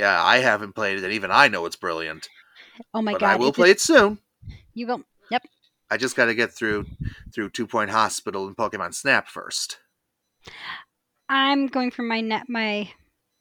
yeah, 0.00 0.22
I 0.22 0.38
haven't 0.38 0.74
played 0.74 0.98
it, 0.98 1.04
and 1.04 1.12
even 1.12 1.30
I 1.30 1.46
know 1.46 1.64
it's 1.64 1.76
brilliant. 1.76 2.28
Oh 2.92 3.02
my 3.02 3.12
but 3.12 3.20
god! 3.20 3.30
I 3.30 3.36
will 3.36 3.52
play 3.52 3.70
it 3.70 3.80
soon. 3.80 4.18
You 4.74 4.88
will. 4.88 5.02
Yep. 5.30 5.44
I 5.90 5.96
just 5.96 6.16
got 6.16 6.24
to 6.26 6.34
get 6.34 6.52
through 6.52 6.86
through 7.32 7.50
Two 7.50 7.66
Point 7.66 7.90
Hospital 7.90 8.46
and 8.46 8.56
Pokemon 8.56 8.94
Snap 8.94 9.28
first. 9.28 9.78
I'm 11.28 11.68
going 11.68 11.90
for 11.90 12.02
my 12.02 12.20
net 12.20 12.48
my 12.48 12.90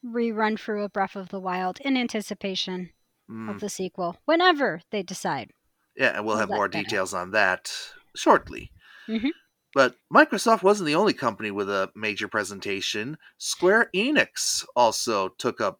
rerun 0.06 0.60
through 0.60 0.84
a 0.84 0.89
Breath 0.89 1.16
of 1.16 1.30
the 1.30 1.39
Wild 1.39 1.80
in 1.82 1.97
anticipation 1.97 2.91
Mm, 3.30 3.49
of 3.49 3.60
the 3.62 3.70
sequel 3.70 4.18
whenever 4.26 4.82
they 4.91 5.04
decide. 5.04 5.52
yeah, 5.95 6.18
and 6.18 6.26
we'll 6.26 6.38
have 6.38 6.49
more 6.49 6.68
details 6.68 7.14
on 7.14 7.32
that 7.32 7.72
shortly. 8.16 8.72
Mhm. 9.08 9.30
But 9.74 9.95
Microsoft 10.14 10.64
wasn't 10.64 10.88
the 10.88 10.95
only 10.95 11.14
company 11.14 11.49
with 11.49 11.70
a 11.70 11.91
major 11.95 12.28
presentation. 12.28 13.18
Square 13.38 13.89
Enix 13.95 14.66
also 14.76 15.30
took 15.30 15.62
up 15.62 15.80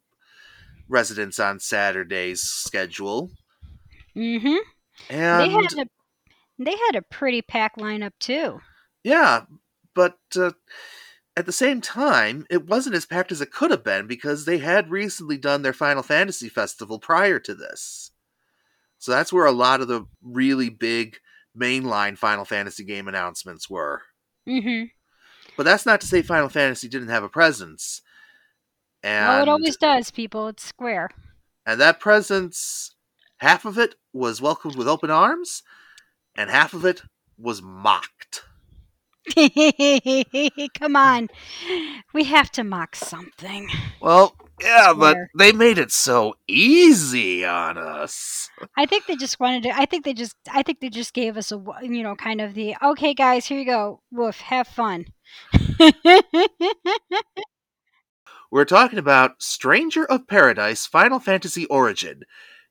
residence 0.88 1.38
on 1.38 1.60
Saturday's 1.60 2.40
schedule. 2.42 3.30
Mm-hmm. 4.16 4.56
And 5.10 5.40
they 5.42 5.48
had 5.50 5.72
a 5.78 5.86
they 6.58 6.76
had 6.86 6.96
a 6.96 7.02
pretty 7.02 7.42
packed 7.42 7.78
lineup 7.78 8.12
too. 8.18 8.60
Yeah, 9.02 9.44
but 9.94 10.16
uh, 10.36 10.52
at 11.36 11.46
the 11.46 11.52
same 11.52 11.80
time, 11.80 12.46
it 12.50 12.66
wasn't 12.66 12.94
as 12.94 13.06
packed 13.06 13.32
as 13.32 13.40
it 13.40 13.52
could 13.52 13.70
have 13.70 13.82
been 13.84 14.06
because 14.06 14.44
they 14.44 14.58
had 14.58 14.90
recently 14.90 15.36
done 15.38 15.62
their 15.62 15.72
Final 15.72 16.02
Fantasy 16.02 16.48
Festival 16.48 16.98
prior 16.98 17.38
to 17.38 17.54
this. 17.54 18.10
So 18.98 19.12
that's 19.12 19.32
where 19.32 19.46
a 19.46 19.52
lot 19.52 19.80
of 19.80 19.88
the 19.88 20.06
really 20.22 20.68
big 20.68 21.16
mainline 21.58 22.16
Final 22.18 22.44
Fantasy 22.44 22.84
game 22.84 23.08
announcements 23.08 23.68
were. 23.70 24.02
Mm-hmm. 24.48 24.84
But 25.56 25.64
that's 25.64 25.86
not 25.86 26.00
to 26.02 26.06
say 26.06 26.22
Final 26.22 26.48
Fantasy 26.48 26.88
didn't 26.88 27.08
have 27.08 27.24
a 27.24 27.28
presence. 27.28 28.00
And, 29.02 29.28
Oh, 29.40 29.42
it 29.42 29.48
always 29.48 29.76
does, 29.76 30.10
people. 30.10 30.48
It's 30.48 30.64
Square. 30.64 31.10
and 31.66 31.80
that 31.80 31.98
presence, 32.00 32.94
half 33.38 33.64
of 33.64 33.78
it 33.78 33.94
was 34.12 34.40
welcomed 34.40 34.76
with 34.76 34.86
open 34.88 35.10
arms, 35.10 35.62
and 36.36 36.48
half 36.50 36.72
of 36.74 36.84
it 36.84 37.02
was 37.38 37.60
mocked. 37.62 38.44
Come 40.78 40.96
on, 40.96 41.28
we 42.12 42.24
have 42.24 42.50
to 42.52 42.64
mock 42.64 42.96
something. 42.96 43.68
Well, 44.00 44.34
yeah, 44.60 44.92
but 44.96 45.16
they 45.38 45.52
made 45.52 45.78
it 45.78 45.92
so 45.92 46.34
easy 46.48 47.44
on 47.44 47.78
us. 47.78 48.50
I 48.76 48.86
think 48.86 49.06
they 49.06 49.16
just 49.16 49.40
wanted 49.40 49.64
to. 49.64 49.70
I 49.70 49.86
think 49.86 50.04
they 50.04 50.14
just. 50.14 50.36
I 50.50 50.62
think 50.62 50.80
they 50.80 50.88
just 50.88 51.14
gave 51.14 51.36
us 51.36 51.52
a. 51.52 51.62
You 51.82 52.02
know, 52.02 52.16
kind 52.16 52.40
of 52.40 52.54
the. 52.54 52.74
Okay, 52.82 53.14
guys, 53.14 53.46
here 53.46 53.58
you 53.58 53.64
go. 53.64 54.00
Woof. 54.10 54.40
Have 54.40 54.66
fun. 54.68 55.06
We're 58.50 58.64
talking 58.66 58.98
about 58.98 59.42
Stranger 59.42 60.04
of 60.04 60.26
Paradise 60.26 60.86
Final 60.86 61.18
Fantasy 61.20 61.64
Origin. 61.66 62.22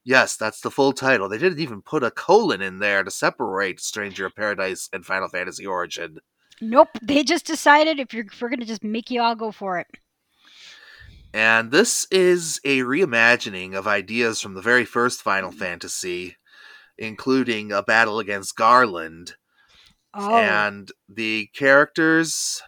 Yes, 0.03 0.35
that's 0.35 0.61
the 0.61 0.71
full 0.71 0.93
title. 0.93 1.29
They 1.29 1.37
didn't 1.37 1.59
even 1.59 1.81
put 1.81 2.03
a 2.03 2.11
colon 2.11 2.61
in 2.61 2.79
there 2.79 3.03
to 3.03 3.11
separate 3.11 3.79
Stranger 3.79 4.25
of 4.25 4.35
Paradise 4.35 4.89
and 4.93 5.05
Final 5.05 5.27
Fantasy 5.27 5.65
Origin. 5.65 6.19
Nope. 6.61 6.89
They 7.01 7.23
just 7.23 7.45
decided 7.45 7.99
if 7.99 8.13
you're, 8.13 8.25
if 8.25 8.41
we're 8.41 8.49
gonna 8.49 8.65
just 8.65 8.83
make 8.83 9.11
you 9.11 9.21
all 9.21 9.35
go 9.35 9.51
for 9.51 9.79
it. 9.79 9.87
And 11.33 11.71
this 11.71 12.07
is 12.11 12.59
a 12.65 12.79
reimagining 12.79 13.73
of 13.75 13.87
ideas 13.87 14.41
from 14.41 14.53
the 14.53 14.61
very 14.61 14.85
first 14.85 15.21
Final 15.21 15.49
mm-hmm. 15.49 15.59
Fantasy, 15.59 16.37
including 16.97 17.71
a 17.71 17.81
battle 17.81 18.19
against 18.19 18.55
Garland. 18.55 19.35
Oh, 20.13 20.37
And 20.37 20.91
the 21.07 21.49
characters, 21.53 22.61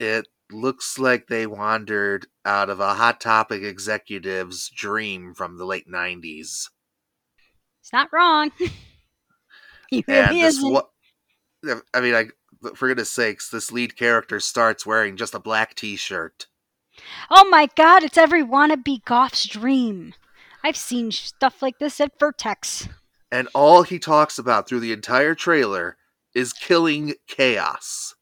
it 0.00 0.26
looks 0.50 0.98
like 0.98 1.28
they 1.28 1.46
wandered 1.46 2.26
out 2.44 2.70
of 2.70 2.80
a 2.80 2.94
Hot 2.94 3.20
Topic 3.20 3.62
executive's 3.62 4.68
dream 4.68 5.32
from 5.32 5.56
the 5.56 5.64
late 5.64 5.88
90s. 5.88 6.68
it's 7.80 7.92
not 7.92 8.12
wrong. 8.12 8.50
he 9.90 10.04
And 10.08 10.30
really 10.30 10.40
this, 10.40 10.56
isn't. 10.56 10.72
what, 10.72 10.90
I 11.94 12.00
mean, 12.00 12.14
like, 12.14 12.32
for 12.74 12.88
goodness 12.88 13.10
sakes, 13.10 13.48
this 13.48 13.72
lead 13.72 13.96
character 13.96 14.40
starts 14.40 14.86
wearing 14.86 15.16
just 15.16 15.34
a 15.34 15.40
black 15.40 15.74
t 15.74 15.96
shirt. 15.96 16.46
Oh 17.30 17.48
my 17.50 17.68
god, 17.76 18.02
it's 18.02 18.18
every 18.18 18.42
wannabe 18.42 19.04
goth's 19.04 19.46
dream. 19.46 20.14
I've 20.64 20.76
seen 20.76 21.12
stuff 21.12 21.62
like 21.62 21.78
this 21.78 22.00
at 22.00 22.18
Vertex. 22.18 22.88
And 23.30 23.48
all 23.54 23.82
he 23.82 23.98
talks 23.98 24.38
about 24.38 24.68
through 24.68 24.80
the 24.80 24.92
entire 24.92 25.34
trailer 25.34 25.96
is 26.34 26.52
killing 26.52 27.14
Chaos. 27.26 28.14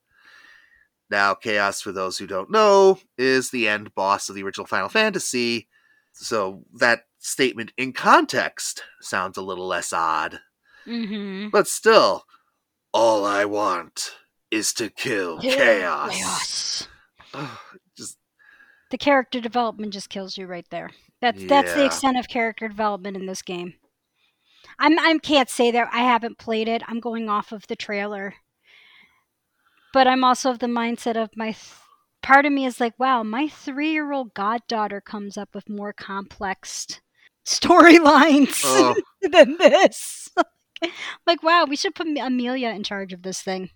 Now, 1.10 1.34
Chaos, 1.34 1.80
for 1.80 1.92
those 1.92 2.18
who 2.18 2.26
don't 2.26 2.50
know, 2.50 2.98
is 3.16 3.50
the 3.50 3.68
end 3.68 3.94
boss 3.94 4.28
of 4.28 4.34
the 4.34 4.42
original 4.42 4.66
Final 4.66 4.88
Fantasy. 4.88 5.68
So 6.12 6.64
that 6.74 7.02
statement 7.18 7.72
in 7.76 7.92
context 7.92 8.82
sounds 9.00 9.36
a 9.36 9.42
little 9.42 9.66
less 9.66 9.92
odd. 9.92 10.40
Mm-hmm. 10.86 11.48
But 11.50 11.68
still, 11.68 12.24
all 12.92 13.24
I 13.24 13.44
want 13.44 14.12
is 14.54 14.72
to 14.74 14.88
kill 14.88 15.40
Chaos. 15.40 16.14
Chaos. 16.14 16.88
Just 17.96 18.18
The 18.90 18.98
character 18.98 19.40
development 19.40 19.92
just 19.92 20.08
kills 20.08 20.38
you 20.38 20.46
right 20.46 20.66
there. 20.70 20.90
That's 21.20 21.44
that's 21.44 21.74
the 21.74 21.84
extent 21.84 22.18
of 22.18 22.28
character 22.28 22.68
development 22.68 23.16
in 23.16 23.26
this 23.26 23.42
game. 23.42 23.74
I'm 24.78 24.98
I 24.98 25.18
can't 25.18 25.48
say 25.48 25.70
that 25.70 25.88
I 25.92 26.00
haven't 26.00 26.38
played 26.38 26.68
it. 26.68 26.82
I'm 26.86 27.00
going 27.00 27.28
off 27.28 27.52
of 27.52 27.66
the 27.66 27.76
trailer. 27.76 28.34
But 29.92 30.06
I'm 30.06 30.24
also 30.24 30.50
of 30.50 30.58
the 30.58 30.66
mindset 30.66 31.16
of 31.16 31.30
my 31.36 31.52
th- 31.52 31.72
part 32.22 32.46
of 32.46 32.52
me 32.52 32.66
is 32.66 32.80
like, 32.80 32.98
wow, 32.98 33.22
my 33.22 33.46
3-year-old 33.46 34.34
goddaughter 34.34 35.00
comes 35.00 35.38
up 35.38 35.54
with 35.54 35.68
more 35.68 35.92
complex 35.92 37.00
storylines 37.46 38.62
oh, 38.64 38.96
than 39.22 39.56
this. 39.58 40.30
like, 41.26 41.44
wow, 41.44 41.64
we 41.68 41.76
should 41.76 41.94
put 41.94 42.08
Amelia 42.08 42.70
in 42.70 42.82
charge 42.82 43.12
of 43.12 43.22
this 43.22 43.40
thing. 43.40 43.70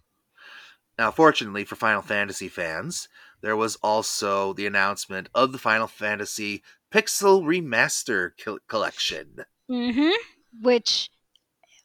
Now, 0.98 1.10
fortunately 1.12 1.64
for 1.64 1.76
Final 1.76 2.02
Fantasy 2.02 2.48
fans, 2.48 3.08
there 3.40 3.56
was 3.56 3.76
also 3.76 4.52
the 4.52 4.66
announcement 4.66 5.28
of 5.34 5.52
the 5.52 5.58
Final 5.58 5.86
Fantasy 5.86 6.62
Pixel 6.92 7.42
Remaster 7.44 8.32
Col- 8.42 8.58
Collection. 8.66 9.44
Mhm. 9.70 10.12
Which 10.60 11.10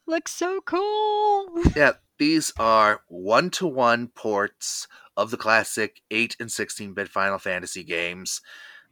looks 0.08 0.32
so 0.32 0.62
cool. 0.62 1.62
Yeah, 1.76 1.94
these 2.18 2.54
are 2.58 3.02
one 3.08 3.50
to 3.52 3.68
one 3.68 4.08
ports 4.08 4.88
of 5.16 5.30
the 5.30 5.38
classic 5.38 6.02
8 6.10 6.36
and 6.40 6.52
16 6.52 6.94
bit 6.94 7.10
Final 7.10 7.38
Fantasy 7.38 7.84
games, 7.84 8.42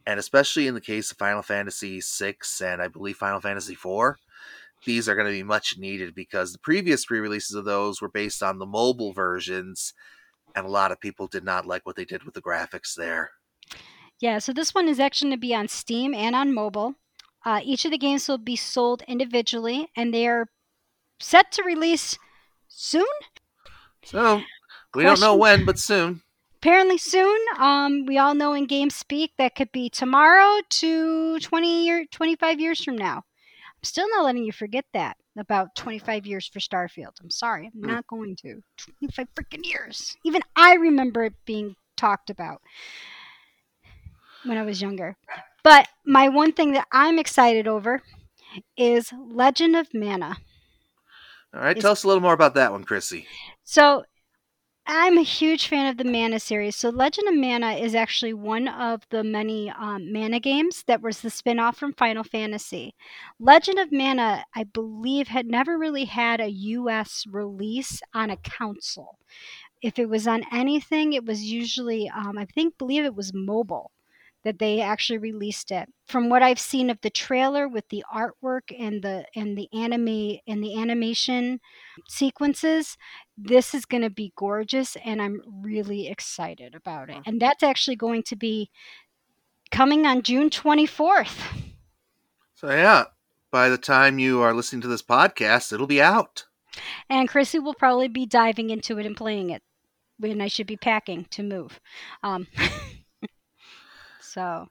and 0.06 0.20
especially 0.20 0.68
in 0.68 0.74
the 0.74 0.80
case 0.80 1.10
of 1.10 1.18
Final 1.18 1.42
Fantasy 1.42 2.00
VI 2.00 2.36
and 2.60 2.80
I 2.82 2.86
believe 2.88 3.16
Final 3.16 3.40
Fantasy 3.40 3.72
IV, 3.72 4.16
These 4.84 5.08
are 5.08 5.14
going 5.14 5.26
to 5.26 5.32
be 5.32 5.42
much 5.44 5.78
needed 5.78 6.14
because 6.14 6.52
the 6.52 6.58
previous 6.58 7.04
pre 7.06 7.20
releases 7.20 7.56
of 7.56 7.64
those 7.64 8.00
were 8.02 8.08
based 8.08 8.42
on 8.42 8.58
the 8.58 8.66
mobile 8.66 9.12
versions, 9.12 9.94
and 10.54 10.66
a 10.66 10.70
lot 10.70 10.92
of 10.92 11.00
people 11.00 11.26
did 11.26 11.44
not 11.44 11.66
like 11.66 11.84
what 11.86 11.96
they 11.96 12.04
did 12.04 12.24
with 12.24 12.34
the 12.34 12.42
graphics 12.42 12.94
there. 12.94 13.30
Yeah, 14.20 14.38
so 14.38 14.52
this 14.52 14.74
one 14.74 14.88
is 14.88 15.00
actually 15.00 15.30
going 15.30 15.38
to 15.38 15.40
be 15.40 15.54
on 15.54 15.68
Steam 15.68 16.14
and 16.14 16.36
on 16.36 16.54
mobile. 16.54 16.94
Uh, 17.44 17.60
each 17.62 17.84
of 17.84 17.90
the 17.90 17.98
games 17.98 18.28
will 18.28 18.38
be 18.38 18.54
sold 18.54 19.02
individually, 19.08 19.88
and 19.96 20.14
they 20.14 20.28
are 20.28 20.46
set 21.18 21.50
to 21.52 21.62
release 21.64 22.16
soon. 22.68 23.04
So 24.04 24.42
we 24.94 25.02
don't 25.02 25.20
know 25.20 25.36
when, 25.36 25.64
but 25.64 25.78
soon. 25.78 26.22
Apparently 26.56 26.98
soon. 26.98 27.38
Um, 27.58 28.06
we 28.06 28.18
all 28.18 28.34
know 28.34 28.52
in 28.52 28.66
game 28.66 28.90
speak 28.90 29.32
that 29.38 29.56
could 29.56 29.72
be 29.72 29.90
tomorrow 29.90 30.60
to 30.68 31.40
20 31.40 31.84
year, 31.84 32.06
25 32.10 32.60
years 32.60 32.84
from 32.84 32.96
now. 32.96 33.16
I'm 33.16 33.84
still 33.84 34.08
not 34.10 34.24
letting 34.24 34.44
you 34.44 34.52
forget 34.52 34.84
that 34.92 35.16
about 35.38 35.74
25 35.76 36.26
years 36.26 36.48
for 36.48 36.58
Starfield. 36.58 37.12
I'm 37.22 37.30
sorry, 37.30 37.70
I'm 37.74 37.80
Hmm. 37.80 37.86
not 37.86 38.06
going 38.06 38.36
to. 38.36 38.62
25 39.00 39.28
freaking 39.34 39.64
years. 39.64 40.16
Even 40.24 40.42
I 40.56 40.74
remember 40.74 41.24
it 41.24 41.34
being 41.46 41.76
talked 41.96 42.30
about 42.30 42.60
when 44.44 44.58
I 44.58 44.62
was 44.62 44.82
younger. 44.82 45.16
But 45.62 45.88
my 46.04 46.28
one 46.28 46.52
thing 46.52 46.72
that 46.72 46.88
I'm 46.92 47.18
excited 47.18 47.68
over 47.68 48.02
is 48.76 49.12
Legend 49.16 49.76
of 49.76 49.88
Mana. 49.94 50.36
All 51.54 51.60
right, 51.60 51.78
tell 51.78 51.92
us 51.92 52.02
a 52.04 52.08
little 52.08 52.22
more 52.22 52.32
about 52.32 52.54
that 52.54 52.72
one, 52.72 52.84
Chrissy. 52.84 53.26
So 53.64 54.04
I'm 54.86 55.16
a 55.16 55.22
huge 55.22 55.68
fan 55.68 55.86
of 55.86 55.96
the 55.96 56.04
Mana 56.04 56.40
series. 56.40 56.76
So 56.76 56.90
Legend 56.90 57.28
of 57.28 57.36
Mana 57.36 57.72
is 57.74 57.94
actually 57.94 58.34
one 58.34 58.66
of 58.66 59.02
the 59.10 59.22
many 59.22 59.70
um, 59.70 60.12
Mana 60.12 60.40
games 60.40 60.82
that 60.88 61.00
was 61.00 61.20
the 61.20 61.30
spin-off 61.30 61.76
from 61.76 61.94
Final 61.94 62.24
Fantasy. 62.24 62.94
Legend 63.38 63.78
of 63.78 63.92
Mana, 63.92 64.44
I 64.54 64.64
believe, 64.64 65.28
had 65.28 65.46
never 65.46 65.78
really 65.78 66.04
had 66.06 66.40
a 66.40 66.50
US 66.50 67.24
release 67.30 68.00
on 68.12 68.30
a 68.30 68.36
console. 68.36 69.18
If 69.82 69.98
it 69.98 70.08
was 70.08 70.26
on 70.26 70.44
anything, 70.52 71.12
it 71.12 71.24
was 71.24 71.42
usually, 71.44 72.08
um, 72.08 72.36
I 72.36 72.44
think, 72.44 72.76
believe 72.76 73.04
it 73.04 73.14
was 73.14 73.32
mobile 73.32 73.92
that 74.44 74.58
they 74.58 74.80
actually 74.80 75.18
released 75.18 75.70
it. 75.70 75.88
From 76.06 76.28
what 76.28 76.42
I've 76.42 76.58
seen 76.58 76.90
of 76.90 77.00
the 77.00 77.10
trailer 77.10 77.68
with 77.68 77.88
the 77.88 78.04
artwork 78.12 78.76
and 78.76 79.02
the 79.02 79.24
and 79.34 79.56
the 79.56 79.68
anime 79.72 80.38
and 80.46 80.62
the 80.62 80.80
animation 80.80 81.60
sequences, 82.08 82.96
this 83.36 83.74
is 83.74 83.84
going 83.84 84.02
to 84.02 84.10
be 84.10 84.32
gorgeous 84.36 84.96
and 85.04 85.22
I'm 85.22 85.40
really 85.62 86.08
excited 86.08 86.74
about 86.74 87.10
it. 87.10 87.18
And 87.26 87.40
that's 87.40 87.62
actually 87.62 87.96
going 87.96 88.22
to 88.24 88.36
be 88.36 88.70
coming 89.70 90.06
on 90.06 90.22
June 90.22 90.50
24th. 90.50 91.38
So 92.54 92.70
yeah, 92.70 93.04
by 93.50 93.68
the 93.68 93.78
time 93.78 94.18
you 94.18 94.40
are 94.42 94.54
listening 94.54 94.82
to 94.82 94.88
this 94.88 95.02
podcast, 95.02 95.72
it'll 95.72 95.86
be 95.86 96.02
out. 96.02 96.46
And 97.08 97.28
Chrissy 97.28 97.58
will 97.58 97.74
probably 97.74 98.08
be 98.08 98.26
diving 98.26 98.70
into 98.70 98.98
it 98.98 99.06
and 99.06 99.16
playing 99.16 99.50
it 99.50 99.62
when 100.18 100.40
I 100.40 100.48
should 100.48 100.66
be 100.66 100.76
packing 100.76 101.26
to 101.30 101.42
move. 101.42 101.80
Um, 102.22 102.46
so, 104.32 104.68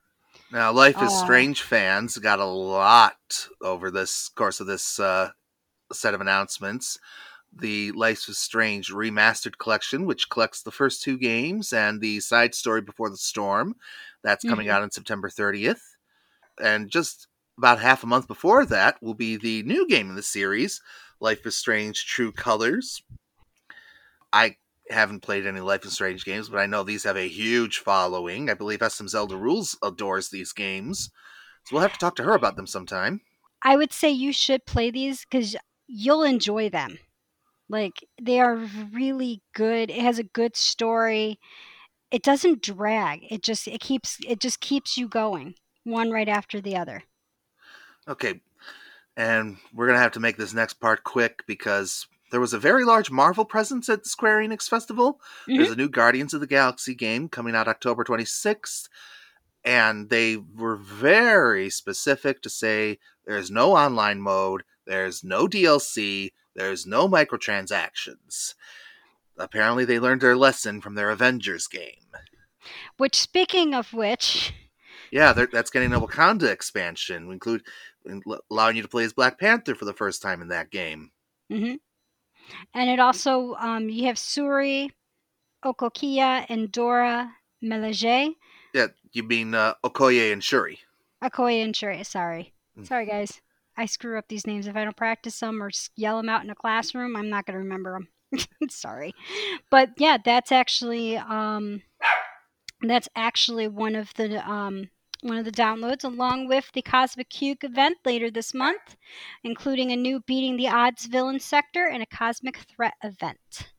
Now, 0.52 0.72
Life 0.72 1.02
is 1.02 1.04
Uh, 1.04 1.24
Strange 1.24 1.62
fans 1.62 2.18
got 2.18 2.40
a 2.40 2.46
lot 2.46 3.48
over 3.62 3.90
this 3.92 4.30
course 4.30 4.60
of 4.60 4.68
this 4.68 5.00
uh, 5.00 5.32
set 5.94 6.14
of 6.14 6.22
announcements. 6.22 7.00
The 7.54 7.92
Life 7.94 8.28
is 8.30 8.38
Strange 8.38 8.92
remastered 8.92 9.58
collection, 9.58 10.06
which 10.06 10.30
collects 10.30 10.62
the 10.64 10.72
first 10.72 11.04
two 11.04 11.18
games, 11.18 11.74
and 11.74 12.02
the 12.02 12.20
side 12.22 12.56
story 12.56 12.82
Before 12.82 13.10
the 13.10 13.18
Storm. 13.18 13.76
That's 14.24 14.44
coming 14.46 14.68
Mhm. 14.68 14.72
out 14.72 14.84
on 14.84 14.92
September 14.92 15.30
30th. 15.30 15.96
And 16.60 16.90
just 16.90 17.28
about 17.58 17.80
half 17.80 18.04
a 18.04 18.08
month 18.08 18.28
before 18.28 18.66
that 18.66 19.02
will 19.02 19.14
be 19.16 19.38
the 19.38 19.64
new 19.64 19.88
game 19.88 20.10
in 20.10 20.16
the 20.16 20.24
series, 20.24 20.82
Life 21.20 21.46
is 21.46 21.58
Strange 21.58 22.06
True 22.06 22.32
Colors. 22.32 23.04
I 24.34 24.58
haven't 24.92 25.22
played 25.22 25.46
any 25.46 25.60
Life 25.60 25.86
is 25.86 25.94
Strange 25.94 26.26
games, 26.26 26.50
but 26.50 26.60
I 26.60 26.66
know 26.66 26.84
these 26.84 27.04
have 27.04 27.18
a 27.18 27.28
huge 27.28 27.80
following. 27.80 28.50
I 28.50 28.54
believe 28.54 28.82
SM 28.88 29.08
Zelda 29.08 29.36
Rules 29.36 29.78
adores 29.84 30.30
these 30.30 30.54
games. 30.54 31.10
So 31.66 31.76
we'll 31.76 31.84
have 31.84 31.94
to 31.94 32.00
talk 32.00 32.16
to 32.16 32.24
her 32.24 32.34
about 32.34 32.56
them 32.56 32.68
sometime. 32.68 33.22
I 33.62 33.76
would 33.76 33.94
say 33.94 34.10
you 34.10 34.34
should 34.34 34.66
play 34.66 34.92
these 34.92 35.26
because 35.26 35.56
you'll 35.88 36.24
enjoy 36.24 36.70
them. 36.70 36.98
Like 37.70 38.06
they 38.22 38.40
are 38.40 38.56
really 38.56 39.42
good. 39.54 39.90
It 39.90 40.02
has 40.02 40.20
a 40.20 40.24
good 40.24 40.56
story. 40.56 41.40
It 42.12 42.24
doesn't 42.24 42.62
drag. 42.62 43.22
It 43.30 43.44
just 43.44 43.68
it 43.68 43.80
keeps 43.80 44.18
it 44.28 44.40
just 44.40 44.60
keeps 44.60 44.98
you 44.98 45.08
going 45.08 45.56
one 45.84 46.12
right 46.12 46.28
after 46.28 46.60
the 46.60 46.76
other. 46.76 47.04
Okay. 48.08 48.42
And 49.16 49.58
we're 49.74 49.88
going 49.88 49.98
to 49.98 50.02
have 50.02 50.14
to 50.14 50.20
make 50.20 50.38
this 50.38 50.54
next 50.54 50.76
part 50.76 51.04
quick 51.04 51.44
because 51.46 52.08
there 52.32 52.40
was 52.40 52.54
a 52.54 52.60
very 52.60 52.84
large 52.84 53.12
Marvel 53.12 53.46
presence 53.46 53.88
at 53.90 54.04
the 54.04 54.10
Square 54.10 54.40
Enix 54.40 54.68
Festival. 54.68 55.20
There's 55.48 55.72
a 55.72 55.76
new 55.76 55.90
Guardians 55.90 56.34
of 56.34 56.40
the 56.40 56.48
Galaxy 56.48 56.96
game 56.96 57.30
coming 57.30 57.56
out 57.56 57.68
October 57.68 58.04
26th. 58.04 58.88
And 59.64 60.10
they 60.10 60.38
were 60.38 60.76
very 60.76 61.70
specific 61.70 62.42
to 62.42 62.50
say 62.50 62.98
there's 63.26 63.52
no 63.52 63.76
online 63.76 64.20
mode, 64.20 64.64
there's 64.88 65.24
no 65.24 65.48
DLC, 65.48 66.32
there's 66.56 66.88
no 66.88 67.08
microtransactions. 67.08 68.56
Apparently, 69.38 69.86
they 69.86 70.00
learned 70.00 70.22
their 70.22 70.36
lesson 70.36 70.82
from 70.82 70.96
their 70.96 71.12
Avengers 71.12 71.68
game. 71.68 72.08
Which 72.98 73.16
speaking 73.16 73.74
of 73.74 73.94
which, 73.94 74.54
Yeah, 75.12 75.34
that's 75.34 75.72
getting 75.72 75.94
a 75.94 76.00
Wakanda 76.00 76.50
expansion, 76.50 77.32
include 77.32 77.64
allowing 78.50 78.78
you 78.78 78.82
to 78.82 78.88
play 78.88 79.04
as 79.04 79.14
Black 79.14 79.40
Panther 79.40 79.76
for 79.76 79.86
the 79.86 79.94
first 79.94 80.22
time 80.22 80.42
in 80.42 80.48
that 80.48 80.72
game. 80.72 81.12
hmm 81.50 81.76
and 82.74 82.90
it 82.90 83.00
also 83.00 83.56
um, 83.56 83.90
you 83.90 84.06
have 84.06 84.16
Suri, 84.18 84.90
Okokia, 85.66 86.46
and 86.50 86.72
Dora 86.72 87.32
Milaje. 87.64 88.36
Yeah, 88.74 88.88
you 89.12 89.24
mean 89.24 89.54
uh, 89.54 89.74
Okoye 89.84 90.32
and 90.32 90.44
Shuri. 90.44 90.80
Okoye 91.24 91.64
and 91.64 91.76
Shuri. 91.76 92.04
Sorry, 92.04 92.54
Mm. 92.78 92.88
sorry 92.88 93.06
guys. 93.06 93.42
I 93.78 93.86
screw 93.86 94.18
up 94.18 94.28
these 94.28 94.48
names 94.48 94.68
if 94.68 94.76
I 94.76 94.84
don't 94.84 94.96
practice 94.96 95.40
them 95.40 95.62
or 95.62 95.72
yell 95.96 96.18
them 96.18 96.30
out 96.30 96.44
in 96.44 96.50
a 96.50 96.56
classroom. 96.56 97.16
I'm 97.16 97.30
not 97.30 97.46
going 97.46 97.54
to 97.56 97.60
remember 97.64 97.94
them. 98.32 98.48
sorry, 98.70 99.14
but 99.70 99.90
yeah, 99.98 100.18
that's 100.24 100.52
actually 100.52 101.18
um, 101.18 101.82
that's 102.82 103.10
actually 103.16 103.68
one 103.68 103.96
of 103.96 104.14
the 104.16 104.50
um, 104.50 104.90
one 105.22 105.38
of 105.38 105.46
the 105.46 105.52
downloads, 105.52 106.04
along 106.04 106.48
with 106.48 106.72
the 106.74 106.82
Cosmic 106.82 107.30
Cube 107.30 107.64
event 107.64 107.98
later 108.06 108.30
this 108.30 108.54
month, 108.54 108.96
including 109.44 109.92
a 109.92 109.96
new 109.96 110.20
Beating 110.22 110.58
the 110.58 110.68
Odds 110.68 111.06
villain 111.06 111.40
sector 111.40 111.86
and 111.86 112.02
a 112.02 112.06
Cosmic 112.06 112.58
Threat 112.58 112.94
event. 113.04 113.72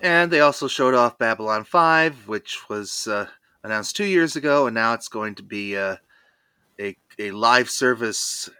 And 0.00 0.30
they 0.30 0.40
also 0.40 0.68
showed 0.68 0.94
off 0.94 1.18
Babylon's 1.18 1.68
Fall, 1.68 2.10
which 2.26 2.68
was 2.68 3.08
uh, 3.08 3.26
announced 3.62 3.96
two 3.96 4.04
years 4.04 4.36
ago, 4.36 4.66
and 4.66 4.74
now 4.74 4.92
it's 4.92 5.08
going 5.08 5.34
to 5.36 5.42
be 5.42 5.76
uh, 5.76 5.96
a, 6.78 6.96
a 7.18 7.30
live 7.30 7.70
service 7.70 8.50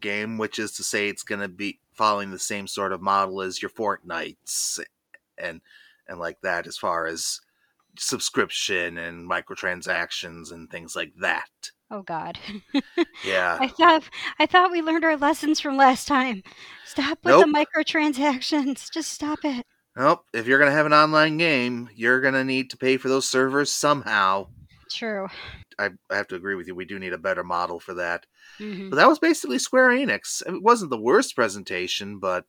game, 0.00 0.38
which 0.38 0.58
is 0.58 0.72
to 0.72 0.82
say 0.82 1.08
it's 1.08 1.22
going 1.22 1.40
to 1.40 1.48
be 1.48 1.78
following 1.92 2.30
the 2.30 2.38
same 2.38 2.66
sort 2.66 2.92
of 2.92 3.00
model 3.00 3.40
as 3.40 3.62
your 3.62 3.70
Fortnites 3.70 4.80
and 5.38 5.60
and 6.08 6.18
like 6.18 6.40
that 6.42 6.66
as 6.66 6.76
far 6.76 7.06
as 7.06 7.40
subscription 7.98 8.98
and 8.98 9.28
microtransactions 9.28 10.52
and 10.52 10.70
things 10.70 10.94
like 10.96 11.12
that. 11.20 11.48
Oh 11.90 12.02
God. 12.02 12.38
Yeah. 13.24 13.58
I 13.60 13.68
thought 13.68 14.04
I 14.38 14.46
thought 14.46 14.72
we 14.72 14.82
learned 14.82 15.04
our 15.04 15.16
lessons 15.16 15.60
from 15.60 15.76
last 15.76 16.08
time. 16.08 16.42
Stop 16.84 17.18
with 17.24 17.38
the 17.38 17.46
microtransactions. 17.46 18.90
Just 18.90 19.12
stop 19.12 19.40
it. 19.44 19.64
Nope. 19.96 20.24
If 20.34 20.46
you're 20.46 20.58
going 20.58 20.70
to 20.70 20.76
have 20.76 20.86
an 20.86 20.92
online 20.92 21.38
game, 21.38 21.88
you're 21.94 22.20
going 22.20 22.34
to 22.34 22.44
need 22.44 22.70
to 22.70 22.76
pay 22.76 22.96
for 22.96 23.08
those 23.08 23.26
servers 23.26 23.72
somehow. 23.72 24.48
True. 24.90 25.28
I, 25.78 25.90
I 26.10 26.16
have 26.16 26.28
to 26.28 26.34
agree 26.34 26.54
with 26.54 26.66
you. 26.66 26.74
We 26.74 26.84
do 26.84 26.98
need 26.98 27.12
a 27.12 27.18
better 27.18 27.44
model 27.44 27.80
for 27.80 27.94
that. 27.94 28.26
hmm 28.58 28.90
But 28.90 28.96
that 28.96 29.08
was 29.08 29.18
basically 29.18 29.58
Square 29.58 29.90
Enix. 29.90 30.42
It 30.46 30.62
wasn't 30.62 30.90
the 30.90 31.00
worst 31.00 31.34
presentation, 31.34 32.18
but 32.18 32.46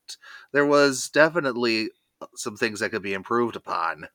there 0.52 0.66
was 0.66 1.10
definitely 1.10 1.90
some 2.36 2.58
things 2.58 2.80
that 2.80 2.92
could 2.92 3.02
be 3.02 3.14
improved 3.14 3.56
upon. 3.56 4.08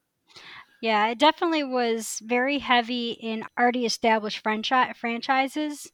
Yeah, 0.83 1.07
it 1.09 1.19
definitely 1.19 1.65
was 1.65 2.21
very 2.25 2.59
heavy 2.59 3.13
in 3.13 3.45
already 3.59 3.87
established 3.87 4.41
franchi- 4.41 4.93
franchises. 4.95 5.91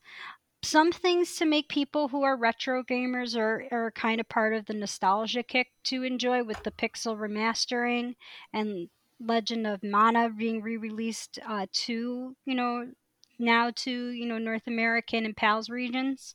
Some 0.63 0.93
things 0.93 1.37
to 1.37 1.47
make 1.47 1.69
people 1.69 2.09
who 2.09 2.23
are 2.25 2.37
retro 2.37 2.85
gamers 2.85 3.37
are, 3.39 3.69
are 3.73 3.93
kind 3.93 4.21
of 4.21 4.29
part 4.29 4.55
of 4.55 4.67
the 4.67 4.75
nostalgia 4.75 5.43
kick 5.45 5.69
to 5.85 6.05
enjoy 6.05 6.45
with 6.45 6.63
the 6.65 6.73
pixel 6.73 7.17
remastering 7.19 8.17
and 8.53 8.91
Legend 9.21 9.67
of 9.67 9.83
Mana 9.85 10.31
being 10.31 10.63
re-released 10.63 11.39
uh, 11.49 11.67
to, 11.73 12.37
you 12.47 12.55
know, 12.55 12.93
now 13.39 13.71
to, 13.77 14.09
you 14.11 14.27
know, 14.27 14.39
North 14.39 14.67
American 14.69 15.27
and 15.27 15.37
PALS 15.37 15.71
regions. 15.71 16.35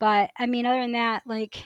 But 0.00 0.30
I 0.38 0.46
mean, 0.46 0.66
other 0.66 0.82
than 0.82 0.92
that, 0.92 1.24
like, 1.26 1.64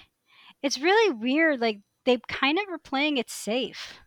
it's 0.62 0.78
really 0.80 1.14
weird. 1.14 1.60
Like, 1.60 1.80
they 2.04 2.18
kind 2.28 2.58
of 2.58 2.66
were 2.70 2.78
playing 2.78 3.18
it 3.18 3.30
safe 3.30 4.00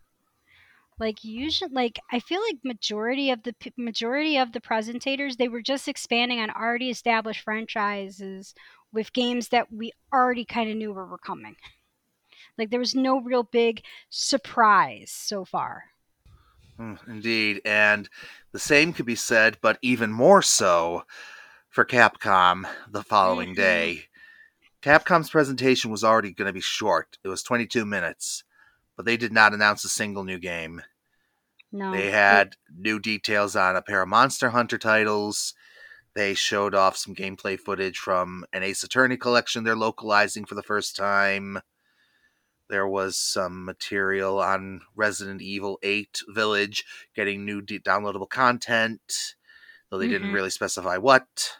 like 1.00 1.24
usually 1.24 1.70
like 1.72 1.98
i 2.12 2.20
feel 2.20 2.40
like 2.42 2.58
majority 2.64 3.30
of 3.30 3.42
the 3.44 3.54
majority 3.78 4.38
of 4.38 4.52
the 4.52 4.60
presentators 4.60 5.36
they 5.36 5.48
were 5.48 5.62
just 5.62 5.88
expanding 5.88 6.40
on 6.40 6.50
already 6.50 6.90
established 6.90 7.42
franchises 7.42 8.54
with 8.92 9.12
games 9.12 9.48
that 9.48 9.72
we 9.72 9.92
already 10.12 10.44
kind 10.44 10.70
of 10.70 10.76
knew 10.76 10.92
were, 10.92 11.06
were 11.06 11.18
coming 11.18 11.56
like 12.56 12.70
there 12.70 12.78
was 12.80 12.94
no 12.94 13.20
real 13.20 13.42
big 13.42 13.82
surprise 14.08 15.10
so 15.10 15.44
far 15.44 15.84
Hmm, 16.76 16.94
Indeed. 17.06 17.60
And 17.64 18.08
the 18.52 18.58
same 18.58 18.92
could 18.92 19.06
be 19.06 19.14
said, 19.16 19.58
but 19.60 19.78
even 19.82 20.10
more 20.12 20.42
so, 20.42 21.04
for 21.70 21.84
Capcom 21.84 22.68
the 22.90 23.02
following 23.04 23.54
Mhm. 23.54 23.54
day. 23.54 24.08
Capcom's 24.82 25.30
presentation 25.30 25.90
was 25.90 26.04
already 26.04 26.32
going 26.32 26.46
to 26.48 26.52
be 26.52 26.60
short. 26.62 27.18
It 27.24 27.28
was 27.28 27.42
22 27.42 27.86
minutes, 27.86 28.44
but 28.96 29.06
they 29.06 29.16
did 29.16 29.32
not 29.32 29.54
announce 29.54 29.84
a 29.84 29.90
single 29.90 30.24
new 30.24 30.38
game. 30.38 30.82
No. 31.72 31.92
They 31.92 32.10
had 32.10 32.56
new 32.74 32.98
details 32.98 33.54
on 33.56 33.76
a 33.76 33.82
pair 33.82 34.02
of 34.02 34.08
Monster 34.08 34.50
Hunter 34.50 34.78
titles. 34.78 35.54
They 36.14 36.34
showed 36.34 36.74
off 36.74 36.96
some 36.96 37.14
gameplay 37.14 37.58
footage 37.58 37.98
from 37.98 38.44
an 38.52 38.62
Ace 38.62 38.82
Attorney 38.82 39.16
collection 39.16 39.62
they're 39.64 39.76
localizing 39.76 40.44
for 40.44 40.56
the 40.56 40.62
first 40.62 40.96
time. 40.96 41.60
There 42.68 42.86
was 42.86 43.16
some 43.16 43.64
material 43.64 44.40
on 44.40 44.82
Resident 44.94 45.42
Evil 45.42 45.78
8 45.82 46.22
Village 46.28 46.84
getting 47.14 47.44
new 47.44 47.60
d- 47.60 47.80
downloadable 47.80 48.28
content, 48.28 49.34
though 49.90 49.98
they 49.98 50.08
didn't 50.08 50.30
Mhm. 50.30 50.34
really 50.34 50.50
specify 50.50 50.96
what. 50.96 51.58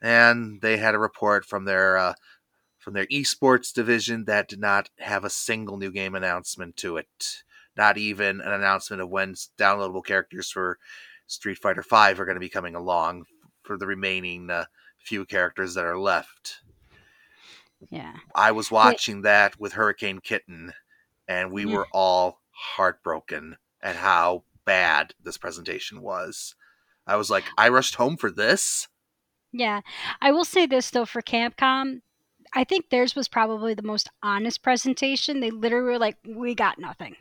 And 0.00 0.60
they 0.62 0.76
had 0.78 0.94
a 0.94 0.98
report 0.98 1.44
from 1.44 1.64
their 1.64 1.96
uh, 1.98 2.14
from 2.78 2.94
their 2.94 3.06
esports 3.06 3.72
division 3.72 4.24
that 4.26 4.48
did 4.48 4.60
not 4.60 4.90
have 4.98 5.24
a 5.24 5.30
single 5.30 5.76
new 5.76 5.90
game 5.90 6.14
announcement 6.14 6.76
to 6.78 6.96
it. 6.96 7.42
Not 7.78 7.96
even 7.96 8.40
an 8.42 8.52
announcement 8.52 9.00
of 9.00 9.08
when 9.08 9.34
downloadable 9.56 10.04
characters 10.04 10.50
for 10.50 10.78
Street 11.26 11.56
Fighter 11.58 11.82
V 11.88 11.94
are 11.96 12.24
going 12.26 12.34
to 12.34 12.40
be 12.40 12.48
coming 12.50 12.74
along 12.74 13.24
for 13.62 13.78
the 13.78 13.86
remaining 13.86 14.50
uh, 14.50 14.64
few 14.98 15.24
characters 15.24 15.74
that 15.74 15.84
are 15.86 15.98
left. 15.98 16.60
yeah. 17.90 18.14
I 18.34 18.50
was 18.52 18.70
watching 18.70 19.22
that 19.22 19.58
with 19.60 19.74
Hurricane 19.74 20.18
Kitten, 20.18 20.72
and 21.28 21.52
we 21.52 21.64
Mm. 21.64 21.72
were 21.72 21.86
all 21.92 22.40
heartbroken 22.50 23.56
at 23.80 23.94
how 23.96 24.42
bad 24.64 25.14
this 25.22 25.38
presentation 25.38 26.02
was. 26.02 26.56
I 27.06 27.14
was 27.16 27.30
like, 27.30 27.44
I 27.56 27.68
rushed 27.68 27.94
home 27.94 28.16
for 28.16 28.30
this. 28.30 28.88
Yeah. 29.52 29.80
I 30.20 30.32
will 30.32 30.44
say 30.44 30.66
this 30.66 30.90
though 30.90 31.06
for 31.06 31.22
Capcom, 31.22 32.02
I 32.52 32.64
think 32.64 32.90
theirs 32.90 33.14
was 33.14 33.28
probably 33.28 33.74
the 33.74 33.82
most 33.82 34.08
honest 34.22 34.62
presentation. 34.62 35.40
They 35.40 35.50
literally 35.50 35.84
were 35.92 35.98
like, 35.98 36.16
"We 36.26 36.54
got 36.54 36.78
nothing. 36.78 37.16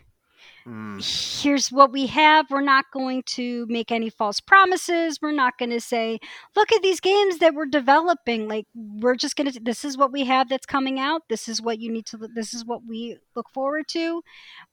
Mm, 0.68 1.41
Here's 1.41 1.72
what 1.72 1.93
we 1.93 2.07
have. 2.07 2.51
We're 2.51 2.59
not 2.61 2.86
going 2.91 3.24
to 3.28 3.65
make 3.70 3.91
any 3.91 4.09
false 4.09 4.41
promises. 4.41 5.20
We're 5.22 5.32
not 5.32 5.57
going 5.57 5.70
to 5.70 5.80
say, 5.80 6.20
look 6.55 6.72
at 6.74 6.82
these 6.82 6.99
games 6.99 7.38
that 7.38 7.53
we're 7.53 7.68
developing. 7.68 8.47
Like 8.49 8.65
we're 8.76 9.15
just 9.15 9.38
going 9.38 9.49
to 9.51 9.59
this 9.61 9.86
is 9.86 9.97
what 9.97 10.11
we 10.11 10.26
have 10.26 10.49
that's 10.49 10.65
coming 10.65 10.99
out. 10.99 11.22
This 11.30 11.47
is 11.47 11.61
what 11.61 11.80
you 11.80 11.89
need 11.91 12.05
to 12.07 12.18
this 12.18 12.53
is 12.53 12.65
what 12.65 12.82
we 12.86 13.18
look 13.36 13.49
forward 13.53 13.86
to. 13.89 14.22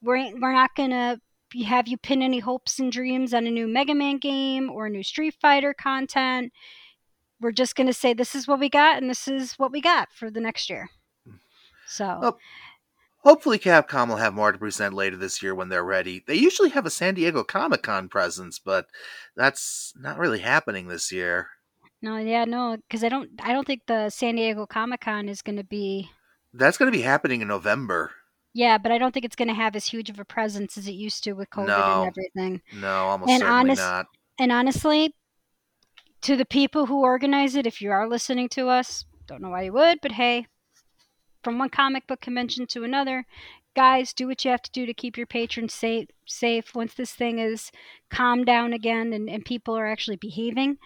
We're 0.03 0.33
we're 0.41 0.53
not 0.53 0.75
going 0.75 0.91
to 0.91 1.21
have 1.65 1.87
you 1.87 1.97
pin 1.97 2.23
any 2.23 2.41
hopes 2.41 2.81
and 2.81 2.91
dreams 2.91 3.33
on 3.33 3.47
a 3.47 3.51
new 3.51 3.69
Mega 3.69 3.95
Man 3.95 4.19
game 4.19 4.71
or 4.71 4.87
a 4.87 4.91
new 4.91 5.05
Street 5.05 5.37
Fighter 5.41 5.73
content. 5.73 6.53
We're 7.41 7.53
just 7.53 7.77
going 7.77 7.87
to 7.87 7.93
say 7.93 8.15
this 8.15 8.35
is 8.35 8.49
what 8.49 8.59
we 8.59 8.69
got 8.69 9.01
and 9.01 9.09
this 9.09 9.29
is 9.29 9.53
what 9.59 9.71
we 9.71 9.81
got 9.81 10.13
for 10.13 10.31
the 10.31 10.41
next 10.41 10.69
year. 10.69 10.89
So, 11.87 12.19
Oh. 12.23 12.37
Hopefully, 13.25 13.59
Capcom 13.59 14.09
will 14.09 14.17
have 14.17 14.35
more 14.35 14.53
to 14.53 14.59
present 14.59 14.95
later 14.95 15.17
this 15.17 15.43
year 15.43 15.55
when 15.55 15.69
they're 15.71 15.83
ready. 15.85 16.23
They 16.27 16.35
usually 16.37 16.69
have 16.71 16.87
a 16.87 16.91
San 16.91 17.15
Diego 17.15 17.43
Comic 17.43 17.83
Con 17.83 18.09
presence, 18.09 18.59
but 18.59 18.87
that's 19.35 19.93
not 19.97 20.19
really 20.19 20.41
happening 20.41 20.87
this 20.89 21.11
year. 21.11 21.49
no, 22.03 22.19
yeah, 22.19 22.45
no, 22.45 22.77
cuz 22.91 23.03
I 23.03 23.09
don't 23.09 23.31
I 23.43 23.53
don't 23.53 23.67
think 23.67 23.83
the 23.87 24.11
San 24.11 24.37
Diego 24.37 24.67
Comic-Con 24.67 25.29
is 25.29 25.41
going 25.43 25.57
to 25.57 25.65
be 25.65 26.11
That's 26.53 26.77
going 26.77 26.93
to 26.93 26.97
be 26.97 27.03
happening 27.03 27.41
in 27.41 27.49
November. 27.49 28.13
Yeah, 28.53 28.77
but 28.79 28.93
I 28.93 28.99
don't 28.99 29.13
think 29.13 29.25
it's 29.25 29.35
going 29.37 29.49
to 29.49 29.55
have 29.55 29.75
as 29.75 29.87
huge 29.87 30.11
of 30.11 30.21
a 30.21 30.25
presence 30.25 30.77
as 30.79 30.87
it 30.87 30.93
used 30.93 31.25
to 31.25 31.33
with 31.33 31.51
COVID 31.51 31.67
No. 31.67 32.03
and 32.03 32.09
everything. 32.13 32.63
No, 32.75 32.95
almost 33.09 33.31
And 33.31 33.41
certainly 33.41 33.61
honest- 33.61 33.81
not. 33.83 34.07
And 34.39 34.53
honestly, 34.53 35.15
to 36.21 36.37
the 36.37 36.45
people 36.45 36.87
who 36.87 37.01
organize 37.01 37.57
it, 37.57 37.67
if 37.67 37.81
you 37.81 37.91
are 37.91 38.09
listening 38.09 38.49
to 38.51 38.69
us, 38.69 39.05
don't 39.27 39.41
know 39.43 39.51
why 39.51 39.63
you 39.63 39.73
would, 39.73 39.99
but 40.03 40.13
hey, 40.13 40.47
from 41.45 41.59
one 41.59 41.69
comic 41.69 42.07
book 42.07 42.23
convention 42.23 42.67
to 42.69 42.83
another, 42.83 43.27
guys, 43.77 44.13
do 44.13 44.27
what 44.27 44.45
you 44.45 44.51
have 44.51 44.63
to 44.63 44.71
do 44.73 44.87
to 44.87 44.95
keep 44.95 45.17
your 45.17 45.27
patrons 45.27 45.75
safe. 45.75 46.09
Safe 46.27 46.75
once 46.75 46.95
this 46.95 47.13
thing 47.13 47.39
is 47.39 47.71
calmed 48.11 48.47
down 48.47 48.73
again 48.73 49.13
and, 49.13 49.29
and 49.29 49.45
people 49.45 49.77
are 49.77 49.87
actually 49.87 50.17
behaving. 50.17 50.79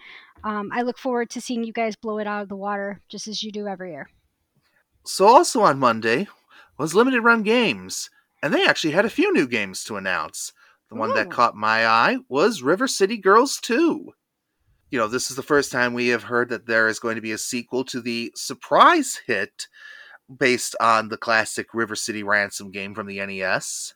Um, 0.43 0.69
I 0.73 0.81
look 0.81 0.97
forward 0.97 1.29
to 1.31 1.41
seeing 1.41 1.63
you 1.63 1.73
guys 1.73 1.95
blow 1.95 2.19
it 2.19 2.27
out 2.27 2.43
of 2.43 2.49
the 2.49 2.55
water 2.55 3.01
just 3.07 3.27
as 3.27 3.41
you 3.41 3.51
do 3.51 3.67
every 3.67 3.91
year. 3.91 4.09
So, 5.05 5.25
also 5.25 5.61
on 5.61 5.79
Monday 5.79 6.27
was 6.77 6.93
Limited 6.93 7.21
Run 7.21 7.41
Games, 7.41 8.09
and 8.43 8.53
they 8.53 8.65
actually 8.65 8.91
had 8.91 9.05
a 9.05 9.09
few 9.09 9.33
new 9.33 9.47
games 9.47 9.83
to 9.85 9.95
announce. 9.95 10.51
The 10.89 10.95
one 10.95 11.13
that 11.13 11.29
caught 11.29 11.55
my 11.55 11.85
eye 11.85 12.17
was 12.27 12.63
River 12.63 12.87
City 12.87 13.17
Girls 13.17 13.59
2. 13.61 14.11
You 14.89 14.97
know, 14.97 15.07
this 15.07 15.29
is 15.29 15.35
the 15.35 15.43
first 15.43 15.71
time 15.71 15.93
we 15.93 16.07
have 16.07 16.23
heard 16.23 16.49
that 16.49 16.65
there 16.65 16.87
is 16.87 16.99
going 16.99 17.15
to 17.15 17.21
be 17.21 17.31
a 17.31 17.37
sequel 17.37 17.83
to 17.85 18.01
the 18.01 18.31
surprise 18.35 19.21
hit 19.27 19.67
based 20.37 20.75
on 20.79 21.09
the 21.09 21.17
classic 21.17 21.73
River 21.73 21.95
City 21.95 22.23
Ransom 22.23 22.71
game 22.71 22.93
from 22.93 23.07
the 23.07 23.25
NES. 23.25 23.93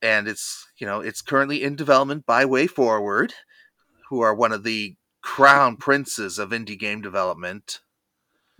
And 0.00 0.26
it's, 0.26 0.66
you 0.78 0.86
know, 0.86 1.00
it's 1.00 1.22
currently 1.22 1.62
in 1.62 1.76
development 1.76 2.26
by 2.26 2.44
WayForward, 2.44 3.32
who 4.08 4.20
are 4.20 4.34
one 4.34 4.52
of 4.52 4.64
the 4.64 4.96
crown 5.22 5.76
princes 5.76 6.38
of 6.38 6.50
indie 6.50 6.78
game 6.78 7.00
development. 7.00 7.80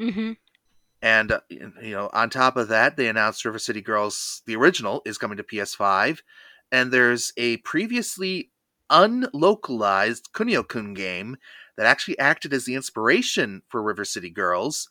Mm-hmm. 0.01 0.33
And 1.03 1.33
uh, 1.33 1.41
you 1.51 1.91
know, 1.91 2.09
on 2.13 2.31
top 2.31 2.57
of 2.57 2.69
that, 2.69 2.97
they 2.97 3.09
announced 3.09 3.45
River 3.45 3.59
City 3.59 3.81
Girls, 3.81 4.43
the 4.47 4.55
original, 4.55 5.03
is 5.05 5.19
coming 5.19 5.37
to 5.37 5.43
PS5, 5.43 6.21
and 6.71 6.93
there's 6.93 7.33
a 7.37 7.57
previously 7.59 8.53
unlocalized 8.89 10.29
Kunio-kun 10.33 10.95
game 10.95 11.37
that 11.77 11.87
actually 11.87 12.19
acted 12.19 12.53
as 12.53 12.67
the 12.67 12.75
inspiration 12.75 13.63
for 13.69 13.83
River 13.83 14.05
City 14.05 14.31
Girls, 14.31 14.89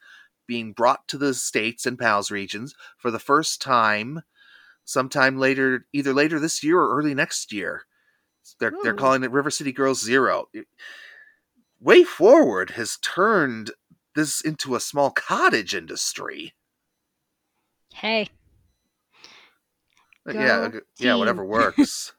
being 0.47 0.73
brought 0.73 1.07
to 1.07 1.17
the 1.17 1.33
states 1.33 1.85
and 1.85 1.97
PALS 1.97 2.31
regions 2.31 2.75
for 2.97 3.11
the 3.11 3.19
first 3.19 3.61
time, 3.61 4.21
sometime 4.83 5.37
later, 5.37 5.85
either 5.93 6.13
later 6.13 6.39
this 6.39 6.63
year 6.63 6.79
or 6.79 6.97
early 6.97 7.13
next 7.13 7.51
year. 7.53 7.83
They're 8.59 8.73
they're 8.83 8.93
calling 8.95 9.23
it 9.23 9.31
River 9.31 9.51
City 9.51 9.71
Girls 9.71 10.03
Zero. 10.03 10.49
WayForward 11.83 12.71
has 12.71 12.97
turned 13.01 13.71
this 14.15 14.41
into 14.41 14.75
a 14.75 14.79
small 14.79 15.11
cottage 15.11 15.73
industry. 15.75 16.53
Hey, 17.93 18.27
Uh, 20.27 20.33
yeah, 20.33 20.69
Go 20.69 20.77
uh, 20.77 20.81
yeah, 20.99 21.15
whatever 21.15 21.45
works. 21.59 22.13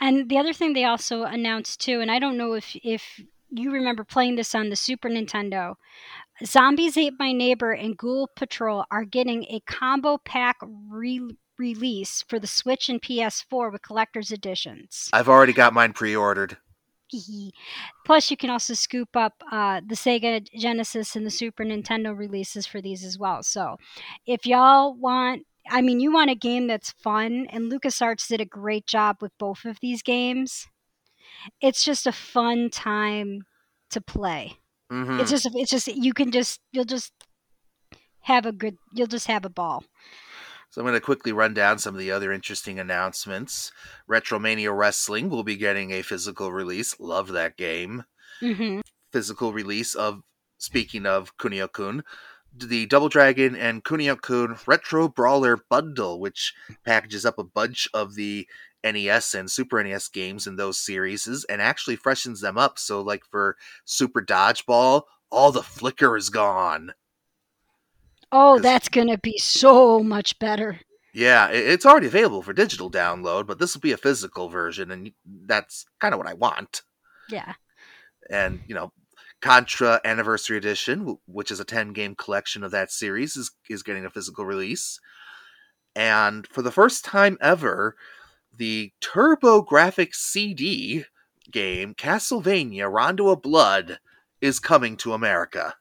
And 0.00 0.28
the 0.28 0.38
other 0.38 0.52
thing 0.52 0.72
they 0.72 0.84
also 0.84 1.22
announced 1.22 1.80
too, 1.80 2.00
and 2.00 2.10
I 2.10 2.18
don't 2.18 2.36
know 2.36 2.54
if 2.54 2.76
if 2.82 3.20
you 3.50 3.70
remember 3.70 4.04
playing 4.04 4.36
this 4.36 4.54
on 4.54 4.68
the 4.70 4.76
Super 4.76 5.08
Nintendo, 5.08 5.76
Zombies 6.44 6.96
Ate 6.98 7.14
My 7.18 7.32
Neighbor 7.32 7.72
and 7.72 7.96
Ghoul 7.96 8.28
Patrol 8.36 8.84
are 8.90 9.04
getting 9.04 9.44
a 9.44 9.60
combo 9.60 10.18
pack 10.18 10.56
re- 10.62 11.36
release 11.58 12.22
for 12.28 12.38
the 12.38 12.46
Switch 12.46 12.90
and 12.90 13.00
PS4 13.00 13.72
with 13.72 13.82
collector's 13.82 14.30
editions. 14.30 15.08
I've 15.12 15.28
already 15.28 15.54
got 15.54 15.72
mine 15.72 15.94
pre-ordered. 15.94 16.58
Plus, 18.04 18.30
you 18.30 18.36
can 18.36 18.50
also 18.50 18.74
scoop 18.74 19.16
up 19.16 19.32
uh, 19.50 19.80
the 19.86 19.94
Sega 19.94 20.46
Genesis 20.58 21.16
and 21.16 21.24
the 21.24 21.30
Super 21.30 21.64
Nintendo 21.64 22.16
releases 22.16 22.66
for 22.66 22.82
these 22.82 23.04
as 23.04 23.18
well. 23.18 23.42
So, 23.42 23.76
if 24.26 24.44
y'all 24.44 24.94
want, 24.94 25.46
I 25.70 25.80
mean, 25.80 26.00
you 26.00 26.12
want 26.12 26.30
a 26.30 26.34
game 26.34 26.66
that's 26.66 26.90
fun, 26.90 27.46
and 27.50 27.70
LucasArts 27.70 28.28
did 28.28 28.40
a 28.40 28.44
great 28.44 28.86
job 28.86 29.18
with 29.20 29.32
both 29.38 29.64
of 29.64 29.78
these 29.80 30.02
games. 30.02 30.66
It's 31.60 31.84
just 31.84 32.06
a 32.06 32.12
fun 32.12 32.70
time 32.70 33.44
to 33.90 34.00
play. 34.00 34.58
Hmm 34.90 35.20
It's 35.20 35.30
just, 35.30 35.48
it's 35.54 35.70
just, 35.70 35.88
you 35.88 36.12
can 36.12 36.30
just, 36.30 36.60
you'll 36.72 36.84
just 36.84 37.12
have 38.20 38.46
a 38.46 38.52
good, 38.52 38.76
you'll 38.92 39.06
just 39.06 39.26
have 39.26 39.44
a 39.44 39.50
ball. 39.50 39.84
So 40.70 40.80
I'm 40.80 40.86
going 40.86 40.94
to 40.94 41.00
quickly 41.00 41.32
run 41.32 41.54
down 41.54 41.78
some 41.78 41.94
of 41.94 42.00
the 42.00 42.10
other 42.10 42.32
interesting 42.32 42.78
announcements. 42.78 43.72
Retromania 44.10 44.76
Wrestling 44.76 45.30
will 45.30 45.44
be 45.44 45.56
getting 45.56 45.92
a 45.92 46.02
physical 46.02 46.52
release. 46.52 46.98
Love 47.00 47.28
that 47.28 47.56
game. 47.56 48.04
hmm 48.40 48.80
Physical 49.12 49.52
release 49.52 49.94
of, 49.94 50.22
speaking 50.58 51.06
of 51.06 51.36
Kunio-kun, 51.38 52.02
the 52.54 52.86
Double 52.86 53.08
Dragon 53.08 53.54
and 53.54 53.84
Kunio-kun 53.84 54.56
Retro 54.66 55.08
Brawler 55.08 55.58
Bundle, 55.70 56.20
which 56.20 56.52
packages 56.84 57.24
up 57.24 57.38
a 57.38 57.44
bunch 57.44 57.88
of 57.94 58.14
the 58.14 58.46
NES 58.92 59.34
and 59.34 59.50
Super 59.50 59.82
NES 59.82 60.08
games 60.08 60.46
in 60.46 60.56
those 60.56 60.78
series 60.78 61.26
and 61.48 61.60
actually 61.60 61.96
freshens 61.96 62.40
them 62.40 62.56
up. 62.56 62.78
So, 62.78 63.00
like 63.00 63.24
for 63.24 63.56
Super 63.84 64.22
Dodgeball, 64.22 65.02
all 65.30 65.52
the 65.52 65.62
flicker 65.62 66.16
is 66.16 66.30
gone. 66.30 66.92
Oh, 68.32 68.58
that's 68.58 68.88
going 68.88 69.08
to 69.08 69.18
be 69.18 69.38
so 69.38 70.02
much 70.02 70.38
better. 70.38 70.80
Yeah, 71.14 71.48
it's 71.48 71.86
already 71.86 72.08
available 72.08 72.42
for 72.42 72.52
digital 72.52 72.90
download, 72.90 73.46
but 73.46 73.58
this 73.58 73.74
will 73.74 73.80
be 73.80 73.92
a 73.92 73.96
physical 73.96 74.50
version, 74.50 74.90
and 74.90 75.12
that's 75.24 75.86
kind 75.98 76.12
of 76.12 76.18
what 76.18 76.28
I 76.28 76.34
want. 76.34 76.82
Yeah. 77.30 77.54
And, 78.28 78.60
you 78.66 78.74
know, 78.74 78.92
Contra 79.40 80.00
Anniversary 80.04 80.58
Edition, 80.58 81.16
which 81.26 81.50
is 81.50 81.60
a 81.60 81.64
10 81.64 81.92
game 81.92 82.14
collection 82.14 82.62
of 82.62 82.70
that 82.72 82.90
series, 82.90 83.36
is, 83.36 83.52
is 83.70 83.82
getting 83.82 84.04
a 84.04 84.10
physical 84.10 84.44
release. 84.44 85.00
And 85.94 86.46
for 86.48 86.60
the 86.60 86.70
first 86.70 87.04
time 87.04 87.38
ever, 87.40 87.96
the 88.56 88.92
TurboGrafx-CD 89.00 91.04
game, 91.50 91.94
Castlevania 91.94 92.92
Rondo 92.92 93.28
of 93.28 93.42
Blood, 93.42 93.98
is 94.40 94.58
coming 94.58 94.96
to 94.98 95.12
America. 95.12 95.74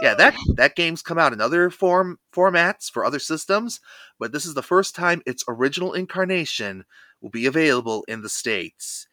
Yeah, 0.00 0.14
that 0.14 0.36
that 0.54 0.76
game's 0.76 1.02
come 1.02 1.18
out 1.18 1.32
in 1.32 1.40
other 1.40 1.70
form 1.70 2.18
formats 2.32 2.90
for 2.90 3.04
other 3.04 3.18
systems, 3.18 3.80
but 4.18 4.32
this 4.32 4.46
is 4.46 4.54
the 4.54 4.62
first 4.62 4.94
time 4.94 5.22
its 5.26 5.44
original 5.48 5.92
incarnation 5.92 6.84
will 7.20 7.30
be 7.30 7.46
available 7.46 8.04
in 8.06 8.22
the 8.22 8.28
states 8.28 9.08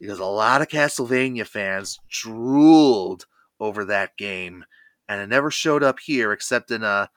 because 0.00 0.18
a 0.18 0.24
lot 0.24 0.60
of 0.60 0.68
Castlevania 0.68 1.46
fans 1.46 2.00
drooled 2.08 3.26
over 3.60 3.84
that 3.84 4.16
game, 4.16 4.64
and 5.08 5.20
it 5.20 5.28
never 5.28 5.52
showed 5.52 5.84
up 5.84 6.00
here 6.00 6.32
except 6.32 6.72
in 6.72 6.82
a 6.82 7.10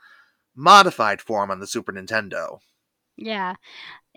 modified 0.56 1.20
form 1.20 1.50
on 1.50 1.60
the 1.60 1.68
Super 1.68 1.92
Nintendo. 1.92 2.60
Yeah. 3.18 3.56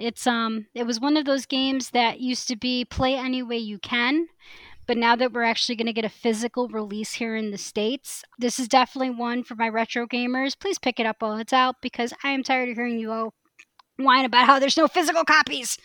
It's 0.00 0.26
um 0.26 0.66
it 0.74 0.84
was 0.86 0.98
one 0.98 1.16
of 1.16 1.24
those 1.26 1.46
games 1.46 1.90
that 1.90 2.20
used 2.20 2.48
to 2.48 2.56
be 2.56 2.84
play 2.84 3.14
any 3.14 3.42
way 3.42 3.58
you 3.58 3.78
can, 3.78 4.26
but 4.86 4.96
now 4.96 5.14
that 5.14 5.32
we're 5.32 5.44
actually 5.44 5.76
going 5.76 5.86
to 5.86 5.92
get 5.92 6.04
a 6.04 6.08
physical 6.08 6.68
release 6.68 7.12
here 7.12 7.36
in 7.36 7.50
the 7.50 7.58
states, 7.58 8.24
this 8.38 8.58
is 8.58 8.66
definitely 8.66 9.10
one 9.10 9.44
for 9.44 9.54
my 9.54 9.68
retro 9.68 10.06
gamers. 10.06 10.58
Please 10.58 10.78
pick 10.78 10.98
it 10.98 11.06
up 11.06 11.16
while 11.20 11.36
it's 11.36 11.52
out 11.52 11.76
because 11.80 12.12
I 12.24 12.30
am 12.30 12.42
tired 12.42 12.68
of 12.70 12.76
hearing 12.76 12.98
you 12.98 13.12
all 13.12 13.34
whine 13.98 14.24
about 14.24 14.46
how 14.46 14.58
there's 14.58 14.76
no 14.76 14.88
physical 14.88 15.24
copies. 15.24 15.78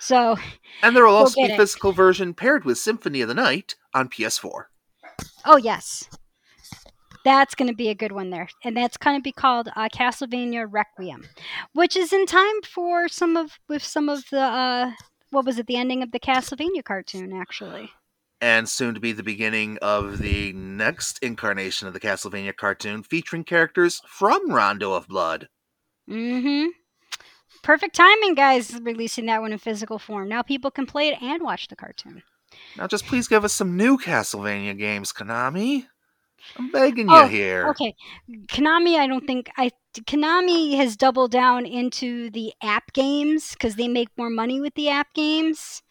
So, 0.00 0.36
And 0.82 0.96
there 0.96 1.04
will 1.04 1.14
also 1.14 1.40
be 1.46 1.52
a 1.52 1.56
physical 1.56 1.92
version 1.92 2.34
paired 2.34 2.64
with 2.64 2.78
Symphony 2.78 3.20
of 3.20 3.28
the 3.28 3.34
Night 3.34 3.76
on 3.94 4.08
PS4. 4.08 4.64
oh 5.44 5.56
yes. 5.56 6.08
That's 7.24 7.54
going 7.54 7.68
to 7.68 7.74
be 7.74 7.88
a 7.88 7.94
good 7.94 8.12
one 8.12 8.30
there. 8.30 8.48
And 8.64 8.76
that's 8.76 8.96
going 8.96 9.16
to 9.16 9.22
be 9.22 9.32
called 9.32 9.68
uh, 9.76 9.88
Castlevania 9.88 10.66
Requiem, 10.70 11.24
which 11.74 11.96
is 11.96 12.12
in 12.12 12.26
time 12.26 12.62
for 12.62 13.08
some 13.08 13.36
of 13.36 13.58
with 13.68 13.82
some 13.84 14.08
of 14.08 14.24
the 14.30 14.40
uh 14.40 14.92
what 15.30 15.44
was 15.44 15.58
it 15.58 15.66
the 15.66 15.76
ending 15.76 16.02
of 16.02 16.10
the 16.12 16.20
Castlevania 16.20 16.82
cartoon 16.82 17.32
actually. 17.32 17.90
and 18.40 18.68
soon 18.68 18.94
to 18.94 19.00
be 19.00 19.12
the 19.12 19.22
beginning 19.22 19.78
of 19.82 20.18
the 20.18 20.52
next 20.52 21.18
incarnation 21.22 21.88
of 21.88 21.92
the 21.92 22.00
Castlevania 22.00 22.56
cartoon 22.56 23.02
featuring 23.02 23.44
characters 23.44 24.00
from 24.06 24.50
Rondo 24.50 24.92
of 24.92 25.08
Blood. 25.08 25.48
Mm 26.08 26.42
hmm 26.42 26.66
Perfect 27.62 27.96
timing 27.96 28.34
guys 28.34 28.72
releasing 28.82 29.26
that 29.26 29.40
one 29.40 29.52
in 29.52 29.58
physical 29.58 29.98
form. 29.98 30.28
Now 30.28 30.42
people 30.42 30.70
can 30.70 30.86
play 30.86 31.08
it 31.08 31.20
and 31.20 31.42
watch 31.42 31.66
the 31.68 31.76
cartoon. 31.76 32.22
Now, 32.76 32.86
just 32.86 33.04
please 33.06 33.28
give 33.28 33.44
us 33.44 33.52
some 33.52 33.76
new 33.76 33.98
Castlevania 33.98 34.78
games, 34.78 35.12
Konami. 35.12 35.86
I'm 36.56 36.70
begging 36.70 37.08
you 37.08 37.14
Oh, 37.14 37.26
here. 37.26 37.68
Okay, 37.70 37.94
Konami. 38.48 38.96
I 38.96 39.06
don't 39.06 39.26
think 39.26 39.50
I 39.56 39.70
Konami 39.94 40.76
has 40.76 40.96
doubled 40.96 41.30
down 41.30 41.66
into 41.66 42.30
the 42.30 42.52
app 42.62 42.92
games 42.92 43.52
because 43.52 43.76
they 43.76 43.88
make 43.88 44.08
more 44.16 44.30
money 44.30 44.60
with 44.60 44.74
the 44.74 44.88
app 44.88 45.12
games. 45.14 45.82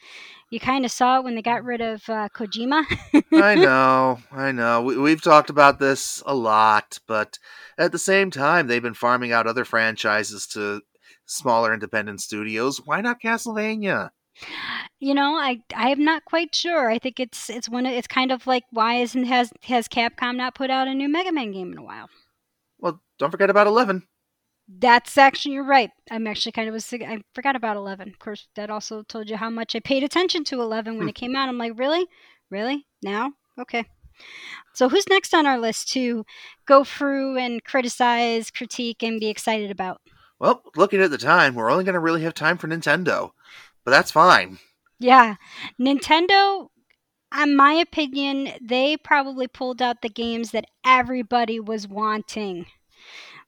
You 0.50 0.60
kind 0.60 0.86
of 0.86 0.92
saw 0.92 1.18
it 1.18 1.24
when 1.24 1.36
they 1.36 1.42
got 1.42 1.66
rid 1.66 1.82
of 1.82 2.08
uh, 2.10 2.30
Kojima. 2.30 2.86
I 3.34 3.56
know, 3.56 4.20
I 4.32 4.54
know. 4.54 4.82
We, 4.82 4.98
we've 4.98 5.22
talked 5.22 5.50
about 5.50 5.80
this 5.80 6.24
a 6.26 6.34
lot, 6.34 7.00
but 7.06 7.38
at 7.78 7.92
the 7.92 8.00
same 8.00 8.32
time, 8.32 8.68
they've 8.68 8.82
been 8.82 8.94
farming 8.94 9.34
out 9.34 9.48
other 9.48 9.66
franchises 9.66 10.48
to 10.48 10.82
smaller 11.26 11.74
independent 11.74 12.22
studios. 12.22 12.82
Why 12.86 13.02
not 13.02 13.22
Castlevania? 13.22 14.12
You 15.00 15.14
know, 15.14 15.36
I 15.36 15.62
I 15.76 15.90
am 15.90 16.04
not 16.04 16.26
quite 16.26 16.54
sure. 16.56 16.90
I 16.90 17.00
think 17.00 17.20
it's 17.20 17.50
it's 17.50 17.70
one. 17.70 17.86
Of, 17.86 17.94
it's 17.94 18.08
kind 18.08 18.32
of 18.32 18.48
like 18.48 18.64
why 18.72 18.96
isn't 18.96 19.26
has 19.26 19.52
has 19.64 19.88
Capcom 19.88 20.36
not 20.36 20.56
put 20.56 20.70
out 20.70 20.88
a 20.88 20.94
new 20.94 21.10
Mega 21.10 21.32
Man 21.32 21.52
game 21.52 21.72
in 21.72 21.78
a 21.78 21.84
while? 21.84 22.10
Well, 22.80 23.02
don't 23.18 23.32
forget 23.32 23.50
about 23.50 23.68
11. 23.68 24.04
That's 24.70 25.18
actually 25.18 25.54
you're 25.56 25.64
right. 25.64 25.92
I'm 26.12 26.28
actually 26.28 26.52
kind 26.52 26.68
of 26.68 26.74
was 26.74 26.92
I 26.94 27.22
forgot 27.34 27.56
about 27.56 27.78
Eleven. 27.78 28.10
Of 28.10 28.20
course, 28.20 28.48
that 28.56 28.70
also 28.70 29.04
told 29.04 29.30
you 29.30 29.38
how 29.38 29.50
much 29.50 29.76
I 29.76 29.80
paid 29.80 30.04
attention 30.04 30.44
to 30.46 30.62
Eleven 30.62 30.98
when 30.98 31.04
Hmm. 31.06 31.10
it 31.10 31.16
came 31.16 31.36
out. 31.36 31.48
I'm 31.50 31.58
like, 31.58 31.80
really, 31.80 32.06
really 32.50 32.86
now? 33.02 33.32
Okay. 33.60 33.86
So 34.74 34.90
who's 34.90 35.08
next 35.10 35.34
on 35.34 35.46
our 35.46 35.60
list 35.60 35.90
to 35.90 36.26
go 36.66 36.84
through 36.84 37.38
and 37.38 37.64
criticize, 37.64 38.52
critique, 38.52 39.04
and 39.04 39.20
be 39.20 39.28
excited 39.30 39.72
about? 39.72 40.02
Well, 40.40 40.64
looking 40.76 41.02
at 41.02 41.12
the 41.12 41.18
time, 41.18 41.56
we're 41.56 41.72
only 41.72 41.84
going 41.84 41.94
to 41.94 42.00
really 42.00 42.22
have 42.24 42.34
time 42.34 42.58
for 42.58 42.68
Nintendo, 42.68 43.32
but 43.88 43.92
that's 43.92 44.12
fine. 44.12 44.60
Yeah, 45.00 45.36
Nintendo. 45.80 46.68
In 47.42 47.56
my 47.56 47.72
opinion, 47.72 48.50
they 48.62 48.98
probably 48.98 49.48
pulled 49.48 49.82
out 49.82 50.02
the 50.02 50.10
games 50.10 50.52
that 50.52 50.66
everybody 50.86 51.58
was 51.58 51.88
wanting. 51.88 52.66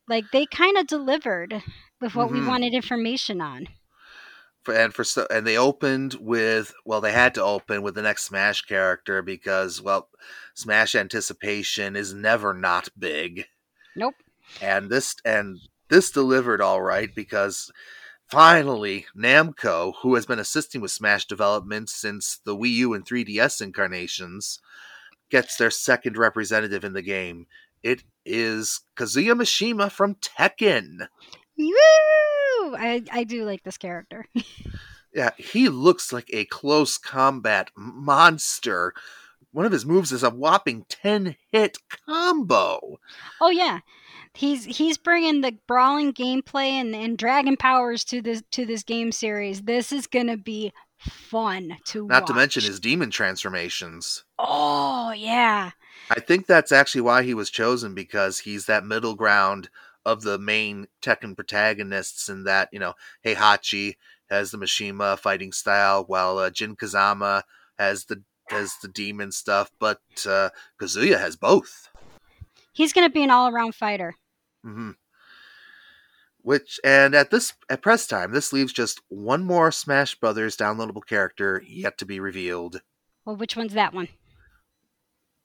Like 0.08 0.32
they 0.32 0.46
kind 0.46 0.78
of 0.78 0.88
delivered 0.88 1.62
with 2.00 2.16
what 2.16 2.32
we 2.32 2.40
Mhm. 2.40 2.48
wanted 2.48 2.74
information 2.74 3.42
on. 3.42 3.68
for, 4.64 4.74
and 4.74 4.94
for 4.94 5.04
and 5.30 5.46
they 5.46 5.58
opened 5.58 6.14
with 6.22 6.74
well 6.86 7.02
they 7.02 7.12
had 7.14 7.34
to 7.36 7.44
open 7.44 7.82
with 7.82 7.96
the 7.96 8.02
next 8.02 8.24
smash 8.26 8.62
character 8.62 9.22
because 9.22 9.82
well 9.82 10.10
smash 10.54 10.96
anticipation 10.96 11.96
is 11.98 12.14
never 12.14 12.54
not 12.54 12.90
big 12.98 13.46
Nope. 13.96 14.16
and 14.62 14.90
this 14.90 15.16
and 15.26 15.60
this 15.90 16.12
delivered 16.12 16.62
all 16.62 16.82
right 16.82 17.14
because 17.16 17.72
finally 18.30 19.06
namco 19.18 19.94
who 20.02 20.16
has 20.16 20.26
been 20.26 20.40
assisting 20.40 20.82
with 20.82 20.92
smash 20.92 21.26
development 21.26 21.90
since 21.90 22.40
the 22.46 22.56
wii 22.56 22.72
u 22.74 22.94
and 22.94 23.06
3ds 23.06 23.62
incarnations 23.62 24.60
gets 25.30 25.58
their 25.58 25.72
second 25.72 26.18
representative 26.18 26.84
in 26.84 26.94
the 26.94 27.02
game 27.02 27.48
it 27.82 28.04
is 28.26 28.82
kazuya 28.96 29.34
mishima 29.34 29.92
from 29.92 30.16
tekken 30.16 31.08
Woo! 31.58 32.76
I, 32.78 33.04
I 33.12 33.26
do 33.26 33.44
like 33.44 33.64
this 33.64 33.78
character. 33.78 34.26
Yeah, 35.14 35.32
he 35.38 35.70
looks 35.70 36.14
like 36.14 36.30
a 36.32 36.46
close 36.46 36.98
combat 36.98 37.72
monster. 37.76 38.94
One 39.52 39.66
of 39.66 39.72
his 39.72 39.86
moves 39.86 40.12
is 40.12 40.24
a 40.24 40.30
whopping 40.30 40.86
10 40.90 41.36
hit 41.52 41.78
combo. 42.06 43.00
Oh 43.42 43.50
yeah, 43.50 43.80
he's 44.34 44.66
he's 44.66 44.98
bringing 44.98 45.42
the 45.42 45.58
brawling 45.68 46.14
gameplay 46.14 46.70
and, 46.70 46.94
and 46.96 47.18
dragon 47.18 47.58
powers 47.58 48.04
to 48.06 48.22
this 48.22 48.44
to 48.52 48.66
this 48.66 48.84
game 48.84 49.12
series. 49.12 49.64
This 49.64 49.92
is 49.92 50.08
gonna 50.08 50.38
be 50.38 50.72
fun 50.98 51.78
to 51.86 52.06
Not 52.08 52.28
to 52.28 52.34
mention 52.34 52.64
his 52.64 52.80
demon 52.80 53.10
transformations. 53.10 54.24
Oh 54.38 55.12
yeah, 55.12 55.72
I 56.10 56.20
think 56.20 56.46
that's 56.46 56.72
actually 56.72 57.02
why 57.02 57.24
he 57.24 57.34
was 57.34 57.50
chosen 57.50 57.96
because 57.96 58.40
he's 58.40 58.66
that 58.68 58.86
middle 58.86 59.16
ground 59.16 59.70
of 60.06 60.22
the 60.22 60.38
main 60.38 60.88
Tekken 61.02 61.36
protagonists, 61.36 62.30
in 62.30 62.46
that, 62.46 62.70
you 62.72 62.80
know, 62.80 62.94
Heihachi 63.26 63.98
has 64.30 64.52
the 64.52 64.58
Mishima 64.58 65.20
fighting 65.20 65.52
style, 65.52 66.04
while 66.06 66.38
uh, 66.38 66.50
Jin 66.50 66.76
Kazama 66.76 67.44
has 67.78 68.06
the 68.06 68.24
has 68.50 68.74
the 68.82 68.88
demon 68.88 69.32
stuff, 69.32 69.72
but 69.80 70.02
uh, 70.28 70.50
Kazuya 70.82 71.20
has 71.20 71.36
both. 71.36 71.90
he's 72.74 72.94
gonna 72.94 73.10
be 73.10 73.24
an 73.24 73.32
all 73.32 73.50
around 73.50 73.76
fighter. 73.76 74.16
Mm-hmm. 74.66 74.92
Which 76.42 76.80
and 76.84 77.16
at 77.16 77.32
this 77.32 77.54
at 77.70 77.82
press 77.82 78.08
time, 78.08 78.32
this 78.32 78.54
leaves 78.54 78.72
just 78.74 79.02
one 79.10 79.44
more 79.44 79.72
Smash 79.72 80.16
Brothers 80.16 80.56
downloadable 80.56 81.06
character 81.06 81.62
yet 81.68 81.98
to 81.98 82.06
be 82.06 82.20
revealed. 82.20 82.82
Well, 83.26 83.36
which 83.36 83.56
one's 83.58 83.74
that 83.74 83.94
one? 83.94 84.08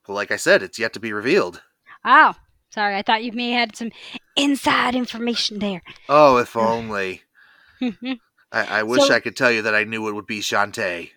Well, 0.06 0.14
like 0.14 0.30
I 0.30 0.36
said, 0.36 0.62
it's 0.62 0.78
yet 0.78 0.92
to 0.94 1.00
be 1.00 1.12
revealed. 1.12 1.62
Oh, 2.04 2.34
sorry, 2.70 2.94
I 2.96 3.02
thought 3.02 3.24
you 3.24 3.32
may 3.32 3.50
have 3.50 3.60
had 3.70 3.76
some 3.76 3.90
inside 4.36 4.94
information 4.94 5.58
there. 5.58 5.82
Oh, 6.08 6.36
if 6.36 6.56
only. 6.56 7.22
I, 7.82 8.18
I 8.52 8.82
wish 8.84 9.02
So- 9.08 9.14
I 9.14 9.20
could 9.20 9.36
tell 9.36 9.50
you 9.50 9.62
that 9.62 9.74
I 9.74 9.84
knew 9.84 10.06
it 10.08 10.12
would 10.14 10.26
be 10.26 10.40
Shantae, 10.40 11.10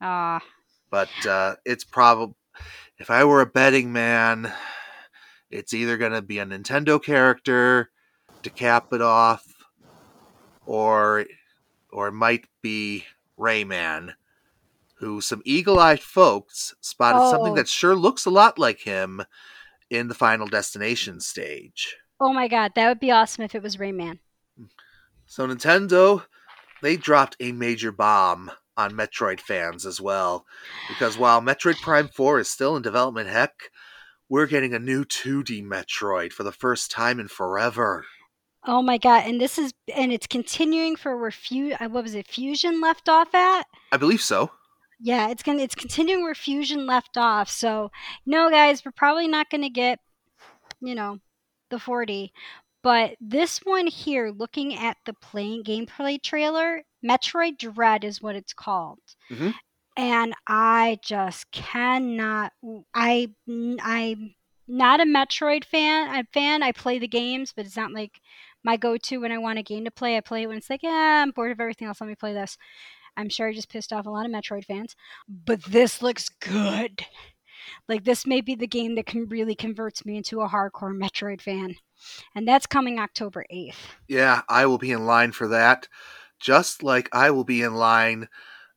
Ah, 0.00 0.40
but 0.90 1.08
uh, 1.26 1.56
it's 1.64 1.84
probably 1.84 2.34
if 2.98 3.10
I 3.10 3.24
were 3.24 3.40
a 3.40 3.46
betting 3.46 3.92
man, 3.92 4.52
it's 5.50 5.72
either 5.72 5.96
going 5.96 6.12
to 6.12 6.22
be 6.22 6.38
a 6.40 6.44
Nintendo 6.46 7.02
character 7.02 7.90
to 8.42 8.50
cap 8.50 8.92
it 8.92 9.00
off, 9.02 9.44
or 10.66 11.26
or 11.90 12.08
it 12.08 12.12
might 12.12 12.46
be 12.62 13.04
Rayman, 13.38 14.14
who 14.98 15.20
some 15.20 15.42
eagle-eyed 15.44 16.00
folks 16.00 16.74
spotted 16.80 17.30
something 17.30 17.52
Oh. 17.52 17.56
that 17.56 17.68
sure 17.68 17.94
looks 17.94 18.26
a 18.26 18.30
lot 18.30 18.58
like 18.58 18.80
him 18.80 19.22
in 19.90 20.08
the 20.08 20.14
Final 20.14 20.46
Destination 20.48 21.20
stage. 21.20 21.96
oh 22.20 22.32
my 22.32 22.48
God, 22.48 22.72
that 22.74 22.88
would 22.88 23.00
be 23.00 23.10
awesome 23.12 23.44
if 23.44 23.54
it 23.54 23.62
was 23.62 23.76
Rayman. 23.76 24.18
So 25.26 25.46
Nintendo, 25.46 26.24
they 26.82 26.96
dropped 26.96 27.36
a 27.38 27.52
major 27.52 27.92
bomb 27.92 28.50
on 28.78 28.92
Metroid 28.92 29.40
fans 29.40 29.84
as 29.84 30.00
well, 30.00 30.46
because 30.88 31.18
while 31.18 31.42
Metroid 31.42 31.80
Prime 31.82 32.08
4 32.08 32.38
is 32.38 32.48
still 32.48 32.76
in 32.76 32.82
development, 32.82 33.28
heck, 33.28 33.70
we're 34.28 34.46
getting 34.46 34.72
a 34.72 34.78
new 34.78 35.04
2D 35.04 35.64
Metroid 35.64 36.32
for 36.32 36.44
the 36.44 36.52
first 36.52 36.90
time 36.90 37.18
in 37.18 37.28
forever. 37.28 38.06
Oh 38.64 38.80
my 38.80 38.98
God, 38.98 39.24
and 39.26 39.40
this 39.40 39.58
is 39.58 39.72
and 39.94 40.12
it's 40.12 40.26
continuing 40.26 40.96
for 40.96 41.16
where 41.16 41.30
Fu- 41.30 41.72
uh, 41.72 41.88
what 41.88 42.04
was 42.04 42.14
it, 42.14 42.26
Fusion 42.28 42.80
left 42.80 43.08
off 43.08 43.34
at? 43.34 43.66
I 43.92 43.96
believe 43.96 44.20
so. 44.20 44.50
Yeah, 45.00 45.30
it's 45.30 45.42
gonna 45.42 45.62
it's 45.62 45.74
continuing 45.74 46.22
where 46.22 46.34
Fusion 46.34 46.86
left 46.86 47.16
off. 47.16 47.48
So 47.48 47.90
no, 48.26 48.50
guys, 48.50 48.84
we're 48.84 48.92
probably 48.92 49.28
not 49.28 49.48
gonna 49.50 49.70
get, 49.70 50.00
you 50.80 50.94
know, 50.94 51.18
the 51.70 51.78
forty. 51.78 52.32
But 52.82 53.16
this 53.20 53.58
one 53.64 53.86
here, 53.86 54.30
looking 54.30 54.76
at 54.76 54.96
the 55.04 55.14
playing 55.14 55.64
gameplay 55.64 56.22
trailer, 56.22 56.82
Metroid 57.04 57.58
Dread 57.58 58.04
is 58.04 58.20
what 58.22 58.36
it's 58.36 58.52
called. 58.52 59.00
Mhm. 59.30 59.54
and 59.96 60.32
I 60.46 60.98
just 61.02 61.50
cannot. 61.50 62.52
I 62.94 63.30
I'm 63.48 64.34
not 64.68 65.00
a 65.00 65.04
Metroid 65.04 65.64
fan. 65.64 66.08
I'm 66.08 66.26
fan. 66.32 66.62
I 66.62 66.70
play 66.72 66.98
the 67.00 67.08
games, 67.08 67.52
but 67.56 67.66
it's 67.66 67.76
not 67.76 67.90
like 67.92 68.20
my 68.62 68.76
go-to 68.76 69.18
when 69.18 69.32
I 69.32 69.38
want 69.38 69.58
a 69.58 69.62
game 69.62 69.84
to 69.86 69.90
play. 69.90 70.16
I 70.16 70.20
play 70.20 70.42
it 70.42 70.46
when 70.46 70.56
it's 70.58 70.70
like, 70.70 70.82
yeah, 70.84 71.22
I'm 71.22 71.30
bored 71.32 71.50
of 71.50 71.60
everything 71.60 71.88
else. 71.88 72.00
Let 72.00 72.06
me 72.08 72.14
play 72.14 72.32
this. 72.32 72.56
I'm 73.16 73.28
sure 73.28 73.48
I 73.48 73.52
just 73.52 73.70
pissed 73.70 73.92
off 73.92 74.06
a 74.06 74.10
lot 74.10 74.24
of 74.26 74.30
Metroid 74.30 74.64
fans, 74.66 74.94
but 75.28 75.62
this 75.64 76.00
looks 76.00 76.28
good. 76.28 77.04
Like 77.88 78.04
this 78.04 78.24
may 78.26 78.40
be 78.40 78.54
the 78.54 78.66
game 78.68 78.94
that 78.94 79.06
can 79.06 79.26
really 79.26 79.54
converts 79.56 80.04
me 80.06 80.16
into 80.16 80.40
a 80.42 80.48
hardcore 80.48 80.96
Metroid 80.96 81.40
fan. 81.40 81.74
And 82.36 82.46
that's 82.46 82.66
coming 82.66 83.00
October 83.00 83.44
8th. 83.52 83.96
Yeah, 84.06 84.42
I 84.48 84.66
will 84.66 84.78
be 84.78 84.92
in 84.92 85.06
line 85.06 85.32
for 85.32 85.48
that. 85.48 85.88
Just 86.40 86.82
like 86.82 87.08
I 87.12 87.30
will 87.30 87.44
be 87.44 87.62
in 87.62 87.74
line 87.74 88.28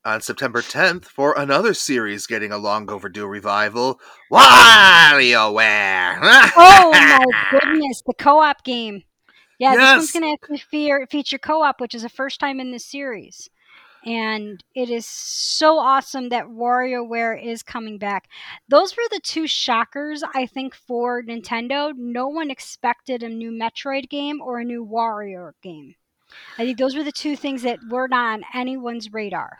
on 0.03 0.19
September 0.21 0.61
10th 0.61 1.05
for 1.05 1.33
another 1.37 1.73
series 1.75 2.25
getting 2.25 2.51
a 2.51 2.57
long 2.57 2.89
overdue 2.89 3.27
revival 3.27 3.99
WarioWare. 4.31 6.17
oh 6.57 6.91
my 6.93 7.25
goodness, 7.51 8.01
the 8.05 8.13
co 8.17 8.39
op 8.41 8.63
game. 8.63 9.03
Yeah, 9.59 9.73
Yes. 9.73 9.79
this 9.79 9.97
one's 9.97 10.11
going 10.11 10.37
to 10.37 10.55
actually 10.55 11.05
feature 11.11 11.37
co 11.37 11.61
op, 11.61 11.79
which 11.79 11.93
is 11.93 12.01
the 12.01 12.09
first 12.09 12.39
time 12.39 12.59
in 12.59 12.71
this 12.71 12.85
series. 12.85 13.47
And 14.03 14.63
it 14.73 14.89
is 14.89 15.05
so 15.05 15.77
awesome 15.77 16.29
that 16.29 16.47
WarioWare 16.47 17.39
is 17.45 17.61
coming 17.61 17.99
back. 17.99 18.27
Those 18.67 18.97
were 18.97 19.03
the 19.11 19.19
two 19.23 19.45
shockers, 19.45 20.23
I 20.33 20.47
think, 20.47 20.73
for 20.73 21.21
Nintendo. 21.21 21.93
No 21.95 22.27
one 22.27 22.49
expected 22.49 23.21
a 23.21 23.29
new 23.29 23.51
Metroid 23.51 24.09
game 24.09 24.41
or 24.41 24.57
a 24.57 24.65
new 24.65 24.83
Wario 24.83 25.51
game. 25.61 25.93
I 26.57 26.65
think 26.65 26.77
those 26.77 26.95
were 26.95 27.03
the 27.03 27.11
two 27.11 27.35
things 27.35 27.61
that 27.63 27.79
were 27.89 28.07
not 28.07 28.33
on 28.33 28.43
anyone's 28.53 29.11
radar. 29.13 29.59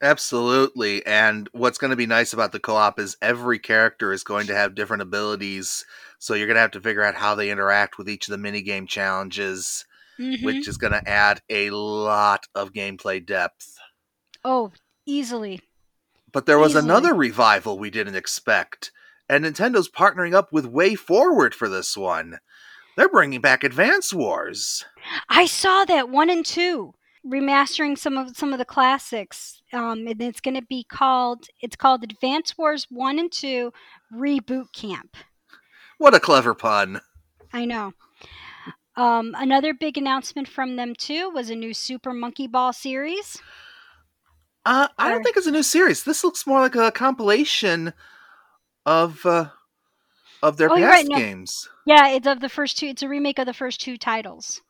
Absolutely. 0.00 1.04
And 1.06 1.48
what's 1.52 1.78
going 1.78 1.90
to 1.90 1.96
be 1.96 2.06
nice 2.06 2.32
about 2.32 2.50
the 2.52 2.58
co 2.58 2.74
op 2.74 2.98
is 2.98 3.16
every 3.22 3.58
character 3.58 4.12
is 4.12 4.24
going 4.24 4.48
to 4.48 4.54
have 4.54 4.74
different 4.74 5.02
abilities. 5.02 5.84
So 6.18 6.34
you're 6.34 6.48
going 6.48 6.56
to 6.56 6.60
have 6.62 6.72
to 6.72 6.80
figure 6.80 7.04
out 7.04 7.14
how 7.14 7.34
they 7.34 7.50
interact 7.50 7.98
with 7.98 8.08
each 8.08 8.28
of 8.28 8.32
the 8.32 8.48
minigame 8.48 8.88
challenges, 8.88 9.84
Mhm. 10.18 10.42
which 10.44 10.66
is 10.66 10.76
going 10.76 10.92
to 10.92 11.08
add 11.08 11.40
a 11.48 11.70
lot 11.70 12.46
of 12.54 12.72
gameplay 12.72 13.24
depth. 13.24 13.76
Oh, 14.44 14.72
easily. 15.06 15.60
But 16.32 16.46
there 16.46 16.58
was 16.58 16.72
Easily. 16.72 16.84
another 16.86 17.14
revival 17.14 17.78
we 17.78 17.90
didn't 17.90 18.16
expect. 18.16 18.90
And 19.28 19.44
Nintendo's 19.44 19.88
partnering 19.88 20.34
up 20.34 20.52
with 20.52 20.64
WayForward 20.72 21.54
for 21.54 21.68
this 21.68 21.96
one. 21.96 22.38
They're 22.96 23.08
bringing 23.08 23.40
back 23.40 23.64
Advance 23.64 24.12
Wars. 24.12 24.84
I 25.28 25.46
saw 25.46 25.84
that 25.86 26.08
one 26.10 26.28
and 26.30 26.44
two 26.44 26.94
remastering 27.26 27.96
some 27.96 28.16
of 28.18 28.36
some 28.36 28.52
of 28.52 28.58
the 28.58 28.64
classics. 28.64 29.62
Um, 29.72 30.06
and 30.06 30.20
it's 30.20 30.40
going 30.40 30.56
to 30.56 30.62
be 30.66 30.84
called 30.84 31.46
it's 31.60 31.76
called 31.76 32.02
Advance 32.04 32.56
Wars 32.58 32.86
One 32.90 33.18
and 33.18 33.32
Two 33.32 33.72
Reboot 34.12 34.72
Camp. 34.72 35.16
What 35.98 36.14
a 36.14 36.20
clever 36.20 36.54
pun. 36.54 37.00
I 37.52 37.64
know. 37.64 37.92
Um, 38.96 39.34
another 39.38 39.72
big 39.72 39.96
announcement 39.96 40.48
from 40.48 40.76
them 40.76 40.94
too 40.94 41.30
was 41.30 41.48
a 41.48 41.54
new 41.56 41.72
Super 41.72 42.12
Monkey 42.12 42.46
Ball 42.46 42.72
series. 42.74 43.40
Uh, 44.66 44.88
I 44.98 45.08
don't 45.08 45.20
Or- 45.20 45.24
think 45.24 45.36
it's 45.38 45.46
a 45.46 45.50
new 45.52 45.62
series. 45.62 46.04
This 46.04 46.22
looks 46.22 46.46
more 46.46 46.60
like 46.60 46.74
a 46.74 46.92
compilation 46.92 47.94
of 48.84 49.24
uh, 49.24 49.46
of 50.42 50.56
their 50.56 50.70
Oh, 50.70 50.76
past 50.76 50.88
right, 50.90 51.06
no. 51.08 51.16
games. 51.16 51.68
Yeah, 51.86 52.08
it's 52.08 52.26
of 52.26 52.40
the 52.40 52.48
first 52.48 52.78
two. 52.78 52.86
It's 52.86 53.02
a 53.02 53.08
remake 53.08 53.38
of 53.38 53.46
the 53.46 53.54
first 53.54 53.80
two 53.80 53.96
titles. 53.96 54.60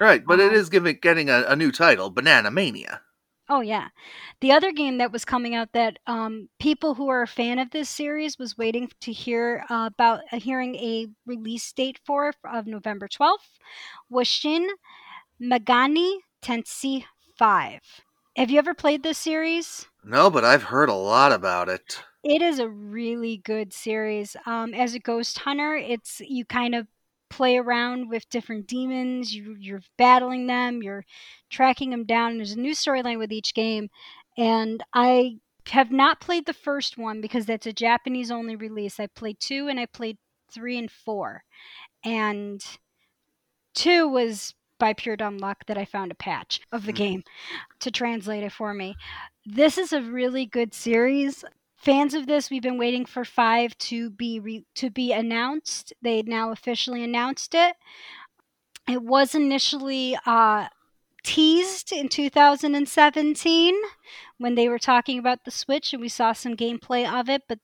Right, 0.00 0.24
but 0.26 0.40
it 0.40 0.50
Um, 0.50 0.54
is 0.54 0.68
giving 0.68 0.98
getting 1.00 1.30
a, 1.30 1.44
a 1.48 1.56
new 1.56 1.70
title, 1.72 2.10
Banana 2.10 2.50
Mania. 2.50 3.02
Oh 3.48 3.60
yeah, 3.60 3.88
the 4.40 4.52
other 4.52 4.72
game 4.72 4.98
that 4.98 5.12
was 5.12 5.24
coming 5.26 5.54
out 5.54 5.72
that 5.72 5.98
um, 6.06 6.48
people 6.58 6.94
who 6.94 7.08
are 7.08 7.22
a 7.22 7.26
fan 7.26 7.58
of 7.58 7.70
this 7.70 7.90
series 7.90 8.38
was 8.38 8.56
waiting 8.56 8.90
to 9.02 9.12
hear 9.12 9.64
uh, 9.68 9.90
about 9.92 10.20
uh, 10.32 10.38
hearing 10.40 10.74
a 10.76 11.08
release 11.26 11.70
date 11.72 12.00
for 12.06 12.32
of 12.50 12.66
November 12.66 13.06
twelfth 13.06 13.58
was 14.08 14.26
Shin 14.26 14.66
Megami 15.40 16.18
Tensei 16.42 17.04
Five. 17.36 17.82
Have 18.36 18.50
you 18.50 18.58
ever 18.58 18.74
played 18.74 19.02
this 19.02 19.18
series? 19.18 19.86
No, 20.02 20.30
but 20.30 20.44
I've 20.44 20.64
heard 20.64 20.88
a 20.88 20.94
lot 20.94 21.30
about 21.32 21.68
it. 21.68 22.02
It 22.24 22.40
is 22.42 22.58
a 22.58 22.68
really 22.68 23.36
good 23.38 23.72
series. 23.72 24.36
Um, 24.46 24.72
as 24.74 24.94
a 24.94 24.98
ghost 24.98 25.38
hunter, 25.40 25.76
it's 25.76 26.20
you 26.20 26.44
kind 26.44 26.74
of 26.74 26.86
play 27.28 27.56
around 27.58 28.08
with 28.08 28.28
different 28.30 28.66
demons. 28.66 29.34
You, 29.34 29.56
you're 29.58 29.82
battling 29.98 30.46
them. 30.46 30.82
You're 30.82 31.04
tracking 31.50 31.90
them 31.90 32.04
down. 32.04 32.36
There's 32.36 32.52
a 32.52 32.58
new 32.60 32.72
storyline 32.72 33.18
with 33.18 33.32
each 33.32 33.52
game. 33.54 33.90
And 34.38 34.82
I 34.94 35.38
have 35.68 35.90
not 35.92 36.20
played 36.20 36.46
the 36.46 36.54
first 36.54 36.96
one 36.96 37.20
because 37.20 37.46
that's 37.46 37.66
a 37.66 37.72
Japanese 37.72 38.30
only 38.30 38.56
release. 38.56 38.98
I 38.98 39.06
played 39.08 39.38
two 39.40 39.68
and 39.68 39.78
I 39.78 39.86
played 39.86 40.18
three 40.50 40.78
and 40.78 40.90
four. 40.90 41.44
And 42.04 42.64
two 43.74 44.08
was 44.08 44.54
by 44.78 44.92
pure 44.92 45.16
dumb 45.16 45.38
luck 45.38 45.64
that 45.66 45.78
I 45.78 45.84
found 45.84 46.10
a 46.12 46.16
patch 46.16 46.60
of 46.72 46.86
the 46.86 46.92
Hmm. 46.92 46.96
game 46.96 47.24
to 47.80 47.90
translate 47.90 48.44
it 48.44 48.52
for 48.52 48.74
me. 48.74 48.96
This 49.46 49.78
is 49.78 49.92
a 49.92 50.02
really 50.02 50.46
good 50.46 50.74
series. 50.74 51.44
Fans 51.84 52.14
of 52.14 52.26
this, 52.26 52.48
we've 52.48 52.62
been 52.62 52.78
waiting 52.78 53.04
for 53.04 53.26
five 53.26 53.76
to 53.76 54.08
be 54.08 54.40
re- 54.40 54.64
to 54.74 54.88
be 54.88 55.12
announced. 55.12 55.92
They 56.00 56.22
now 56.22 56.50
officially 56.50 57.04
announced 57.04 57.54
it. 57.54 57.76
It 58.88 59.02
was 59.02 59.34
initially 59.34 60.16
uh, 60.24 60.68
teased 61.22 61.92
in 61.92 62.08
2017 62.08 63.74
when 64.38 64.54
they 64.54 64.66
were 64.66 64.78
talking 64.78 65.18
about 65.18 65.44
the 65.44 65.50
Switch, 65.50 65.92
and 65.92 66.00
we 66.00 66.08
saw 66.08 66.32
some 66.32 66.56
gameplay 66.56 67.06
of 67.06 67.28
it. 67.28 67.42
But 67.46 67.58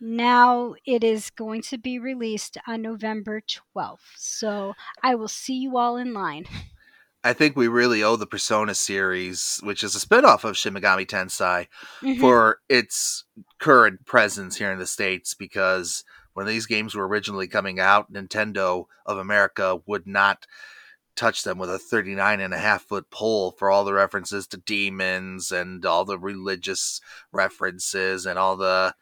now 0.00 0.74
it 0.86 1.04
is 1.04 1.28
going 1.28 1.60
to 1.64 1.76
be 1.76 1.98
released 1.98 2.56
on 2.66 2.80
November 2.80 3.42
12th. 3.76 3.98
So 4.16 4.72
I 5.02 5.14
will 5.16 5.28
see 5.28 5.56
you 5.56 5.76
all 5.76 5.98
in 5.98 6.14
line. 6.14 6.46
I 7.22 7.34
think 7.34 7.54
we 7.54 7.68
really 7.68 8.02
owe 8.02 8.16
the 8.16 8.26
Persona 8.26 8.74
series, 8.74 9.60
which 9.62 9.84
is 9.84 9.94
a 9.94 10.00
spin-off 10.00 10.44
of 10.44 10.56
Shin 10.56 10.72
Megami 10.74 11.06
Tensei, 11.06 11.66
Mhm. 12.00 12.18
for 12.18 12.60
its 12.68 13.24
current 13.58 14.06
presence 14.06 14.56
here 14.56 14.72
in 14.72 14.78
the 14.78 14.86
States 14.86 15.34
because 15.34 16.02
when 16.32 16.46
these 16.46 16.64
games 16.66 16.94
were 16.94 17.06
originally 17.06 17.46
coming 17.46 17.78
out, 17.78 18.10
Nintendo 18.10 18.86
of 19.04 19.18
America 19.18 19.82
would 19.86 20.06
not 20.06 20.46
touch 21.14 21.42
them 21.42 21.58
with 21.58 21.68
a 21.68 21.78
39 21.78 22.40
and 22.40 22.54
a 22.54 22.58
half 22.58 22.84
foot 22.84 23.10
pole 23.10 23.50
for 23.58 23.70
all 23.70 23.84
the 23.84 23.92
references 23.92 24.46
to 24.46 24.56
demons 24.56 25.52
and 25.52 25.84
all 25.84 26.06
the 26.06 26.18
religious 26.18 27.02
references 27.32 28.24
and 28.24 28.38
all 28.38 28.56
the 28.56 28.94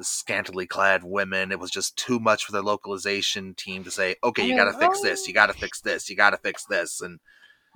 scantily 0.00 0.66
clad 0.66 1.02
women. 1.02 1.50
It 1.50 1.58
was 1.58 1.72
just 1.72 1.96
too 1.96 2.20
much 2.20 2.44
for 2.44 2.52
their 2.52 2.62
localization 2.62 3.54
team 3.54 3.82
to 3.82 3.90
say, 3.90 4.14
okay, 4.22 4.46
you 4.46 4.54
gotta 4.54 4.78
fix 4.78 5.00
this, 5.00 5.26
you 5.26 5.34
gotta 5.34 5.54
fix 5.54 5.80
this, 5.80 6.08
you 6.08 6.14
gotta 6.14 6.36
fix 6.36 6.64
this. 6.66 7.00
And 7.00 7.18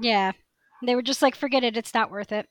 Yeah. 0.02 0.32
They 0.84 0.94
were 0.94 1.02
just 1.02 1.22
like, 1.22 1.34
forget 1.36 1.64
it, 1.64 1.76
it's 1.76 1.94
not 1.94 2.10
worth 2.10 2.32
it. 2.32 2.48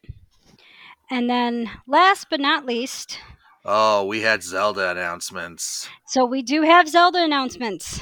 And 1.10 1.30
then, 1.30 1.70
last 1.88 2.28
but 2.30 2.40
not 2.40 2.66
least, 2.66 3.20
oh, 3.66 4.06
we 4.06 4.22
had 4.22 4.42
Zelda 4.42 4.90
announcements. 4.92 5.90
so 6.08 6.26
we 6.26 6.42
do 6.42 6.62
have 6.62 6.88
Zelda 6.88 7.22
announcements. 7.24 8.00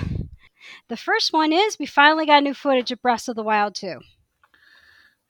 The 0.88 0.98
first 0.98 1.34
one 1.34 1.52
is 1.52 1.78
we 1.80 1.86
finally 1.88 2.26
got 2.28 2.44
new 2.44 2.54
footage 2.54 2.92
of 2.92 3.02
Breath 3.02 3.28
of 3.28 3.36
the 3.36 3.44
Wild 3.44 3.76
2. 3.76 4.00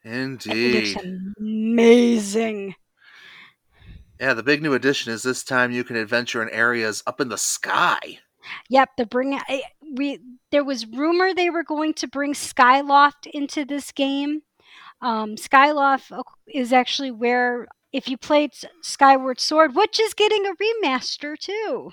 And 0.03 0.45
it 0.45 0.73
looks 0.95 1.03
Indeed. 1.03 1.33
amazing. 1.39 2.75
Yeah, 4.19 4.33
the 4.33 4.43
big 4.43 4.61
new 4.61 4.73
addition 4.73 5.13
is 5.13 5.23
this 5.23 5.43
time 5.43 5.71
you 5.71 5.83
can 5.85 5.95
adventure 5.95 6.41
in 6.41 6.49
areas 6.49 7.03
up 7.07 7.21
in 7.21 7.29
the 7.29 7.37
sky. 7.37 8.19
Yep, 8.69 8.89
they're 8.97 9.05
bringing. 9.05 9.39
Eh, 9.47 9.61
We 9.95 10.19
there 10.51 10.63
was 10.63 10.85
rumor 10.85 11.33
they 11.33 11.49
were 11.49 11.63
going 11.63 11.93
to 11.95 12.07
bring 12.07 12.33
Skyloft 12.33 13.27
into 13.33 13.65
this 13.65 13.91
game. 13.91 14.41
Um, 15.01 15.35
Skyloft 15.35 16.11
uh, 16.17 16.23
is 16.47 16.73
actually 16.73 17.11
where 17.11 17.67
if 17.91 18.07
you 18.09 18.17
played 18.17 18.51
Skyward 18.81 19.39
Sword, 19.39 19.75
which 19.75 19.99
is 19.99 20.13
getting 20.13 20.45
a 20.45 20.53
remaster 20.55 21.37
too. 21.37 21.91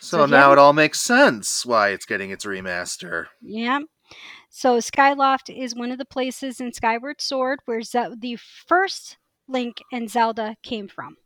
So, 0.00 0.18
So 0.18 0.26
now 0.26 0.36
haven't- 0.36 0.52
it 0.52 0.60
all 0.60 0.72
makes 0.72 1.00
sense 1.00 1.64
why 1.64 1.90
it's 1.90 2.06
getting 2.06 2.30
its 2.30 2.44
remaster. 2.44 3.26
Yeah. 3.40 3.80
So 4.50 4.78
Skyloft 4.78 5.54
is 5.54 5.74
one 5.74 5.90
of 5.92 5.98
the 5.98 6.04
places 6.04 6.60
in 6.60 6.72
Skyward 6.72 7.20
Sword 7.20 7.60
where 7.64 7.82
Ze- 7.82 8.14
the 8.18 8.36
first 8.36 9.18
Link 9.48 9.78
and 9.92 10.10
Zelda 10.10 10.56
came 10.62 10.88
from. 10.88 11.16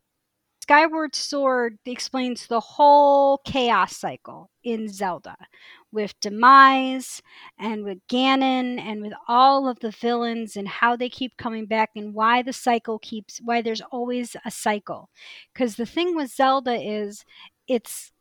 Skyward 0.63 1.15
Sword 1.15 1.79
explains 1.87 2.47
the 2.47 2.61
whole 2.61 3.39
chaos 3.39 3.97
cycle 3.97 4.51
in 4.65 4.89
Zelda 4.89 5.37
with 5.93 6.19
Demise 6.21 7.23
and 7.59 7.85
with 7.85 7.99
Ganon 8.09 8.79
and 8.79 9.03
with 9.03 9.13
all 9.27 9.69
of 9.69 9.81
the 9.81 9.91
villains 9.91 10.57
and 10.57 10.69
how 10.69 10.97
they 10.97 11.09
keep 11.09 11.37
coming 11.37 11.67
back 11.67 11.91
and 11.97 12.15
why 12.15 12.43
the 12.43 12.53
cycle 12.53 12.99
keeps 12.99 13.41
why 13.45 13.63
there's 13.63 13.83
always 13.91 14.37
a 14.45 14.51
cycle. 14.51 15.11
Cuz 15.55 15.77
the 15.77 15.87
thing 15.87 16.15
with 16.15 16.31
Zelda 16.31 16.75
is 16.75 17.25
it's 17.67 18.13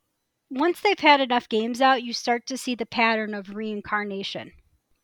once 0.49 0.80
they've 0.82 0.99
had 0.99 1.20
enough 1.22 1.49
games 1.49 1.82
out, 1.82 2.03
you 2.03 2.13
start 2.13 2.45
to 2.47 2.57
see 2.57 2.76
the 2.76 2.86
pattern 2.86 3.34
of 3.34 3.55
reincarnation. 3.55 4.51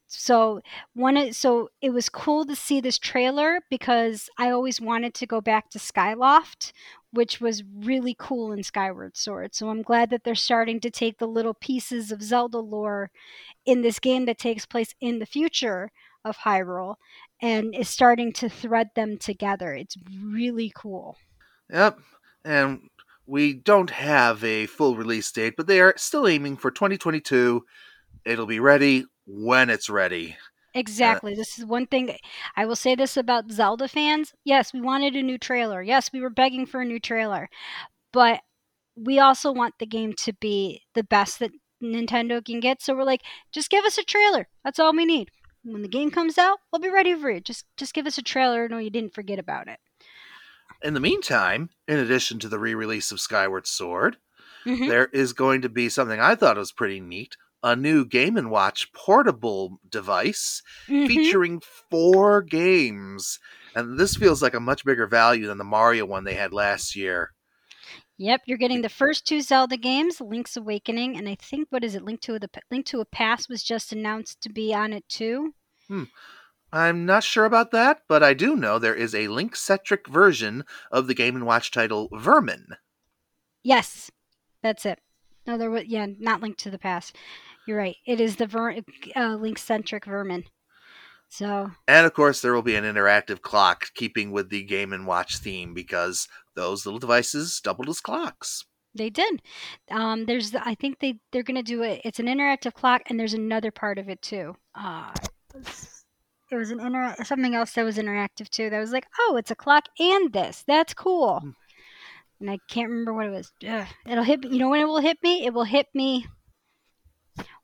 So 0.08 0.62
one 0.94 1.34
so 1.34 1.70
it 1.82 1.90
was 1.90 2.08
cool 2.08 2.46
to 2.46 2.56
see 2.56 2.80
this 2.80 3.00
trailer 3.00 3.62
because 3.70 4.30
I 4.38 4.52
always 4.52 4.80
wanted 4.80 5.16
to 5.16 5.26
go 5.26 5.42
back 5.42 5.70
to 5.72 5.80
Skyloft, 5.80 6.72
which 7.14 7.40
was 7.40 7.64
really 7.64 8.16
cool 8.18 8.52
in 8.52 8.64
Skyward 8.64 9.16
Sword. 9.16 9.54
So 9.54 9.70
I'm 9.70 9.84
glad 9.84 10.10
that 10.10 10.24
they're 10.24 10.34
starting 10.34 10.80
to 10.80 10.90
take 10.90 11.20
the 11.20 11.28
little 11.28 11.54
pieces 11.54 12.12
of 12.12 12.24
Zelda 12.24 12.58
lore 12.58 13.12
in 13.66 13.84
this 13.84 14.00
game 14.00 14.26
that 14.26 14.40
takes 14.40 14.66
place 14.66 14.96
in 15.00 15.20
the 15.20 15.26
future 15.28 15.92
of 16.26 16.38
Hyrule 16.38 16.96
and 17.40 17.76
is 17.76 17.88
starting 17.88 18.34
to 18.34 18.50
thread 18.50 18.90
them 18.96 19.18
together. 19.18 19.74
It's 19.74 19.96
really 20.26 20.72
cool. 20.76 21.18
Yep. 21.72 22.00
And 22.44 22.90
we 23.28 23.54
don't 23.54 23.92
have 23.92 24.44
a 24.44 24.66
full 24.66 24.96
release 24.96 25.32
date, 25.32 25.54
but 25.56 25.68
they 25.68 25.82
are 25.82 25.94
still 25.98 26.28
aiming 26.28 26.58
for 26.58 26.72
2022. 26.72 27.64
It'll 28.26 28.46
be 28.48 28.60
ready 28.60 29.06
when 29.28 29.70
it's 29.70 29.90
ready. 29.90 30.36
Exactly. 30.74 31.36
this 31.36 31.58
is 31.60 31.66
one 31.66 31.86
thing 31.88 32.16
I 32.56 32.66
will 32.66 32.76
say 32.76 32.96
this 32.96 33.16
about 33.18 33.52
Zelda 33.52 33.88
fans. 33.88 34.34
Yes, 34.44 34.74
we 34.74 34.82
wanted 34.82 35.16
a 35.16 35.22
new 35.22 35.38
trailer. 35.38 35.82
Yes, 35.82 36.12
we 36.12 36.22
were 36.22 36.30
begging 36.30 36.66
for 36.66 36.82
a 36.82 36.86
new 36.86 37.00
trailer. 37.00 37.50
But 38.12 38.42
we 38.96 39.20
also 39.20 39.52
want 39.52 39.76
the 39.80 39.86
game 39.86 40.14
to 40.20 40.34
be 40.34 40.82
the 40.94 41.04
best 41.04 41.40
that 41.40 41.52
Nintendo 41.82 42.44
can 42.44 42.60
get. 42.60 42.82
So 42.82 42.96
we're 42.96 43.04
like, 43.04 43.22
just 43.52 43.70
give 43.70 43.86
us 43.86 43.98
a 43.98 44.04
trailer. 44.04 44.48
That's 44.64 44.80
all 44.80 44.94
we 44.96 45.06
need. 45.06 45.30
When 45.64 45.82
the 45.82 45.88
game 45.88 46.12
comes 46.12 46.38
out, 46.38 46.60
we'll 46.72 46.82
be 46.82 46.90
ready 46.90 47.16
for 47.16 47.30
it. 47.30 47.46
Just 47.46 47.66
just 47.78 47.94
give 47.94 48.06
us 48.06 48.18
a 48.18 48.22
trailer. 48.22 48.68
No, 48.68 48.78
you 48.80 48.90
didn't 48.90 49.14
forget 49.16 49.40
about 49.40 49.68
it. 49.68 49.80
In 50.84 50.94
the 50.94 51.00
meantime, 51.00 51.70
in 51.88 51.98
addition 52.00 52.40
to 52.40 52.50
the 52.50 52.60
re 52.60 52.76
release 52.76 53.12
of 53.12 53.22
Skyward 53.22 53.66
Sword, 53.66 54.18
Mhm. 54.66 54.90
there 54.90 55.06
is 55.08 55.34
going 55.34 55.62
to 55.62 55.70
be 55.70 55.88
something 55.90 56.20
I 56.20 56.36
thought 56.36 56.58
was 56.58 56.72
pretty 56.72 57.00
neat 57.00 57.38
a 57.64 57.76
new 57.76 58.06
Game 58.06 58.36
& 58.36 58.50
Watch 58.50 58.92
portable 58.94 59.80
device 59.90 60.62
Mhm. 60.88 61.08
featuring 61.08 61.62
four 61.90 62.42
games. 62.42 63.40
And 63.76 63.98
this 63.98 64.16
feels 64.16 64.42
like 64.42 64.54
a 64.54 64.60
much 64.60 64.84
bigger 64.86 65.08
value 65.08 65.48
than 65.48 65.58
the 65.58 65.64
Mario 65.64 66.06
one 66.06 66.26
they 66.26 66.36
had 66.36 66.54
last 66.54 66.96
year. 66.96 67.32
Yep, 68.18 68.42
you're 68.46 68.60
getting 68.60 68.82
the 68.82 68.90
first 68.90 69.26
two 69.26 69.42
Zelda 69.42 69.76
games, 69.76 70.22
Link's 70.22 70.56
Awakening, 70.56 71.18
and 71.18 71.28
I 71.28 71.36
think 71.36 71.68
what 71.72 71.84
is 71.84 71.96
it? 71.96 72.04
Link 72.04 72.22
to 72.22 72.38
the 72.38 72.50
Link 72.70 72.86
to 72.88 73.00
a 73.00 73.06
Past 73.06 73.50
was 73.50 73.64
just 73.64 73.92
announced 73.92 74.40
to 74.42 74.50
be 74.50 74.74
on 74.74 74.94
it 74.94 75.08
too. 75.10 75.56
Hmm. 75.88 76.04
I'm 76.72 77.06
not 77.06 77.24
sure 77.24 77.46
about 77.46 77.72
that, 77.72 78.02
but 78.08 78.24
I 78.24 78.34
do 78.34 78.56
know 78.56 78.78
there 78.78 78.96
is 78.96 79.14
a 79.16 79.28
Link 79.28 79.56
centric 79.56 80.08
version 80.08 80.64
of 80.92 81.08
the 81.08 81.14
Game 81.14 81.40
& 81.40 81.46
Watch 81.46 81.72
title 81.72 82.10
Vermin. 82.14 82.66
Yes, 83.64 84.12
that's 84.62 84.86
it. 84.86 85.00
No, 85.46 85.58
there 85.58 85.70
was 85.70 85.86
yeah, 85.86 86.08
not 86.20 86.42
Link 86.42 86.58
to 86.58 86.72
the 86.72 86.80
Past. 86.80 87.16
You're 87.68 87.78
right. 87.78 87.96
It 88.06 88.20
is 88.20 88.36
the 88.36 88.48
ver- 88.48 88.78
uh, 89.16 89.36
Link 89.36 89.58
centric 89.58 90.06
vermin. 90.06 90.44
So 91.30 91.72
And 91.88 92.06
of 92.06 92.14
course, 92.14 92.42
there 92.42 92.54
will 92.54 92.62
be 92.62 92.76
an 92.76 92.84
interactive 92.84 93.42
clock 93.42 93.88
keeping 93.96 94.32
with 94.32 94.50
the 94.50 94.64
Game 94.64 94.94
& 95.06 95.06
Watch 95.06 95.38
theme 95.38 95.74
because 95.74 96.28
those 96.56 96.86
little 96.86 97.00
devices 97.00 97.60
doubled 97.64 97.90
as 97.90 98.00
clocks. 98.02 98.66
they 98.94 99.10
did. 99.10 99.42
Um, 99.90 100.26
there's 100.26 100.54
I 100.54 100.76
think 100.76 101.00
they 101.00 101.20
they're 101.32 101.42
gonna 101.42 101.64
do 101.64 101.82
it. 101.82 102.02
It's 102.04 102.20
an 102.20 102.28
interactive 102.28 102.74
clock, 102.74 103.02
and 103.08 103.20
there's 103.20 103.34
another 103.34 103.72
part 103.72 103.98
of 103.98 104.08
it 104.10 104.22
too. 104.22 104.56
Uh, 104.76 105.12
it 105.56 105.58
was- 105.58 105.90
an 106.52 106.80
inter 106.80 107.16
something 107.24 107.56
else 107.56 107.74
that 107.74 107.84
was 107.84 107.98
interactive 107.98 108.48
too. 108.50 108.70
That 108.70 108.78
was 108.80 108.92
like, 108.92 109.08
oh, 109.20 109.36
it's 109.38 109.50
a 109.50 109.56
clock 109.56 109.86
and 109.98 110.32
this. 110.32 110.64
That's 110.68 110.94
cool. 110.94 111.40
Hmm. 111.40 111.50
And 112.40 112.52
I 112.52 112.60
can't 112.70 112.90
remember 112.90 113.14
what 113.14 113.26
it 113.26 113.32
was. 113.32 113.52
Ugh. 113.68 113.88
It'll 114.06 114.24
hit 114.24 114.42
me. 114.42 114.50
You 114.50 114.60
know 114.60 114.70
when 114.70 114.82
it 114.82 114.86
will 114.86 115.00
hit 115.00 115.18
me? 115.24 115.46
It 115.48 115.54
will 115.56 115.64
hit 115.64 115.88
me 115.96 116.28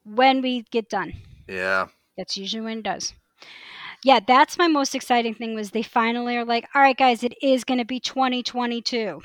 when 0.04 0.42
we 0.42 0.64
get 0.72 0.90
done. 0.90 1.14
Yeah. 1.48 1.88
That's 2.18 2.38
usually 2.38 2.62
when 2.62 2.80
it 2.80 2.84
does. 2.84 3.14
Yeah, 4.04 4.20
that's 4.26 4.58
my 4.58 4.68
most 4.68 4.96
exciting 4.96 5.34
thing 5.34 5.56
was 5.56 5.72
they 5.72 5.84
finally 5.84 6.38
are 6.38 6.46
like, 6.46 6.68
all 6.74 6.82
right, 6.82 6.98
guys, 6.98 7.24
it 7.24 7.34
is 7.42 7.64
going 7.64 7.80
to 7.80 7.86
be 7.86 8.00
2022. 8.00 9.22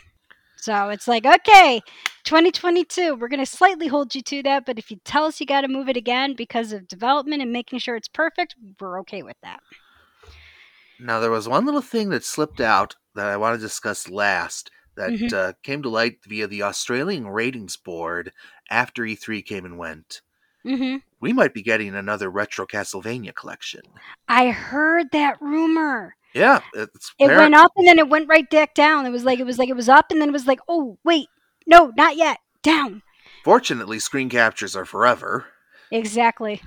So 0.56 0.88
it's 0.88 1.06
like, 1.06 1.26
okay, 1.26 1.80
2022, 2.24 3.16
we're 3.16 3.28
going 3.28 3.38
to 3.38 3.46
slightly 3.46 3.86
hold 3.86 4.14
you 4.14 4.22
to 4.22 4.42
that. 4.44 4.64
But 4.64 4.78
if 4.78 4.90
you 4.90 4.98
tell 5.04 5.26
us 5.26 5.38
you 5.38 5.46
got 5.46 5.60
to 5.60 5.68
move 5.68 5.88
it 5.88 5.96
again 5.96 6.34
because 6.34 6.72
of 6.72 6.88
development 6.88 7.42
and 7.42 7.52
making 7.52 7.80
sure 7.80 7.96
it's 7.96 8.08
perfect, 8.08 8.56
we're 8.80 8.98
okay 9.00 9.22
with 9.22 9.36
that. 9.42 9.60
Now, 10.98 11.20
there 11.20 11.30
was 11.30 11.48
one 11.48 11.66
little 11.66 11.82
thing 11.82 12.08
that 12.10 12.24
slipped 12.24 12.60
out 12.60 12.96
that 13.14 13.26
I 13.26 13.36
want 13.36 13.56
to 13.56 13.64
discuss 13.64 14.08
last 14.08 14.70
that 14.96 15.10
Mhm. 15.10 15.32
uh, 15.32 15.52
came 15.62 15.82
to 15.82 15.88
light 15.88 16.18
via 16.26 16.46
the 16.46 16.62
Australian 16.62 17.26
ratings 17.28 17.76
board 17.76 18.32
after 18.70 19.04
E3 19.04 19.42
came 19.42 19.64
and 19.64 19.76
went. 19.76 20.22
Hmm 20.64 20.96
We 21.20 21.32
might 21.32 21.54
be 21.54 21.62
getting 21.62 21.94
another 21.94 22.30
retro 22.30 22.66
Castlevania 22.66 23.34
collection. 23.34 23.82
I 24.28 24.50
heard 24.50 25.10
that 25.12 25.40
rumor. 25.40 26.16
Yeah, 26.34 26.60
it's 26.74 27.14
It 27.18 27.28
went 27.28 27.54
up 27.54 27.70
and 27.76 27.86
then 27.86 27.98
it 27.98 28.08
went 28.08 28.28
right 28.28 28.48
back 28.50 28.74
down. 28.74 29.06
It 29.06 29.10
was 29.10 29.24
like 29.24 29.38
it 29.38 29.46
was 29.46 29.58
like 29.58 29.68
it 29.68 29.76
was 29.76 29.88
up 29.88 30.10
and 30.10 30.20
then 30.20 30.30
it 30.30 30.32
was 30.32 30.46
like, 30.46 30.60
oh 30.68 30.98
wait, 31.04 31.28
no, 31.66 31.92
not 31.96 32.16
yet, 32.16 32.38
down. 32.62 33.02
Fortunately, 33.44 33.98
screen 33.98 34.28
captures 34.28 34.74
are 34.74 34.84
forever. 34.84 35.46
Exactly. 35.90 36.60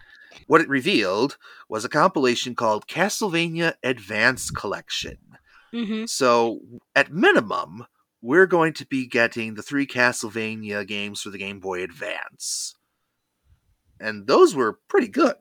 What 0.46 0.62
it 0.62 0.70
revealed 0.70 1.38
was 1.68 1.84
a 1.84 1.90
compilation 1.90 2.56
called 2.56 2.88
Castlevania 2.88 3.74
Advance 3.84 4.52
Collection. 4.52 5.18
hmm 5.72 6.06
So, 6.06 6.62
at 6.96 7.12
minimum, 7.12 7.86
we're 8.22 8.46
going 8.46 8.74
to 8.74 8.86
be 8.86 9.08
getting 9.08 9.56
the 9.56 9.64
three 9.64 9.86
Castlevania 9.86 10.88
games 10.88 11.22
for 11.22 11.30
the 11.30 11.38
Game 11.38 11.60
Boy 11.60 11.84
Advance. 11.84 12.76
And 14.00 14.28
those 14.28 14.56
were 14.56 14.80
pretty 14.88 15.08
good. 15.08 15.36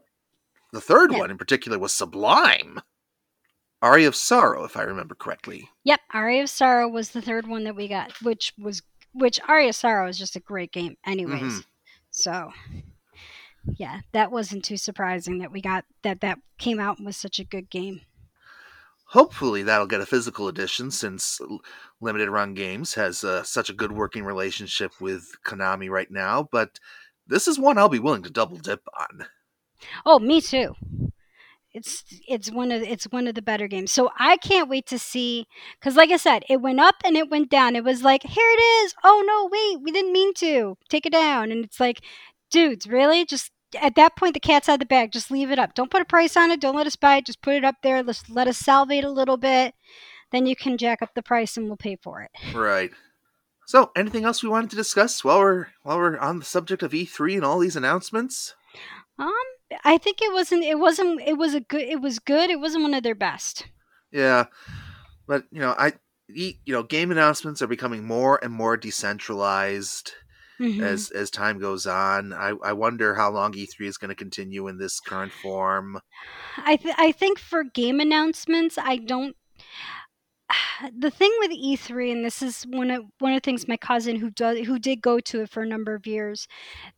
The 0.72 0.80
third 0.80 1.12
Yeah. 1.12 1.18
one 1.18 1.30
in 1.30 1.38
particular 1.38 1.78
was 1.78 1.92
sublime. 1.92 2.80
Aria 3.82 4.08
of 4.08 4.16
Sorrow, 4.16 4.64
if 4.64 4.76
I 4.76 4.82
remember 4.82 5.14
correctly. 5.14 5.70
Yep, 5.84 6.00
Aria 6.12 6.42
of 6.44 6.50
Sorrow 6.50 6.88
was 6.88 7.10
the 7.10 7.22
third 7.22 7.46
one 7.46 7.64
that 7.64 7.76
we 7.76 7.88
got, 7.88 8.12
which 8.22 8.52
was 8.58 8.82
which 9.12 9.38
Aria 9.48 9.70
of 9.70 9.74
Sorrow 9.74 10.08
is 10.08 10.18
just 10.18 10.36
a 10.36 10.40
great 10.40 10.72
game, 10.72 10.96
anyways. 11.06 11.40
Mhm. 11.40 11.64
So, 12.10 12.52
yeah, 13.76 14.00
that 14.12 14.30
wasn't 14.32 14.64
too 14.64 14.76
surprising 14.76 15.38
that 15.38 15.50
we 15.52 15.60
got 15.62 15.84
that 16.02 16.20
that 16.20 16.38
came 16.58 16.78
out 16.80 16.98
and 16.98 17.06
was 17.06 17.16
such 17.16 17.38
a 17.38 17.44
good 17.44 17.70
game. 17.70 18.00
Hopefully, 19.10 19.62
that'll 19.62 19.86
get 19.86 20.00
a 20.00 20.06
physical 20.06 20.48
edition 20.48 20.90
since 20.90 21.40
Limited 22.00 22.28
Run 22.28 22.54
Games 22.54 22.94
has 22.94 23.22
uh, 23.22 23.42
such 23.44 23.70
a 23.70 23.74
good 23.74 23.92
working 23.92 24.24
relationship 24.24 25.00
with 25.00 25.30
Konami 25.44 25.88
right 25.88 26.10
now. 26.10 26.48
But 26.50 26.80
this 27.26 27.48
is 27.48 27.58
one 27.58 27.78
I'll 27.78 27.88
be 27.88 27.98
willing 27.98 28.22
to 28.22 28.30
double 28.30 28.56
dip 28.56 28.82
on. 28.98 29.26
Oh, 30.04 30.18
me 30.18 30.40
too. 30.40 30.74
It's 31.72 32.04
it's 32.26 32.50
one 32.50 32.72
of 32.72 32.82
it's 32.82 33.04
one 33.04 33.26
of 33.26 33.34
the 33.34 33.42
better 33.42 33.68
games. 33.68 33.92
So 33.92 34.10
I 34.18 34.38
can't 34.38 34.70
wait 34.70 34.86
to 34.86 34.98
see 34.98 35.46
because, 35.78 35.94
like 35.94 36.10
I 36.10 36.16
said, 36.16 36.42
it 36.48 36.62
went 36.62 36.80
up 36.80 36.94
and 37.04 37.16
it 37.18 37.30
went 37.30 37.50
down. 37.50 37.76
It 37.76 37.84
was 37.84 38.02
like, 38.02 38.22
here 38.22 38.48
it 38.48 38.62
is. 38.62 38.94
Oh 39.04 39.22
no, 39.26 39.48
wait, 39.52 39.82
we 39.82 39.92
didn't 39.92 40.14
mean 40.14 40.32
to 40.34 40.78
take 40.88 41.04
it 41.04 41.12
down. 41.12 41.52
And 41.52 41.64
it's 41.64 41.78
like, 41.78 42.00
dudes, 42.50 42.86
really? 42.86 43.26
Just 43.26 43.52
at 43.78 43.94
that 43.96 44.16
point, 44.16 44.32
the 44.32 44.40
cat's 44.40 44.70
out 44.70 44.74
of 44.74 44.78
the 44.78 44.86
bag. 44.86 45.12
Just 45.12 45.30
leave 45.30 45.50
it 45.50 45.58
up. 45.58 45.74
Don't 45.74 45.90
put 45.90 46.00
a 46.00 46.06
price 46.06 46.34
on 46.34 46.50
it. 46.50 46.60
Don't 46.62 46.76
let 46.76 46.86
us 46.86 46.96
buy 46.96 47.16
it. 47.16 47.26
Just 47.26 47.42
put 47.42 47.54
it 47.54 47.64
up 47.64 47.76
there. 47.82 48.02
Let's 48.02 48.28
let 48.30 48.48
us 48.48 48.58
salvate 48.58 49.04
a 49.04 49.10
little 49.10 49.36
bit. 49.36 49.74
Then 50.32 50.46
you 50.46 50.56
can 50.56 50.78
jack 50.78 51.02
up 51.02 51.10
the 51.14 51.22
price 51.22 51.58
and 51.58 51.66
we'll 51.66 51.76
pay 51.76 51.96
for 52.02 52.22
it. 52.22 52.30
Right. 52.54 52.90
So, 53.66 53.90
anything 53.96 54.24
else 54.24 54.42
we 54.42 54.48
wanted 54.48 54.70
to 54.70 54.76
discuss 54.76 55.24
while 55.24 55.40
we're 55.40 55.66
while 55.82 55.98
we're 55.98 56.18
on 56.18 56.38
the 56.38 56.44
subject 56.44 56.82
of 56.82 56.92
E3 56.92 57.34
and 57.34 57.44
all 57.44 57.58
these 57.58 57.76
announcements? 57.76 58.54
Um, 59.18 59.32
I 59.84 59.98
think 59.98 60.22
it 60.22 60.32
wasn't. 60.32 60.62
It 60.64 60.78
wasn't. 60.78 61.20
It 61.22 61.36
was 61.36 61.52
a 61.54 61.60
good. 61.60 61.82
It 61.82 62.00
was 62.00 62.18
good. 62.20 62.48
It 62.48 62.60
wasn't 62.60 62.84
one 62.84 62.94
of 62.94 63.02
their 63.02 63.14
best. 63.16 63.66
Yeah, 64.12 64.46
but 65.26 65.44
you 65.50 65.60
know, 65.60 65.74
I 65.76 65.94
you 66.28 66.54
know, 66.68 66.82
game 66.84 67.10
announcements 67.10 67.60
are 67.60 67.66
becoming 67.66 68.04
more 68.04 68.38
and 68.42 68.52
more 68.52 68.76
decentralized 68.76 70.12
Mhm. 70.60 70.82
as 70.82 71.10
as 71.10 71.30
time 71.30 71.58
goes 71.58 71.86
on. 71.86 72.32
I 72.32 72.52
I 72.62 72.72
wonder 72.72 73.14
how 73.16 73.30
long 73.30 73.52
E3 73.54 73.86
is 73.88 73.98
going 73.98 74.10
to 74.10 74.14
continue 74.14 74.68
in 74.68 74.78
this 74.78 75.00
current 75.00 75.32
form. 75.32 76.00
I 76.56 76.76
th- 76.76 76.94
I 76.98 77.10
think 77.12 77.38
for 77.40 77.64
game 77.64 77.98
announcements, 78.00 78.78
I 78.78 78.96
don't. 78.96 79.36
The 80.98 81.10
thing 81.10 81.32
with 81.38 81.50
E3, 81.50 82.12
and 82.12 82.24
this 82.24 82.42
is 82.42 82.64
one 82.64 82.90
of 82.90 83.04
one 83.18 83.32
of 83.32 83.36
the 83.36 83.44
things 83.44 83.68
my 83.68 83.76
cousin 83.76 84.16
who 84.16 84.30
does 84.30 84.58
who 84.66 84.78
did 84.78 85.00
go 85.00 85.20
to 85.20 85.42
it 85.42 85.50
for 85.50 85.62
a 85.62 85.66
number 85.66 85.94
of 85.94 86.06
years. 86.06 86.46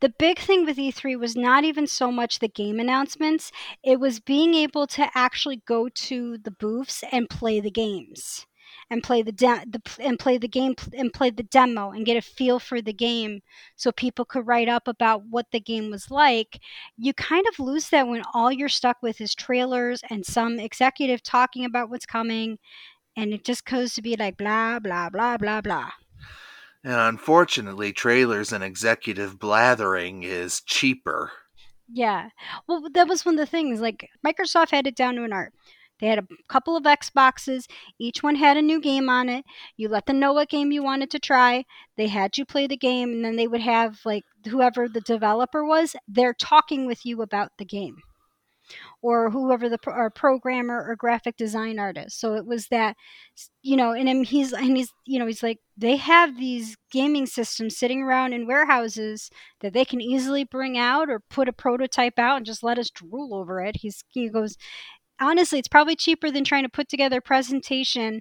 The 0.00 0.12
big 0.18 0.38
thing 0.38 0.64
with 0.64 0.78
E3 0.78 1.18
was 1.18 1.36
not 1.36 1.64
even 1.64 1.86
so 1.86 2.10
much 2.10 2.38
the 2.38 2.48
game 2.48 2.80
announcements; 2.80 3.52
it 3.82 4.00
was 4.00 4.20
being 4.20 4.54
able 4.54 4.86
to 4.88 5.08
actually 5.14 5.62
go 5.66 5.88
to 5.88 6.38
the 6.38 6.50
booths 6.50 7.04
and 7.12 7.30
play 7.30 7.60
the 7.60 7.70
games, 7.70 8.46
and 8.90 9.02
play 9.02 9.22
the, 9.22 9.32
de- 9.32 9.64
the 9.68 9.80
and 10.00 10.18
play 10.18 10.38
the 10.38 10.48
game 10.48 10.74
and 10.92 11.12
play 11.12 11.30
the 11.30 11.42
demo 11.44 11.90
and 11.90 12.06
get 12.06 12.16
a 12.16 12.22
feel 12.22 12.58
for 12.58 12.80
the 12.82 12.92
game, 12.92 13.40
so 13.76 13.92
people 13.92 14.24
could 14.24 14.46
write 14.46 14.68
up 14.68 14.88
about 14.88 15.24
what 15.26 15.46
the 15.52 15.60
game 15.60 15.90
was 15.90 16.10
like 16.10 16.60
you 16.96 17.12
kind 17.14 17.44
of 17.48 17.58
lose 17.58 17.88
that 17.90 18.06
when 18.08 18.22
all 18.34 18.50
you're 18.52 18.68
stuck 18.68 18.96
with 19.02 19.20
is 19.20 19.34
trailers 19.34 20.00
and 20.10 20.24
some 20.26 20.58
executive 20.58 21.22
talking 21.22 21.64
about 21.64 21.90
what's 21.90 22.06
coming 22.06 22.58
and 23.18 23.34
it 23.34 23.44
just 23.44 23.64
goes 23.64 23.94
to 23.94 24.02
be 24.02 24.16
like 24.16 24.36
blah 24.36 24.78
blah 24.78 25.10
blah 25.10 25.36
blah 25.36 25.60
blah 25.60 25.90
And 26.84 26.94
unfortunately, 26.94 27.92
trailers 27.92 28.52
and 28.52 28.62
executive 28.62 29.38
blathering 29.38 30.22
is 30.22 30.60
cheaper. 30.60 31.32
Yeah. 31.88 32.30
Well, 32.66 32.88
that 32.94 33.08
was 33.08 33.24
one 33.24 33.34
of 33.34 33.40
the 33.40 33.46
things. 33.46 33.80
Like 33.80 34.08
Microsoft 34.24 34.70
had 34.70 34.86
it 34.86 34.94
down 34.96 35.16
to 35.16 35.24
an 35.24 35.32
art. 35.32 35.52
They 36.00 36.06
had 36.06 36.20
a 36.20 36.28
couple 36.48 36.76
of 36.76 36.84
Xboxes. 36.84 37.66
Each 37.98 38.22
one 38.22 38.36
had 38.36 38.56
a 38.56 38.62
new 38.62 38.80
game 38.80 39.08
on 39.08 39.28
it. 39.28 39.44
You 39.76 39.88
let 39.88 40.06
them 40.06 40.20
know 40.20 40.32
what 40.32 40.48
game 40.48 40.70
you 40.70 40.82
wanted 40.84 41.10
to 41.10 41.18
try. 41.18 41.64
They 41.96 42.06
had 42.06 42.38
you 42.38 42.44
play 42.44 42.68
the 42.68 42.76
game, 42.76 43.10
and 43.12 43.24
then 43.24 43.34
they 43.34 43.48
would 43.48 43.62
have 43.62 43.98
like 44.04 44.24
whoever 44.48 44.88
the 44.88 45.00
developer 45.00 45.64
was, 45.64 45.96
they're 46.06 46.34
talking 46.34 46.86
with 46.86 47.04
you 47.04 47.20
about 47.22 47.50
the 47.58 47.64
game, 47.64 47.96
or 49.02 49.30
whoever 49.30 49.68
the 49.68 49.78
pro- 49.78 49.94
or 49.94 50.10
programmer 50.10 50.84
or 50.86 50.96
graphic 50.96 51.36
design 51.36 51.78
artist. 51.78 52.20
So 52.20 52.34
it 52.34 52.46
was 52.46 52.68
that, 52.68 52.96
you 53.62 53.76
know, 53.76 53.92
and 53.92 54.08
then 54.08 54.24
he's 54.24 54.52
and 54.52 54.76
he's 54.76 54.92
you 55.06 55.18
know 55.18 55.26
he's 55.26 55.42
like 55.42 55.58
they 55.76 55.96
have 55.96 56.36
these 56.36 56.76
gaming 56.90 57.26
systems 57.26 57.78
sitting 57.78 58.02
around 58.02 58.32
in 58.32 58.46
warehouses 58.46 59.30
that 59.60 59.72
they 59.72 59.84
can 59.84 60.00
easily 60.00 60.44
bring 60.44 60.76
out 60.76 61.08
or 61.08 61.20
put 61.20 61.48
a 61.48 61.52
prototype 61.52 62.18
out 62.18 62.36
and 62.36 62.46
just 62.46 62.62
let 62.62 62.78
us 62.78 62.90
drool 62.90 63.34
over 63.34 63.60
it. 63.60 63.76
He's 63.76 64.04
he 64.08 64.28
goes 64.28 64.56
honestly, 65.20 65.58
it's 65.58 65.68
probably 65.68 65.96
cheaper 65.96 66.30
than 66.30 66.44
trying 66.44 66.62
to 66.62 66.68
put 66.68 66.88
together 66.88 67.18
a 67.18 67.22
presentation 67.22 68.20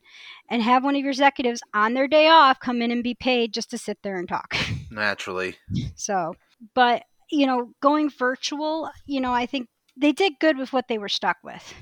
and 0.49 0.61
have 0.61 0.83
one 0.83 0.95
of 0.95 1.01
your 1.01 1.11
executives 1.11 1.61
on 1.73 1.93
their 1.93 2.07
day 2.07 2.27
off 2.27 2.59
come 2.59 2.81
in 2.81 2.91
and 2.91 3.03
be 3.03 3.15
paid 3.15 3.53
just 3.53 3.69
to 3.71 3.77
sit 3.77 3.99
there 4.03 4.17
and 4.17 4.27
talk. 4.27 4.55
Naturally. 4.91 5.55
So, 5.95 6.33
but, 6.73 7.03
you 7.31 7.45
know, 7.45 7.71
going 7.81 8.09
virtual, 8.09 8.89
you 9.05 9.21
know, 9.21 9.33
I 9.33 9.45
think 9.45 9.67
they 9.97 10.11
did 10.11 10.39
good 10.39 10.57
with 10.57 10.73
what 10.73 10.87
they 10.87 10.97
were 10.97 11.09
stuck 11.09 11.37
with. 11.43 11.73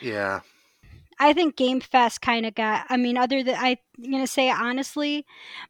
Yeah. 0.00 0.40
I 1.18 1.32
think 1.32 1.56
Game 1.56 1.80
Fest 1.80 2.20
kind 2.20 2.44
of 2.44 2.54
got. 2.54 2.86
I 2.88 2.96
mean, 2.96 3.16
other 3.16 3.42
than 3.42 3.56
I'm 3.56 3.76
gonna 4.02 4.26
say 4.26 4.50
honestly, 4.50 5.24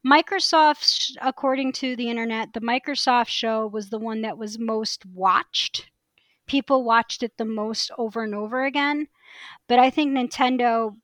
Microsoft, 0.05 1.15
according 1.21 1.73
to 1.73 1.95
the 1.95 2.09
internet, 2.09 2.53
the 2.53 2.61
Microsoft 2.61 3.27
show 3.27 3.67
was 3.67 3.89
the 3.89 3.99
one 3.99 4.21
that 4.21 4.37
was 4.37 4.57
most 4.57 5.05
watched. 5.05 5.89
People 6.47 6.83
watched 6.83 7.23
it 7.23 7.37
the 7.37 7.45
most 7.45 7.91
over 7.97 8.23
and 8.23 8.33
over 8.33 8.65
again. 8.65 9.07
But 9.67 9.79
I 9.79 9.89
think 9.89 10.11
Nintendo 10.11 10.95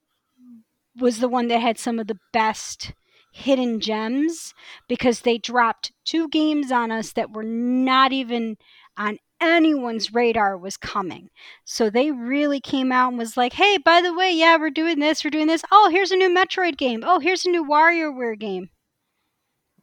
was 1.00 1.20
the 1.20 1.30
one 1.30 1.48
that 1.48 1.62
had 1.62 1.78
some 1.78 2.00
of 2.00 2.08
the 2.08 2.20
best 2.34 2.94
hidden 3.32 3.80
gems 3.80 4.54
because 4.88 5.22
they 5.22 5.38
dropped 5.38 5.94
two 6.04 6.28
games 6.28 6.72
on 6.72 6.92
us 6.92 7.14
that 7.14 7.32
were 7.32 7.44
not 7.44 8.12
even 8.12 8.58
on 8.98 9.18
anyone's 9.42 10.14
radar 10.14 10.58
was 10.58 10.78
coming. 10.78 11.30
So 11.66 11.90
they 11.90 12.12
really 12.12 12.60
came 12.60 12.92
out 12.92 13.10
and 13.10 13.18
was 13.18 13.36
like, 13.36 13.54
"Hey, 13.54 13.78
by 13.78 14.02
the 14.02 14.14
way, 14.14 14.32
yeah, 14.32 14.58
we're 14.58 14.70
doing 14.70 15.00
this, 15.00 15.24
we're 15.24 15.32
doing 15.32 15.48
this. 15.48 15.64
Oh, 15.72 15.90
here's 15.92 16.12
a 16.12 16.16
new 16.16 16.30
Metroid 16.30 16.78
game. 16.78 17.04
Oh, 17.06 17.20
here's 17.20 17.46
a 17.46 17.50
new 17.50 17.66
WarioWare 17.66 18.40
game." 18.40 18.70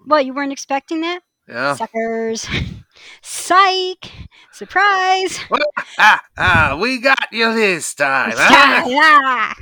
What, 0.04 0.24
you 0.24 0.34
weren't 0.34 0.52
expecting 0.52 1.00
that? 1.02 1.20
Yeah. 1.48 1.74
Suckers. 1.74 2.46
Psych. 3.22 4.10
Surprise. 4.52 5.38
ah, 5.98 6.22
ah, 6.38 6.78
we 6.80 7.00
got 7.00 7.28
you 7.32 7.52
this 7.54 7.94
time. 7.94 8.32
Yeah, 8.36 8.86
yeah. 8.86 9.54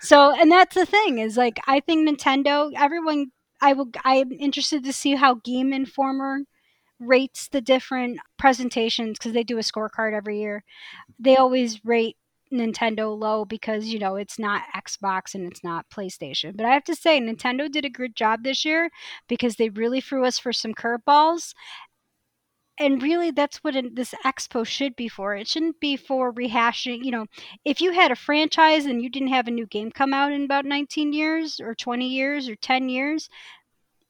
So, 0.00 0.34
and 0.34 0.50
that's 0.50 0.74
the 0.74 0.86
thing 0.86 1.18
is 1.18 1.36
like 1.36 1.58
I 1.66 1.80
think 1.80 2.08
Nintendo. 2.08 2.70
Everyone, 2.76 3.32
I 3.60 3.72
will. 3.72 3.90
I'm 4.04 4.32
interested 4.32 4.84
to 4.84 4.92
see 4.92 5.14
how 5.14 5.34
Game 5.34 5.72
Informer 5.72 6.40
rates 7.00 7.48
the 7.48 7.60
different 7.60 8.18
presentations 8.38 9.18
because 9.18 9.32
they 9.32 9.44
do 9.44 9.58
a 9.58 9.62
scorecard 9.62 10.14
every 10.14 10.40
year. 10.40 10.64
They 11.18 11.36
always 11.36 11.84
rate 11.84 12.16
Nintendo 12.52 13.18
low 13.18 13.44
because 13.44 13.86
you 13.86 13.98
know 13.98 14.16
it's 14.16 14.38
not 14.38 14.62
Xbox 14.74 15.34
and 15.34 15.50
it's 15.50 15.62
not 15.62 15.90
PlayStation. 15.90 16.56
But 16.56 16.66
I 16.66 16.72
have 16.72 16.84
to 16.84 16.94
say, 16.94 17.20
Nintendo 17.20 17.70
did 17.70 17.84
a 17.84 17.90
good 17.90 18.16
job 18.16 18.42
this 18.42 18.64
year 18.64 18.90
because 19.28 19.56
they 19.56 19.68
really 19.68 20.00
threw 20.00 20.24
us 20.24 20.38
for 20.38 20.52
some 20.52 20.74
curveballs. 20.74 21.54
And 22.80 23.02
really, 23.02 23.32
that's 23.32 23.58
what 23.58 23.74
this 23.94 24.14
expo 24.24 24.64
should 24.64 24.94
be 24.94 25.08
for. 25.08 25.34
It 25.34 25.48
shouldn't 25.48 25.80
be 25.80 25.96
for 25.96 26.32
rehashing. 26.32 27.04
You 27.04 27.10
know, 27.10 27.26
if 27.64 27.80
you 27.80 27.90
had 27.90 28.12
a 28.12 28.16
franchise 28.16 28.86
and 28.86 29.02
you 29.02 29.10
didn't 29.10 29.28
have 29.28 29.48
a 29.48 29.52
new 29.52 29.66
game 29.66 29.90
come 29.90 30.14
out 30.14 30.32
in 30.32 30.44
about 30.44 30.64
19 30.64 31.12
years 31.12 31.58
or 31.58 31.74
20 31.74 32.06
years 32.06 32.48
or 32.48 32.54
10 32.54 32.88
years, 32.88 33.28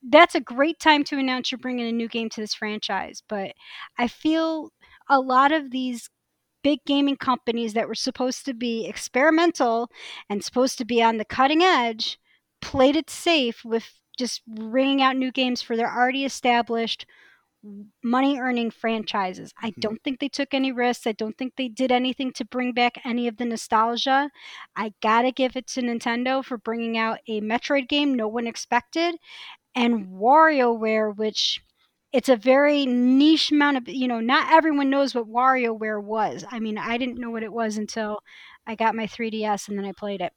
that's 0.03 0.35
a 0.35 0.41
great 0.41 0.79
time 0.81 1.05
to 1.05 1.19
announce 1.19 1.51
you're 1.51 1.59
bringing 1.59 1.87
a 1.89 1.93
new 1.93 2.09
game 2.09 2.29
to 2.31 2.41
this 2.41 2.55
franchise. 2.55 3.23
But 3.29 3.53
I 3.99 4.09
feel 4.09 4.71
a 5.09 5.21
lot 5.21 5.53
of 5.53 5.71
these 5.71 6.09
big 6.63 6.81
gaming 6.87 7.17
companies 7.17 7.75
that 7.75 7.89
were 7.89 7.95
supposed 7.95 8.45
to 8.47 8.55
be 8.55 8.87
experimental 8.87 9.91
and 10.29 10.45
supposed 10.45 10.79
to 10.79 10.85
be 10.85 11.03
on 11.03 11.17
the 11.19 11.25
cutting 11.25 11.63
edge 11.63 12.19
played 12.61 12.97
it 12.97 13.11
safe 13.11 13.65
with 13.65 14.01
just 14.19 14.45
bringing 14.47 15.01
out 15.03 15.17
new 15.17 15.33
games 15.33 15.63
for 15.63 15.77
their 15.77 15.93
already 15.93 16.25
established 16.25 17.07
money 18.05 18.39
earning 18.39 18.71
franchises. 18.71 19.53
I 19.61 19.73
Mhm. 19.77 19.81
don't 19.81 20.03
think 20.05 20.21
they 20.21 20.29
took 20.29 20.55
any 20.55 20.71
risks. 20.71 21.07
I 21.07 21.13
don't 21.13 21.37
think 21.37 21.55
they 21.57 21.69
did 21.69 21.91
anything 21.91 22.33
to 22.35 22.45
bring 22.45 22.73
back 22.73 22.99
any 23.05 23.27
of 23.27 23.37
the 23.37 23.45
nostalgia. 23.45 24.31
I 24.77 24.93
gotta 25.03 25.33
give 25.33 25.57
it 25.57 25.67
to 25.69 25.83
Nintendo 25.83 26.45
for 26.45 26.57
bringing 26.57 26.97
out 26.97 27.19
a 27.29 27.41
Metroid 27.41 27.89
game 27.89 28.15
no 28.15 28.29
one 28.29 28.47
expected 28.47 29.17
and 29.79 30.07
WarioWare, 30.09 31.17
which 31.17 31.63
it's 32.13 32.29
a 32.29 32.37
very 32.37 32.87
niche 32.87 33.51
amount 33.53 33.77
of 33.77 33.89
you 33.89 34.09
know 34.09 34.21
not 34.21 34.53
everyone 34.53 34.91
knows 34.91 35.15
what 35.15 35.29
WarioWare 35.29 36.03
was. 36.03 36.45
I 36.51 36.59
mean, 36.59 36.79
I 36.79 36.99
didn't 36.99 37.19
know 37.19 37.31
what 37.31 37.43
it 37.43 37.53
was 37.53 37.77
until 37.77 38.21
I 38.67 38.75
got 38.75 38.95
my 38.95 39.07
3DS 39.07 39.69
and 39.69 39.79
then 39.79 39.85
I 39.85 39.93
played 39.93 40.21
it, 40.21 40.33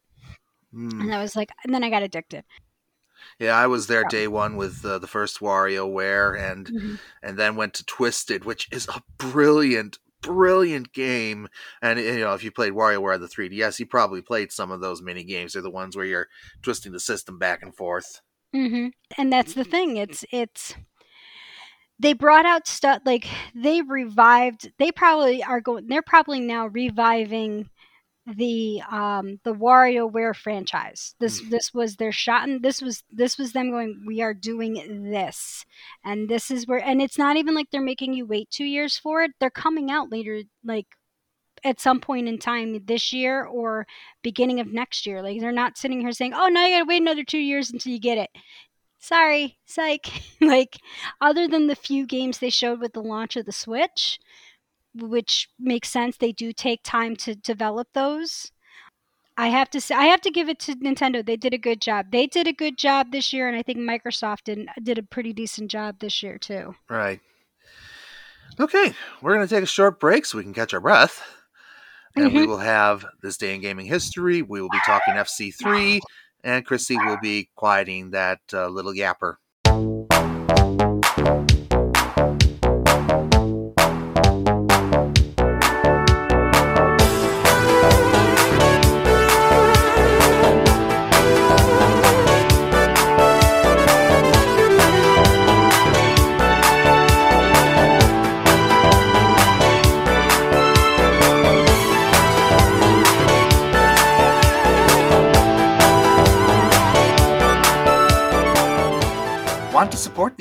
Hmm. 0.72 1.02
and 1.02 1.14
I 1.14 1.22
was 1.22 1.36
like, 1.36 1.50
and 1.64 1.74
then 1.74 1.84
I 1.84 1.90
got 1.90 2.04
addicted. 2.04 2.44
Yeah, 3.40 3.56
I 3.56 3.68
was 3.68 3.88
there 3.88 4.04
day 4.04 4.28
one 4.28 4.56
with 4.56 4.84
uh, 4.86 4.98
the 5.00 5.08
first 5.08 5.40
WarioWare, 5.40 6.40
and 6.52 6.68
Mhm. 6.68 7.00
and 7.24 7.38
then 7.38 7.56
went 7.56 7.74
to 7.76 7.86
Twisted, 7.86 8.46
which 8.46 8.68
is 8.72 8.88
a 8.88 9.02
brilliant, 9.18 10.00
brilliant 10.22 10.92
game. 10.94 11.48
And 11.82 12.00
you 12.00 12.20
know, 12.20 12.34
if 12.34 12.44
you 12.44 12.52
played 12.52 12.74
WarioWare 12.74 13.16
on 13.16 13.22
the 13.22 13.28
3DS, 13.28 13.80
you 13.80 13.86
probably 13.86 14.22
played 14.22 14.52
some 14.52 14.72
of 14.72 14.82
those 14.82 15.02
mini 15.02 15.24
games. 15.24 15.54
They're 15.54 15.62
the 15.62 15.70
ones 15.70 15.96
where 15.96 16.06
you're 16.06 16.28
twisting 16.62 16.92
the 16.92 17.00
system 17.00 17.38
back 17.38 17.62
and 17.64 17.76
forth. 17.76 18.22
Hmm 18.54 18.88
And 19.18 19.32
that's 19.32 19.54
the 19.54 19.64
thing. 19.64 19.98
It's 19.98 20.26
it's 20.32 20.76
they 22.00 22.14
brought 22.14 22.46
out 22.46 22.68
stuff 22.68 23.02
like 23.06 23.28
they 23.54 23.82
revived. 23.82 24.72
They 24.80 24.92
probably 24.92 25.44
are 25.44 25.62
going. 25.62 25.88
They're 25.88 26.02
probably 26.02 26.40
now 26.40 26.68
reviving 26.68 27.70
the 28.28 28.82
um 28.92 29.40
the 29.46 29.54
WarioWare 29.54 30.36
franchise. 30.36 31.16
This 31.20 31.42
this 31.50 31.74
was 31.74 31.98
their 31.98 32.12
shot 32.12 32.48
and 32.50 32.62
this 32.64 32.82
was 32.82 33.04
this 33.12 33.38
was 33.38 33.54
them 33.54 33.72
going 33.72 34.04
we 34.08 34.22
are 34.22 34.34
doing 34.34 35.12
this. 35.12 35.66
And 36.06 36.30
this 36.30 36.52
is 36.52 36.68
where 36.68 36.84
and 36.84 37.02
it's 37.02 37.18
not 37.18 37.38
even 37.38 37.56
like 37.56 37.68
they're 37.72 37.82
making 37.82 38.14
you 38.14 38.26
wait 38.26 38.50
2 38.52 38.66
years 38.66 38.98
for 38.98 39.24
it. 39.24 39.32
They're 39.40 39.50
coming 39.52 39.92
out 39.92 40.12
later 40.12 40.42
like 40.64 40.88
at 41.64 41.80
some 41.80 42.00
point 42.00 42.28
in 42.28 42.38
time 42.38 42.80
this 42.86 43.14
year 43.14 43.46
or 43.46 43.86
beginning 44.22 44.60
of 44.60 44.68
next 44.68 45.06
year. 45.06 45.22
Like 45.22 45.40
they're 45.40 45.52
not 45.52 45.78
sitting 45.78 46.02
here 46.02 46.12
saying, 46.12 46.34
"Oh, 46.34 46.48
now 46.48 46.66
you 46.66 46.76
got 46.76 46.80
to 46.80 46.86
wait 46.86 47.02
another 47.02 47.24
2 47.24 47.38
years 47.38 47.72
until 47.72 47.92
you 47.92 48.00
get 48.00 48.18
it." 48.18 48.30
Sorry, 49.00 49.58
psych. 49.66 50.08
like 50.42 50.78
other 51.20 51.48
than 51.48 51.68
the 51.68 51.76
few 51.76 52.06
games 52.06 52.40
they 52.40 52.50
showed 52.50 52.80
with 52.80 52.94
the 52.94 53.02
launch 53.02 53.36
of 53.36 53.46
the 53.46 53.52
Switch, 53.52 54.20
which 54.94 55.50
makes 55.60 55.90
sense. 55.90 56.18
They 56.18 56.32
do 56.32 56.54
take 56.54 56.82
time 56.84 57.16
to 57.18 57.36
develop 57.36 57.90
those. 57.94 58.52
I 59.38 59.48
have 59.48 59.70
to 59.72 59.82
say, 59.82 59.96
I 59.96 60.06
have 60.06 60.22
to 60.22 60.30
give 60.30 60.50
it 60.50 60.60
to 60.60 60.76
Nintendo. 60.76 61.26
They 61.26 61.38
did 61.38 61.54
a 61.54 61.58
good 61.58 61.82
job. 61.82 62.12
They 62.12 62.28
did 62.28 62.48
a 62.48 62.54
good 62.54 62.78
job 62.78 63.12
this 63.12 63.34
year, 63.34 63.48
and 63.48 63.58
I 63.58 63.64
think 63.64 63.80
Microsoft 63.80 64.44
did, 64.44 64.68
did 64.84 64.98
a 65.00 65.04
pretty 65.04 65.34
decent 65.34 65.72
job 65.72 66.00
this 66.00 66.22
year 66.22 66.38
too. 66.38 66.76
Right. 66.90 67.22
Okay, 68.60 68.94
we're 69.22 69.34
going 69.34 69.48
to 69.48 69.54
take 69.56 69.64
a 69.64 69.68
short 69.68 70.00
break 70.00 70.26
so 70.26 70.38
we 70.38 70.44
can 70.44 70.54
catch 70.54 70.74
our 70.74 70.82
breath. 70.82 71.24
And 72.18 72.34
we 72.34 72.44
Mhm. 72.44 72.46
will 72.46 72.58
have 72.60 73.06
this 73.22 73.38
day 73.38 73.56
in 73.56 73.62
gaming 73.62 73.86
history. 73.88 74.42
We 74.42 74.62
will 74.62 74.70
be 74.70 74.82
talking 74.82 75.16
FC3, 75.18 76.02
and 76.44 76.66
Krissi 76.66 77.00
will 77.00 77.18
be 77.18 77.50
quieting 77.56 78.12
that 78.12 78.40
uh, 78.54 78.68
little 78.68 78.94
yapper. 78.94 79.36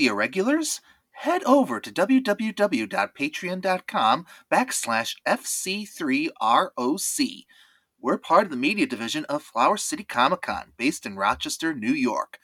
The 0.00 0.06
Irregulars? 0.06 0.80
Head 1.10 1.44
over 1.44 1.78
to 1.78 1.92
www.patreon.com 1.92 4.26
backslash 4.50 5.16
FC3ROC. 5.28 7.44
We're 8.00 8.16
part 8.16 8.44
of 8.44 8.50
the 8.50 8.56
media 8.56 8.86
division 8.86 9.26
of 9.26 9.42
Flower 9.42 9.76
City 9.76 10.04
Comic 10.04 10.40
Con, 10.40 10.72
based 10.78 11.04
in 11.04 11.16
Rochester, 11.16 11.74
New 11.74 11.92
York. 11.92 12.38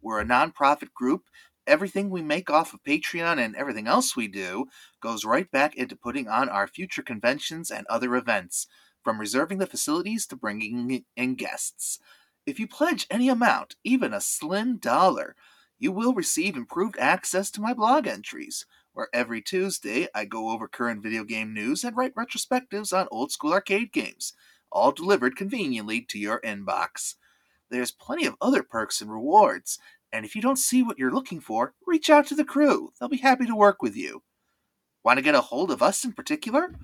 We're 0.00 0.20
a 0.20 0.24
nonprofit 0.24 0.94
group 0.94 1.24
everything 1.66 2.10
we 2.10 2.22
make 2.22 2.48
off 2.48 2.72
of 2.72 2.84
Patreon 2.84 3.44
and 3.44 3.56
everything 3.56 3.88
else 3.88 4.14
we 4.14 4.28
do 4.28 4.66
goes 5.02 5.24
right 5.24 5.50
back 5.50 5.74
into 5.74 5.96
putting 5.96 6.28
on 6.28 6.48
our 6.48 6.68
future 6.68 7.02
conventions 7.02 7.72
and 7.72 7.88
other 7.88 8.14
events, 8.14 8.68
from 9.02 9.18
reserving 9.18 9.58
the 9.58 9.66
facilities 9.66 10.28
to 10.28 10.36
bringing 10.36 11.04
in 11.16 11.34
guests. 11.34 11.98
If 12.46 12.60
you 12.60 12.68
pledge 12.68 13.08
any 13.10 13.28
amount, 13.28 13.74
even 13.82 14.14
a 14.14 14.20
slim 14.20 14.76
dollar, 14.76 15.34
you 15.80 15.90
will 15.90 16.14
receive 16.14 16.56
improved 16.56 16.96
access 16.98 17.50
to 17.50 17.60
my 17.60 17.74
blog 17.74 18.06
entries, 18.06 18.66
where 18.92 19.08
every 19.14 19.40
Tuesday 19.40 20.06
I 20.14 20.26
go 20.26 20.50
over 20.50 20.68
current 20.68 21.02
video 21.02 21.24
game 21.24 21.54
news 21.54 21.82
and 21.82 21.96
write 21.96 22.14
retrospectives 22.14 22.96
on 22.96 23.08
old 23.10 23.32
school 23.32 23.54
arcade 23.54 23.90
games, 23.90 24.34
all 24.70 24.92
delivered 24.92 25.36
conveniently 25.36 26.02
to 26.02 26.18
your 26.18 26.40
inbox. 26.42 27.14
There's 27.70 27.90
plenty 27.90 28.26
of 28.26 28.36
other 28.42 28.62
perks 28.62 29.00
and 29.00 29.10
rewards, 29.10 29.78
and 30.12 30.26
if 30.26 30.36
you 30.36 30.42
don't 30.42 30.58
see 30.58 30.82
what 30.82 30.98
you're 30.98 31.14
looking 31.14 31.40
for, 31.40 31.72
reach 31.86 32.10
out 32.10 32.26
to 32.26 32.34
the 32.34 32.44
crew. 32.44 32.92
They'll 33.00 33.08
be 33.08 33.16
happy 33.16 33.46
to 33.46 33.56
work 33.56 33.80
with 33.80 33.96
you. 33.96 34.22
Want 35.02 35.16
to 35.16 35.22
get 35.22 35.34
a 35.34 35.40
hold 35.40 35.70
of 35.70 35.82
us 35.82 36.04
in 36.04 36.12
particular? 36.12 36.74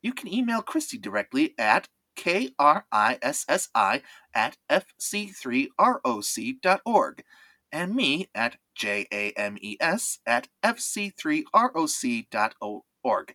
You 0.00 0.14
can 0.14 0.32
email 0.32 0.62
Christy 0.62 0.96
directly 0.96 1.54
at 1.58 1.88
K-R-I-S-S-I 2.16 4.02
at 4.34 4.56
fc3roc.org 4.70 7.22
and 7.76 7.94
me 7.94 8.28
at 8.34 8.56
J-A-M-E-S 8.74 10.18
at 10.26 10.48
fc3roc.org. 10.64 13.34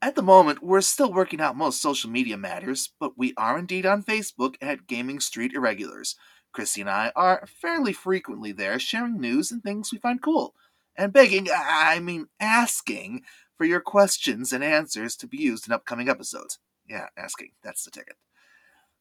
At 0.00 0.14
the 0.14 0.22
moment, 0.22 0.62
we're 0.62 0.80
still 0.80 1.12
working 1.12 1.42
out 1.42 1.56
most 1.56 1.82
social 1.82 2.08
media 2.08 2.38
matters, 2.38 2.94
but 2.98 3.18
we 3.18 3.34
are 3.36 3.58
indeed 3.58 3.84
on 3.84 4.02
Facebook 4.02 4.54
at 4.62 4.86
Gaming 4.86 5.20
Street 5.20 5.52
Irregulars. 5.54 6.16
Christy 6.52 6.80
and 6.80 6.88
I 6.88 7.12
are 7.14 7.46
fairly 7.46 7.92
frequently 7.92 8.52
there 8.52 8.78
sharing 8.78 9.20
news 9.20 9.52
and 9.52 9.62
things 9.62 9.92
we 9.92 9.98
find 9.98 10.22
cool, 10.22 10.54
and 10.96 11.12
begging, 11.12 11.48
I 11.54 12.00
mean 12.00 12.28
asking, 12.40 13.24
for 13.58 13.66
your 13.66 13.80
questions 13.80 14.52
and 14.52 14.64
answers 14.64 15.16
to 15.16 15.26
be 15.26 15.36
used 15.36 15.66
in 15.66 15.74
upcoming 15.74 16.08
episodes. 16.08 16.58
Yeah, 16.88 17.08
asking, 17.16 17.50
that's 17.62 17.84
the 17.84 17.90
ticket. 17.90 18.16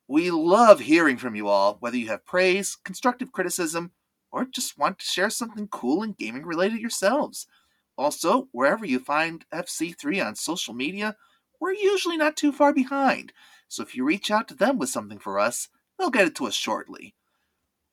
We 0.08 0.32
love 0.32 0.82
hearing 0.82 1.16
from 1.18 1.36
you 1.36 1.48
all, 1.48 1.78
whether 1.80 1.96
you 1.96 2.10
have 2.10 2.26
praise, 2.26 2.76
constructive 2.84 3.32
criticism, 3.32 3.94
or 4.34 4.46
just 4.46 4.78
want 4.78 5.00
to 5.00 5.06
share 5.06 5.30
something 5.30 5.68
cool 5.68 6.02
and 6.02 6.18
gaming 6.18 6.46
related 6.46 6.80
yourselves. 6.80 7.48
Also, 7.98 8.50
wherever 8.52 8.84
you 8.84 9.00
find 9.00 9.46
FC3 9.54 10.26
on 10.26 10.36
social 10.36 10.74
media, 10.74 11.16
we're 11.62 11.74
usually 11.74 12.18
not 12.18 12.36
too 12.36 12.52
far 12.52 12.74
behind, 12.74 13.32
so 13.70 13.84
if 13.84 13.96
you 13.96 14.04
reach 14.04 14.32
out 14.32 14.48
to 14.48 14.56
them 14.56 14.78
with 14.78 14.90
something 14.90 15.20
for 15.20 15.40
us, 15.40 15.70
they'll 15.98 16.10
get 16.10 16.28
it 16.28 16.36
to 16.36 16.48
us 16.48 16.56
shortly. 16.56 17.16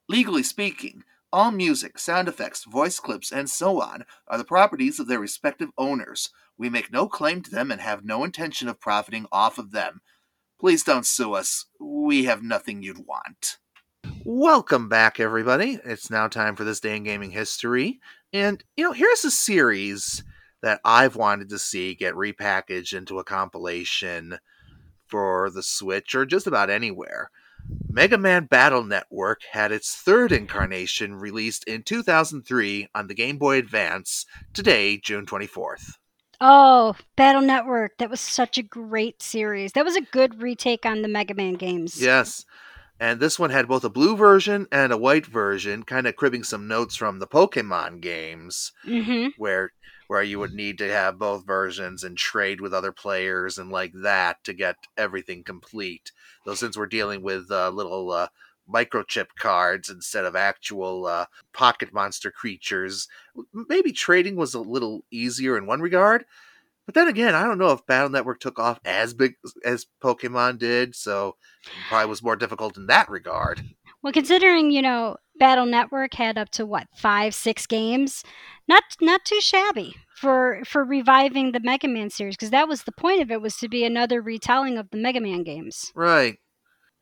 Legally 0.09 0.43
speaking, 0.43 1.05
all 1.33 1.53
music, 1.53 1.99
sound 1.99 2.27
effects, 2.27 2.65
voice 2.65 2.99
clips, 2.99 3.31
and 3.31 3.49
so 3.49 3.81
on 3.81 4.05
are 4.27 4.39
the 4.39 4.45
properties 4.45 4.99
of 4.99 5.07
their 5.07 5.21
respective 5.21 5.71
owners. 5.79 6.31
We 6.59 6.69
make 6.69 6.91
no 6.91 7.07
claim 7.07 7.43
to 7.43 7.51
them 7.51 7.71
and 7.71 7.81
have 7.81 8.05
no 8.05 8.25
intention 8.25 8.67
of 8.67 8.81
profiting 8.81 9.27
off 9.31 9.59
of 9.59 9.71
them. 9.71 10.01
Please 10.59 10.83
don't 10.83 11.07
sue 11.07 11.35
us. 11.35 11.67
We 11.79 12.25
have 12.25 12.43
nothing 12.43 12.83
you'd 12.83 13.07
want. 13.07 13.59
Welcome 14.25 14.91
back, 14.91 15.19
everybody. 15.19 15.79
It's 15.83 16.11
now 16.11 16.29
time 16.29 16.55
for 16.55 16.63
this 16.63 16.79
day 16.79 16.95
in 16.95 17.05
gaming 17.05 17.31
history. 17.31 18.01
And, 18.35 18.63
you 18.77 18.85
know, 18.85 18.93
here's 18.93 19.25
a 19.25 19.31
series 19.31 20.23
that 20.61 20.79
I've 20.85 21.17
wanted 21.17 21.49
to 21.49 21.59
see 21.59 21.95
get 21.95 22.15
repackaged 22.15 22.93
into 22.93 23.19
a 23.19 23.25
compilation 23.25 24.39
for 25.07 25.49
the 25.49 25.63
Switch 25.63 26.15
or 26.15 26.27
just 26.27 26.47
about 26.47 26.69
anywhere. 26.69 27.31
Mega 27.89 28.19
Man 28.19 28.45
Battle 28.45 28.85
Network 28.85 29.41
had 29.53 29.73
its 29.73 29.95
third 29.95 30.33
incarnation 30.33 31.15
released 31.15 31.65
in 31.65 31.83
2003 31.83 32.89
on 32.95 33.07
the 33.07 33.15
Game 33.15 33.39
Boy 33.39 33.57
Advance, 33.57 34.27
today, 34.53 34.99
June 34.99 35.25
24th. 35.25 35.95
Oh, 36.43 36.95
Battle 37.17 37.43
Network. 37.43 37.97
That 37.97 38.11
was 38.11 38.21
such 38.21 38.59
a 38.59 38.63
great 38.63 39.23
series. 39.23 39.73
That 39.73 39.85
was 39.87 39.97
a 39.97 40.03
good 40.03 40.43
retake 40.43 40.85
on 40.85 41.01
the 41.01 41.09
Mega 41.09 41.35
Man 41.35 41.55
games. 41.55 42.01
Yes. 42.01 42.45
And 43.01 43.19
this 43.19 43.39
one 43.39 43.51
had 43.51 43.67
both 43.67 43.83
a 43.83 43.89
blue 43.91 44.17
version 44.17 44.69
and 44.71 44.93
a 44.93 44.99
white 44.99 45.27
version, 45.27 45.83
kind 45.83 46.07
of 46.07 46.15
cribbing 46.17 46.45
some 46.45 46.69
notes 46.69 46.95
from 46.97 47.19
the 47.19 47.27
Pokemon 47.27 48.01
games, 48.01 48.73
Mm-hmm. 48.87 49.29
where 49.37 49.73
where 50.07 50.23
you 50.25 50.41
would 50.41 50.53
need 50.53 50.77
to 50.79 50.91
have 50.93 51.19
both 51.19 51.47
versions 51.47 52.03
and 52.05 52.19
trade 52.19 52.61
with 52.61 52.75
other 52.75 52.93
players 52.93 53.59
and 53.59 53.71
like 53.71 53.93
that 54.03 54.43
to 54.45 54.53
get 54.53 54.77
everything 54.97 55.45
complete. 55.45 56.11
Though 56.45 56.55
since 56.55 56.77
we're 56.77 56.87
dealing 56.87 57.23
with 57.23 57.51
uh, 57.51 57.71
little 57.71 58.11
uh, 58.11 58.29
microchip 58.69 59.29
cards 59.39 59.89
instead 59.89 60.25
of 60.25 60.35
actual 60.35 61.07
uh, 61.07 61.27
pocket 61.53 61.93
monster 61.93 62.31
creatures, 62.33 63.07
maybe 63.53 63.93
trading 63.93 64.37
was 64.37 64.55
a 64.55 64.61
little 64.61 65.05
easier 65.13 65.57
in 65.57 65.67
one 65.67 65.81
regard. 65.81 66.25
But 66.87 66.95
then 66.95 67.09
again, 67.09 67.35
I 67.35 67.45
don't 67.45 67.59
know 67.59 67.71
if 67.71 67.87
Battle 67.87 68.11
Network 68.11 68.41
took 68.41 68.59
off 68.59 68.81
as 68.85 69.15
big 69.15 69.35
as 69.65 69.87
Pokemon 70.03 70.59
did, 70.59 70.97
so 70.97 71.37
it 71.65 71.73
probably 71.89 72.09
was 72.09 72.23
more 72.23 72.37
difficult 72.37 72.77
in 72.77 72.87
that 72.87 73.09
regard. 73.09 73.63
Well, 74.03 74.13
considering 74.13 74.71
you 74.71 74.83
know 74.83 75.17
Battle 75.39 75.67
Network 75.67 76.15
had 76.15 76.39
up 76.39 76.51
to 76.53 76.67
what 76.67 76.89
five, 76.97 77.35
six 77.35 77.67
games, 77.67 78.25
not 78.67 78.83
not 79.01 79.25
too 79.25 79.41
shabby 79.41 79.95
for 80.17 80.63
for 80.65 80.85
reviving 80.85 81.53
the 81.53 81.61
Mega 81.61 81.87
Man 81.87 82.11
series 82.11 82.37
because 82.37 82.51
that 82.51 82.69
was 82.69 82.83
the 82.83 82.93
point 82.93 83.23
of 83.23 83.31
it 83.31 83.41
was 83.41 83.57
to 83.59 83.69
be 83.69 83.85
another 83.85 84.21
retelling 84.21 84.77
of 84.79 84.91
the 84.91 84.99
Mega 84.99 85.21
Man 85.21 85.43
games. 85.45 85.93
Right. 85.95 86.39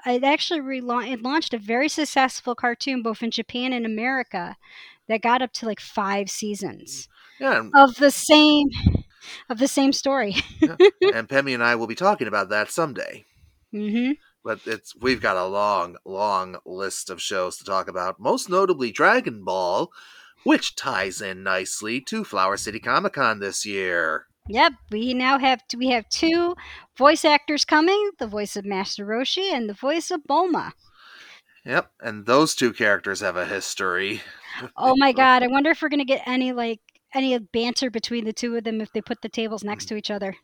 It 0.06 0.22
actually 0.22 0.60
rela- 0.60 1.10
it 1.10 1.22
launched 1.22 1.54
a 1.54 1.58
very 1.58 1.88
successful 1.88 2.54
cartoon 2.54 3.02
both 3.02 3.22
in 3.22 3.30
Japan 3.30 3.72
and 3.72 3.84
America 3.84 4.56
that 5.08 5.22
got 5.22 5.42
up 5.42 5.52
to 5.54 5.66
like 5.66 5.80
five 5.80 6.30
seasons 6.30 7.08
Yeah, 7.40 7.62
of 7.74 7.96
the 7.96 8.10
same 8.10 8.66
of 9.48 9.58
the 9.58 9.68
same 9.68 9.92
story. 9.92 10.36
and 11.14 11.28
Pemmy 11.28 11.54
and 11.54 11.62
I 11.62 11.74
will 11.74 11.86
be 11.86 11.94
talking 11.94 12.28
about 12.28 12.48
that 12.50 12.70
someday. 12.70 13.24
hmm 13.72 14.12
But 14.44 14.60
it's 14.66 14.94
we've 14.96 15.20
got 15.20 15.36
a 15.36 15.46
long, 15.46 15.96
long 16.04 16.56
list 16.64 17.10
of 17.10 17.20
shows 17.20 17.56
to 17.58 17.64
talk 17.64 17.88
about, 17.88 18.20
most 18.20 18.48
notably 18.48 18.90
Dragon 18.90 19.44
Ball, 19.44 19.90
which 20.44 20.76
ties 20.76 21.20
in 21.20 21.42
nicely 21.42 22.00
to 22.02 22.24
Flower 22.24 22.56
City 22.56 22.78
Comic 22.80 23.14
Con 23.14 23.40
this 23.40 23.66
year. 23.66 24.26
Yep, 24.48 24.72
we 24.90 25.12
now 25.12 25.38
have 25.38 25.62
we 25.76 25.88
have 25.88 26.08
two 26.08 26.56
voice 26.96 27.24
actors 27.24 27.64
coming: 27.66 28.10
the 28.18 28.26
voice 28.26 28.56
of 28.56 28.64
Master 28.64 29.04
Roshi 29.04 29.52
and 29.52 29.68
the 29.68 29.74
voice 29.74 30.10
of 30.10 30.22
Bulma. 30.28 30.72
Yep, 31.66 31.90
and 32.00 32.24
those 32.24 32.54
two 32.54 32.72
characters 32.72 33.20
have 33.20 33.36
a 33.36 33.44
history. 33.44 34.22
Oh 34.74 34.94
my 34.96 35.12
god! 35.22 35.42
I 35.42 35.48
wonder 35.48 35.70
if 35.70 35.82
we're 35.82 35.90
gonna 35.90 36.06
get 36.06 36.22
any 36.26 36.52
like 36.52 36.80
any 37.14 37.38
banter 37.38 37.90
between 37.90 38.24
the 38.24 38.32
two 38.32 38.56
of 38.56 38.64
them 38.64 38.80
if 38.80 38.92
they 38.92 39.00
put 39.00 39.22
the 39.22 39.28
tables 39.28 39.64
next 39.64 39.86
mm. 39.86 39.88
to 39.88 39.96
each 39.96 40.10
other. 40.10 40.36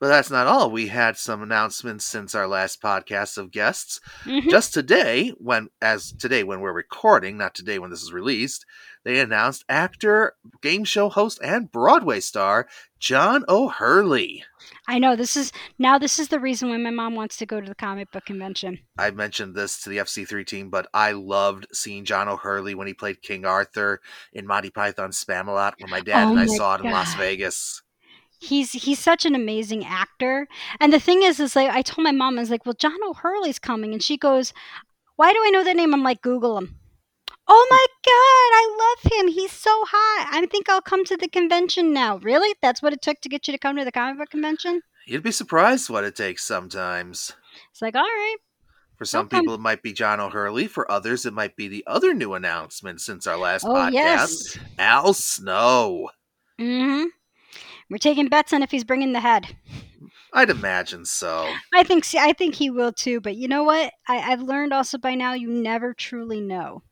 But 0.00 0.08
that's 0.08 0.30
not 0.30 0.46
all. 0.46 0.70
We 0.70 0.88
had 0.88 1.18
some 1.18 1.42
announcements 1.42 2.06
since 2.06 2.34
our 2.34 2.48
last 2.48 2.80
podcast 2.80 3.36
of 3.36 3.50
guests. 3.50 4.00
Mhm. 4.24 4.48
Just 4.50 4.72
today, 4.72 5.34
when 5.36 5.68
as 5.82 6.12
today 6.12 6.42
when 6.42 6.60
we're 6.60 6.72
recording, 6.72 7.36
not 7.36 7.54
today 7.54 7.78
when 7.78 7.90
this 7.90 8.02
is 8.02 8.10
released, 8.12 8.64
they 9.04 9.20
announced 9.20 9.64
actor, 9.68 10.34
game 10.62 10.84
show 10.84 11.10
host, 11.10 11.38
and 11.42 11.70
Broadway 11.70 12.20
star 12.20 12.66
John 12.98 13.44
O'Hurley. 13.46 14.42
I 14.88 14.98
know 14.98 15.16
this 15.16 15.36
is 15.36 15.52
now 15.78 15.98
this 15.98 16.18
is 16.18 16.28
the 16.28 16.40
reason 16.40 16.70
why 16.70 16.78
my 16.78 16.90
mom 16.90 17.14
wants 17.14 17.36
to 17.36 17.46
go 17.46 17.60
to 17.60 17.68
the 17.68 17.74
comic 17.74 18.10
book 18.10 18.24
convention. 18.24 18.78
I 18.98 19.10
mentioned 19.10 19.54
this 19.54 19.82
to 19.82 19.90
the 19.90 19.98
FC3 19.98 20.44
team, 20.46 20.70
but 20.70 20.86
I 20.94 21.12
loved 21.12 21.66
seeing 21.74 22.06
John 22.06 22.28
O'Hurley 22.28 22.74
when 22.74 22.86
he 22.86 22.94
played 22.94 23.20
King 23.22 23.44
Arthur 23.44 24.00
in 24.32 24.46
Monty 24.46 24.70
Python's 24.70 25.22
Spamalot 25.22 25.74
when 25.78 25.90
my 25.90 26.00
dad 26.00 26.28
Oh 26.28 26.30
and 26.30 26.40
I 26.40 26.46
saw 26.46 26.76
it 26.76 26.80
in 26.84 26.90
Las 26.90 27.14
Vegas. 27.16 27.82
He's 28.40 28.72
he's 28.72 28.98
such 28.98 29.24
an 29.26 29.34
amazing 29.34 29.84
actor. 29.84 30.48
And 30.80 30.92
the 30.92 30.98
thing 30.98 31.22
is, 31.22 31.38
is 31.38 31.54
like 31.54 31.70
I 31.70 31.82
told 31.82 32.04
my 32.04 32.12
mom, 32.12 32.38
I 32.38 32.40
was 32.40 32.50
like, 32.50 32.64
"Well, 32.64 32.74
John 32.74 32.98
O'Hurley's 33.06 33.58
coming," 33.58 33.92
and 33.92 34.02
she 34.02 34.16
goes, 34.16 34.52
"Why 35.16 35.32
do 35.32 35.38
I 35.44 35.50
know 35.50 35.62
that 35.62 35.76
name?" 35.76 35.92
I'm 35.92 36.02
like, 36.02 36.22
"Google 36.22 36.56
him." 36.58 36.76
Oh 37.52 37.66
my 37.70 37.86
god, 38.06 38.10
I 38.56 38.76
love 38.78 39.12
him. 39.12 39.28
He's 39.32 39.52
so 39.52 39.84
hot. 39.86 40.28
I 40.32 40.46
think 40.46 40.68
I'll 40.68 40.80
come 40.80 41.04
to 41.04 41.16
the 41.16 41.28
convention 41.28 41.92
now. 41.92 42.18
Really? 42.18 42.54
That's 42.62 42.80
what 42.80 42.92
it 42.92 43.02
took 43.02 43.20
to 43.22 43.28
get 43.28 43.46
you 43.48 43.52
to 43.52 43.58
come 43.58 43.76
to 43.76 43.84
the 43.84 43.90
comic 43.92 44.18
book 44.18 44.30
convention? 44.30 44.82
You'd 45.06 45.22
be 45.24 45.32
surprised 45.32 45.90
what 45.90 46.04
it 46.04 46.14
takes 46.14 46.44
sometimes. 46.44 47.32
It's 47.72 47.82
like, 47.82 47.96
all 47.96 48.02
right. 48.02 48.36
For 48.96 49.04
some 49.04 49.26
Okay. 49.26 49.40
people, 49.40 49.54
it 49.54 49.60
might 49.60 49.82
be 49.82 49.92
John 49.92 50.20
O'Hurley. 50.20 50.68
For 50.68 50.88
others, 50.92 51.26
it 51.26 51.32
might 51.32 51.56
be 51.56 51.66
the 51.66 51.82
other 51.88 52.14
new 52.14 52.34
announcement 52.34 53.00
since 53.00 53.26
our 53.26 53.36
last 53.36 53.64
Oh 53.64 53.70
podcast, 53.74 53.92
yes. 53.94 54.58
Al 54.78 55.12
Snow. 55.12 56.10
Mm-hmm. 56.60 57.06
We're 57.90 57.98
taking 57.98 58.28
bets 58.28 58.52
on 58.52 58.62
if 58.62 58.70
he's 58.70 58.84
bringing 58.84 59.12
the 59.12 59.20
head. 59.20 59.48
I'd 60.32 60.48
imagine 60.48 61.04
so. 61.04 61.52
I 61.74 61.82
think 61.82 62.04
see, 62.04 62.18
I 62.18 62.32
think 62.32 62.54
he 62.54 62.70
will 62.70 62.92
too. 62.92 63.20
But 63.20 63.36
you 63.36 63.48
know 63.48 63.64
what? 63.64 63.92
I, 64.08 64.18
I've 64.18 64.42
learned 64.42 64.72
also 64.72 64.96
by 64.96 65.16
now 65.16 65.34
you 65.34 65.48
never 65.48 65.92
truly 65.92 66.40
know. 66.40 66.82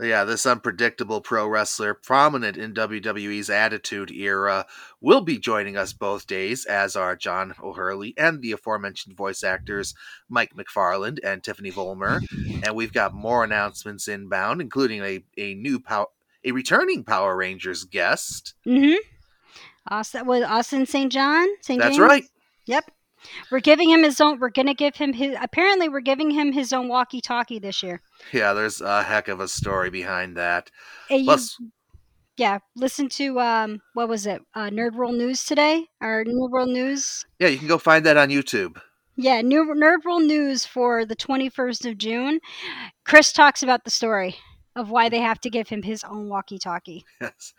Yeah, 0.00 0.24
this 0.24 0.44
unpredictable 0.44 1.20
pro 1.20 1.46
wrestler, 1.46 1.94
prominent 1.94 2.56
in 2.56 2.74
WWE's 2.74 3.48
Attitude 3.48 4.10
Era, 4.10 4.66
will 5.00 5.20
be 5.20 5.38
joining 5.38 5.76
us 5.76 5.92
both 5.92 6.26
days, 6.26 6.64
as 6.64 6.96
are 6.96 7.14
John 7.14 7.54
O'Hurley 7.62 8.12
and 8.16 8.42
the 8.42 8.50
aforementioned 8.50 9.16
voice 9.16 9.44
actors 9.44 9.94
Mike 10.28 10.52
McFarland 10.56 11.20
and 11.22 11.44
Tiffany 11.44 11.70
Vollmer. 11.70 12.20
And 12.64 12.74
we've 12.74 12.92
got 12.92 13.14
more 13.14 13.44
announcements 13.44 14.08
inbound, 14.08 14.60
including 14.60 15.00
a, 15.02 15.24
a 15.38 15.54
new 15.54 15.78
power, 15.78 16.06
a 16.44 16.50
returning 16.50 17.04
Power 17.04 17.36
Rangers 17.36 17.84
guest. 17.84 18.54
Mm-hmm. 18.66 18.96
Austin 19.90 20.26
with 20.26 20.42
Austin 20.44 20.86
St. 20.86 21.10
John. 21.12 21.46
St. 21.60 21.80
That's 21.80 21.96
James? 21.96 22.08
right. 22.08 22.24
Yep. 22.66 22.90
We're 23.50 23.60
giving 23.60 23.88
him 23.90 24.02
his 24.02 24.20
own. 24.20 24.38
We're 24.38 24.50
gonna 24.50 24.74
give 24.74 24.96
him 24.96 25.12
his. 25.14 25.36
Apparently, 25.40 25.88
we're 25.88 26.00
giving 26.00 26.30
him 26.30 26.52
his 26.52 26.72
own 26.74 26.88
walkie-talkie 26.88 27.58
this 27.58 27.82
year. 27.82 28.02
Yeah, 28.32 28.52
there's 28.52 28.80
a 28.82 29.02
heck 29.02 29.28
of 29.28 29.40
a 29.40 29.48
story 29.48 29.88
behind 29.90 30.36
that. 30.36 30.70
Hey, 31.08 31.18
you- 31.18 31.24
Plus, 31.24 31.56
yeah, 32.36 32.58
listen 32.76 33.08
to 33.10 33.40
um, 33.40 33.80
what 33.94 34.08
was 34.08 34.26
it? 34.26 34.42
Uh, 34.54 34.68
Nerd 34.68 34.94
World 34.94 35.14
News 35.14 35.44
today, 35.44 35.86
or 36.02 36.24
Nerd 36.24 36.50
World 36.50 36.68
News. 36.68 37.24
yeah, 37.38 37.48
you 37.48 37.58
can 37.58 37.68
go 37.68 37.78
find 37.78 38.04
that 38.04 38.16
on 38.18 38.28
YouTube. 38.28 38.76
Yeah, 39.16 39.40
New 39.42 39.64
Nerd 39.74 40.04
World 40.04 40.24
News 40.24 40.66
for 40.66 41.06
the 41.06 41.14
21st 41.16 41.88
of 41.92 41.96
June. 41.98 42.40
Chris 43.04 43.32
talks 43.32 43.62
about 43.62 43.84
the 43.84 43.90
story 43.90 44.36
of 44.76 44.90
why 44.90 45.08
they 45.08 45.20
have 45.20 45.40
to 45.40 45.50
give 45.50 45.68
him 45.68 45.82
his 45.82 46.04
own 46.04 46.28
walkie-talkie. 46.28 47.04
Yes. 47.20 47.54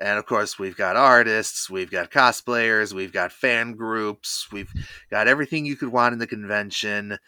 And 0.00 0.18
of 0.18 0.26
course, 0.26 0.58
we've 0.58 0.76
got 0.76 0.96
artists, 0.96 1.68
we've 1.68 1.90
got 1.90 2.10
cosplayers, 2.10 2.92
we've 2.92 3.12
got 3.12 3.32
fan 3.32 3.72
groups, 3.72 4.50
we've 4.50 4.72
got 5.10 5.28
everything 5.28 5.66
you 5.66 5.76
could 5.76 5.90
want 5.90 6.12
in 6.12 6.18
the 6.18 6.26
convention, 6.26 7.18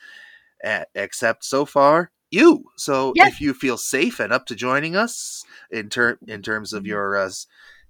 except 0.94 1.44
so 1.44 1.64
far 1.64 2.10
you. 2.32 2.64
So 2.76 3.12
Yep. 3.14 3.28
if 3.28 3.40
you 3.40 3.54
feel 3.54 3.76
safe 3.76 4.18
and 4.18 4.32
up 4.32 4.46
to 4.46 4.54
joining 4.54 4.96
us 4.96 5.44
in 5.70 5.90
ter- 5.90 6.18
in 6.26 6.42
terms 6.42 6.72
of 6.72 6.86
your 6.86 7.16
uh, 7.16 7.30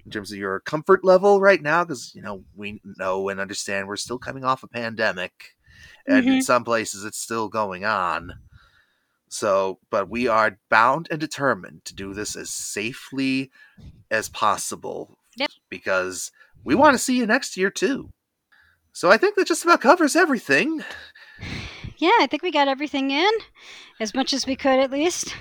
in 0.04 0.10
terms 0.10 0.32
of 0.32 0.38
your 0.38 0.60
comfort 0.60 1.04
level 1.04 1.40
right 1.40 1.62
now, 1.62 1.84
because 1.84 2.12
you 2.14 2.22
know 2.22 2.42
we 2.56 2.80
know 2.98 3.28
and 3.28 3.40
understand 3.40 3.86
we're 3.86 3.96
still 3.96 4.18
coming 4.18 4.44
off 4.44 4.64
a 4.64 4.68
pandemic, 4.68 5.54
and 6.06 6.26
in 6.26 6.42
some 6.42 6.64
places 6.64 7.04
it's 7.04 7.18
still 7.18 7.48
going 7.48 7.84
on. 7.84 8.32
So, 9.32 9.78
but 9.90 10.10
we 10.10 10.28
are 10.28 10.58
bound 10.68 11.08
and 11.10 11.18
determined 11.18 11.86
to 11.86 11.94
do 11.94 12.12
this 12.12 12.36
as 12.36 12.50
safely 12.50 13.50
as 14.10 14.28
possible 14.28 15.16
Yep. 15.38 15.50
because 15.70 16.30
we 16.64 16.74
want 16.74 16.92
to 16.92 16.98
see 16.98 17.16
you 17.16 17.24
next 17.26 17.56
year 17.56 17.70
too. 17.70 18.10
So 18.92 19.10
I 19.10 19.16
think 19.16 19.36
that 19.36 19.46
just 19.46 19.64
about 19.64 19.80
covers 19.80 20.14
everything. 20.14 20.84
Yeah, 21.96 22.10
I 22.20 22.26
think 22.26 22.42
we 22.42 22.50
got 22.52 22.68
everything 22.68 23.10
in 23.10 23.30
as 23.98 24.14
much 24.14 24.34
as 24.34 24.46
we 24.46 24.54
could, 24.54 24.78
at 24.78 24.90
least. 24.90 25.34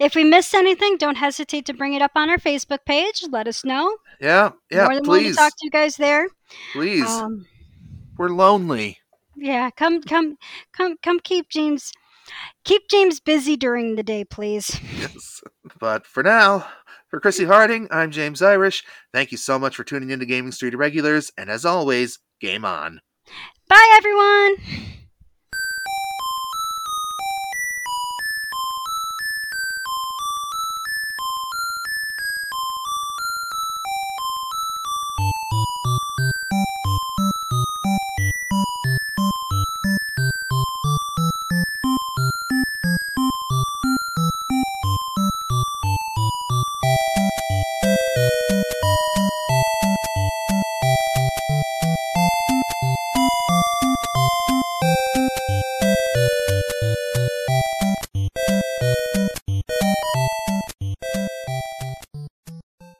If 0.00 0.16
we 0.16 0.24
missed 0.24 0.52
anything, 0.54 0.96
don't 0.96 1.14
hesitate 1.16 1.66
to 1.66 1.72
bring 1.74 1.94
it 1.94 2.02
up 2.02 2.10
on 2.16 2.28
our 2.30 2.38
Facebook 2.38 2.84
page. 2.84 3.22
Let 3.30 3.46
us 3.46 3.64
know. 3.64 3.96
Yeah, 4.20 4.50
yeah, 4.72 4.86
More 4.86 4.94
than 4.96 5.04
willing 5.04 5.22
to 5.22 5.28
please, 5.28 5.36
talk 5.36 5.52
to 5.52 5.64
you 5.64 5.70
guys 5.70 5.96
there. 5.96 6.26
please. 6.72 7.06
Um, 7.06 7.46
We're 8.18 8.30
lonely. 8.30 8.98
yeah, 9.36 9.70
come, 9.70 10.02
come, 10.02 10.36
come, 10.72 10.96
come. 11.00 11.20
Keep 11.20 11.48
James, 11.48 11.92
keep 12.64 12.82
James 12.90 13.20
busy 13.20 13.56
during 13.56 13.96
the 13.96 14.02
day, 14.02 14.24
please. 14.24 14.80
Yes. 14.98 15.40
But 15.78 16.06
for 16.06 16.22
now, 16.22 16.66
for 17.08 17.20
Krissi 17.20 17.46
Harding, 17.46 17.88
I'm 17.90 18.10
James 18.10 18.42
Irish. 18.42 18.84
Thank 19.12 19.32
you 19.32 19.38
so 19.38 19.58
much 19.58 19.76
for 19.76 19.84
tuning 19.84 20.10
in 20.10 20.20
to 20.20 20.26
Gaming 20.26 20.52
Street 20.52 20.74
Irregulars, 20.74 21.30
and 21.36 21.50
as 21.50 21.64
always, 21.64 22.18
game 22.40 22.64
on. 22.64 23.00
Bye, 23.68 23.94
everyone. 23.96 24.56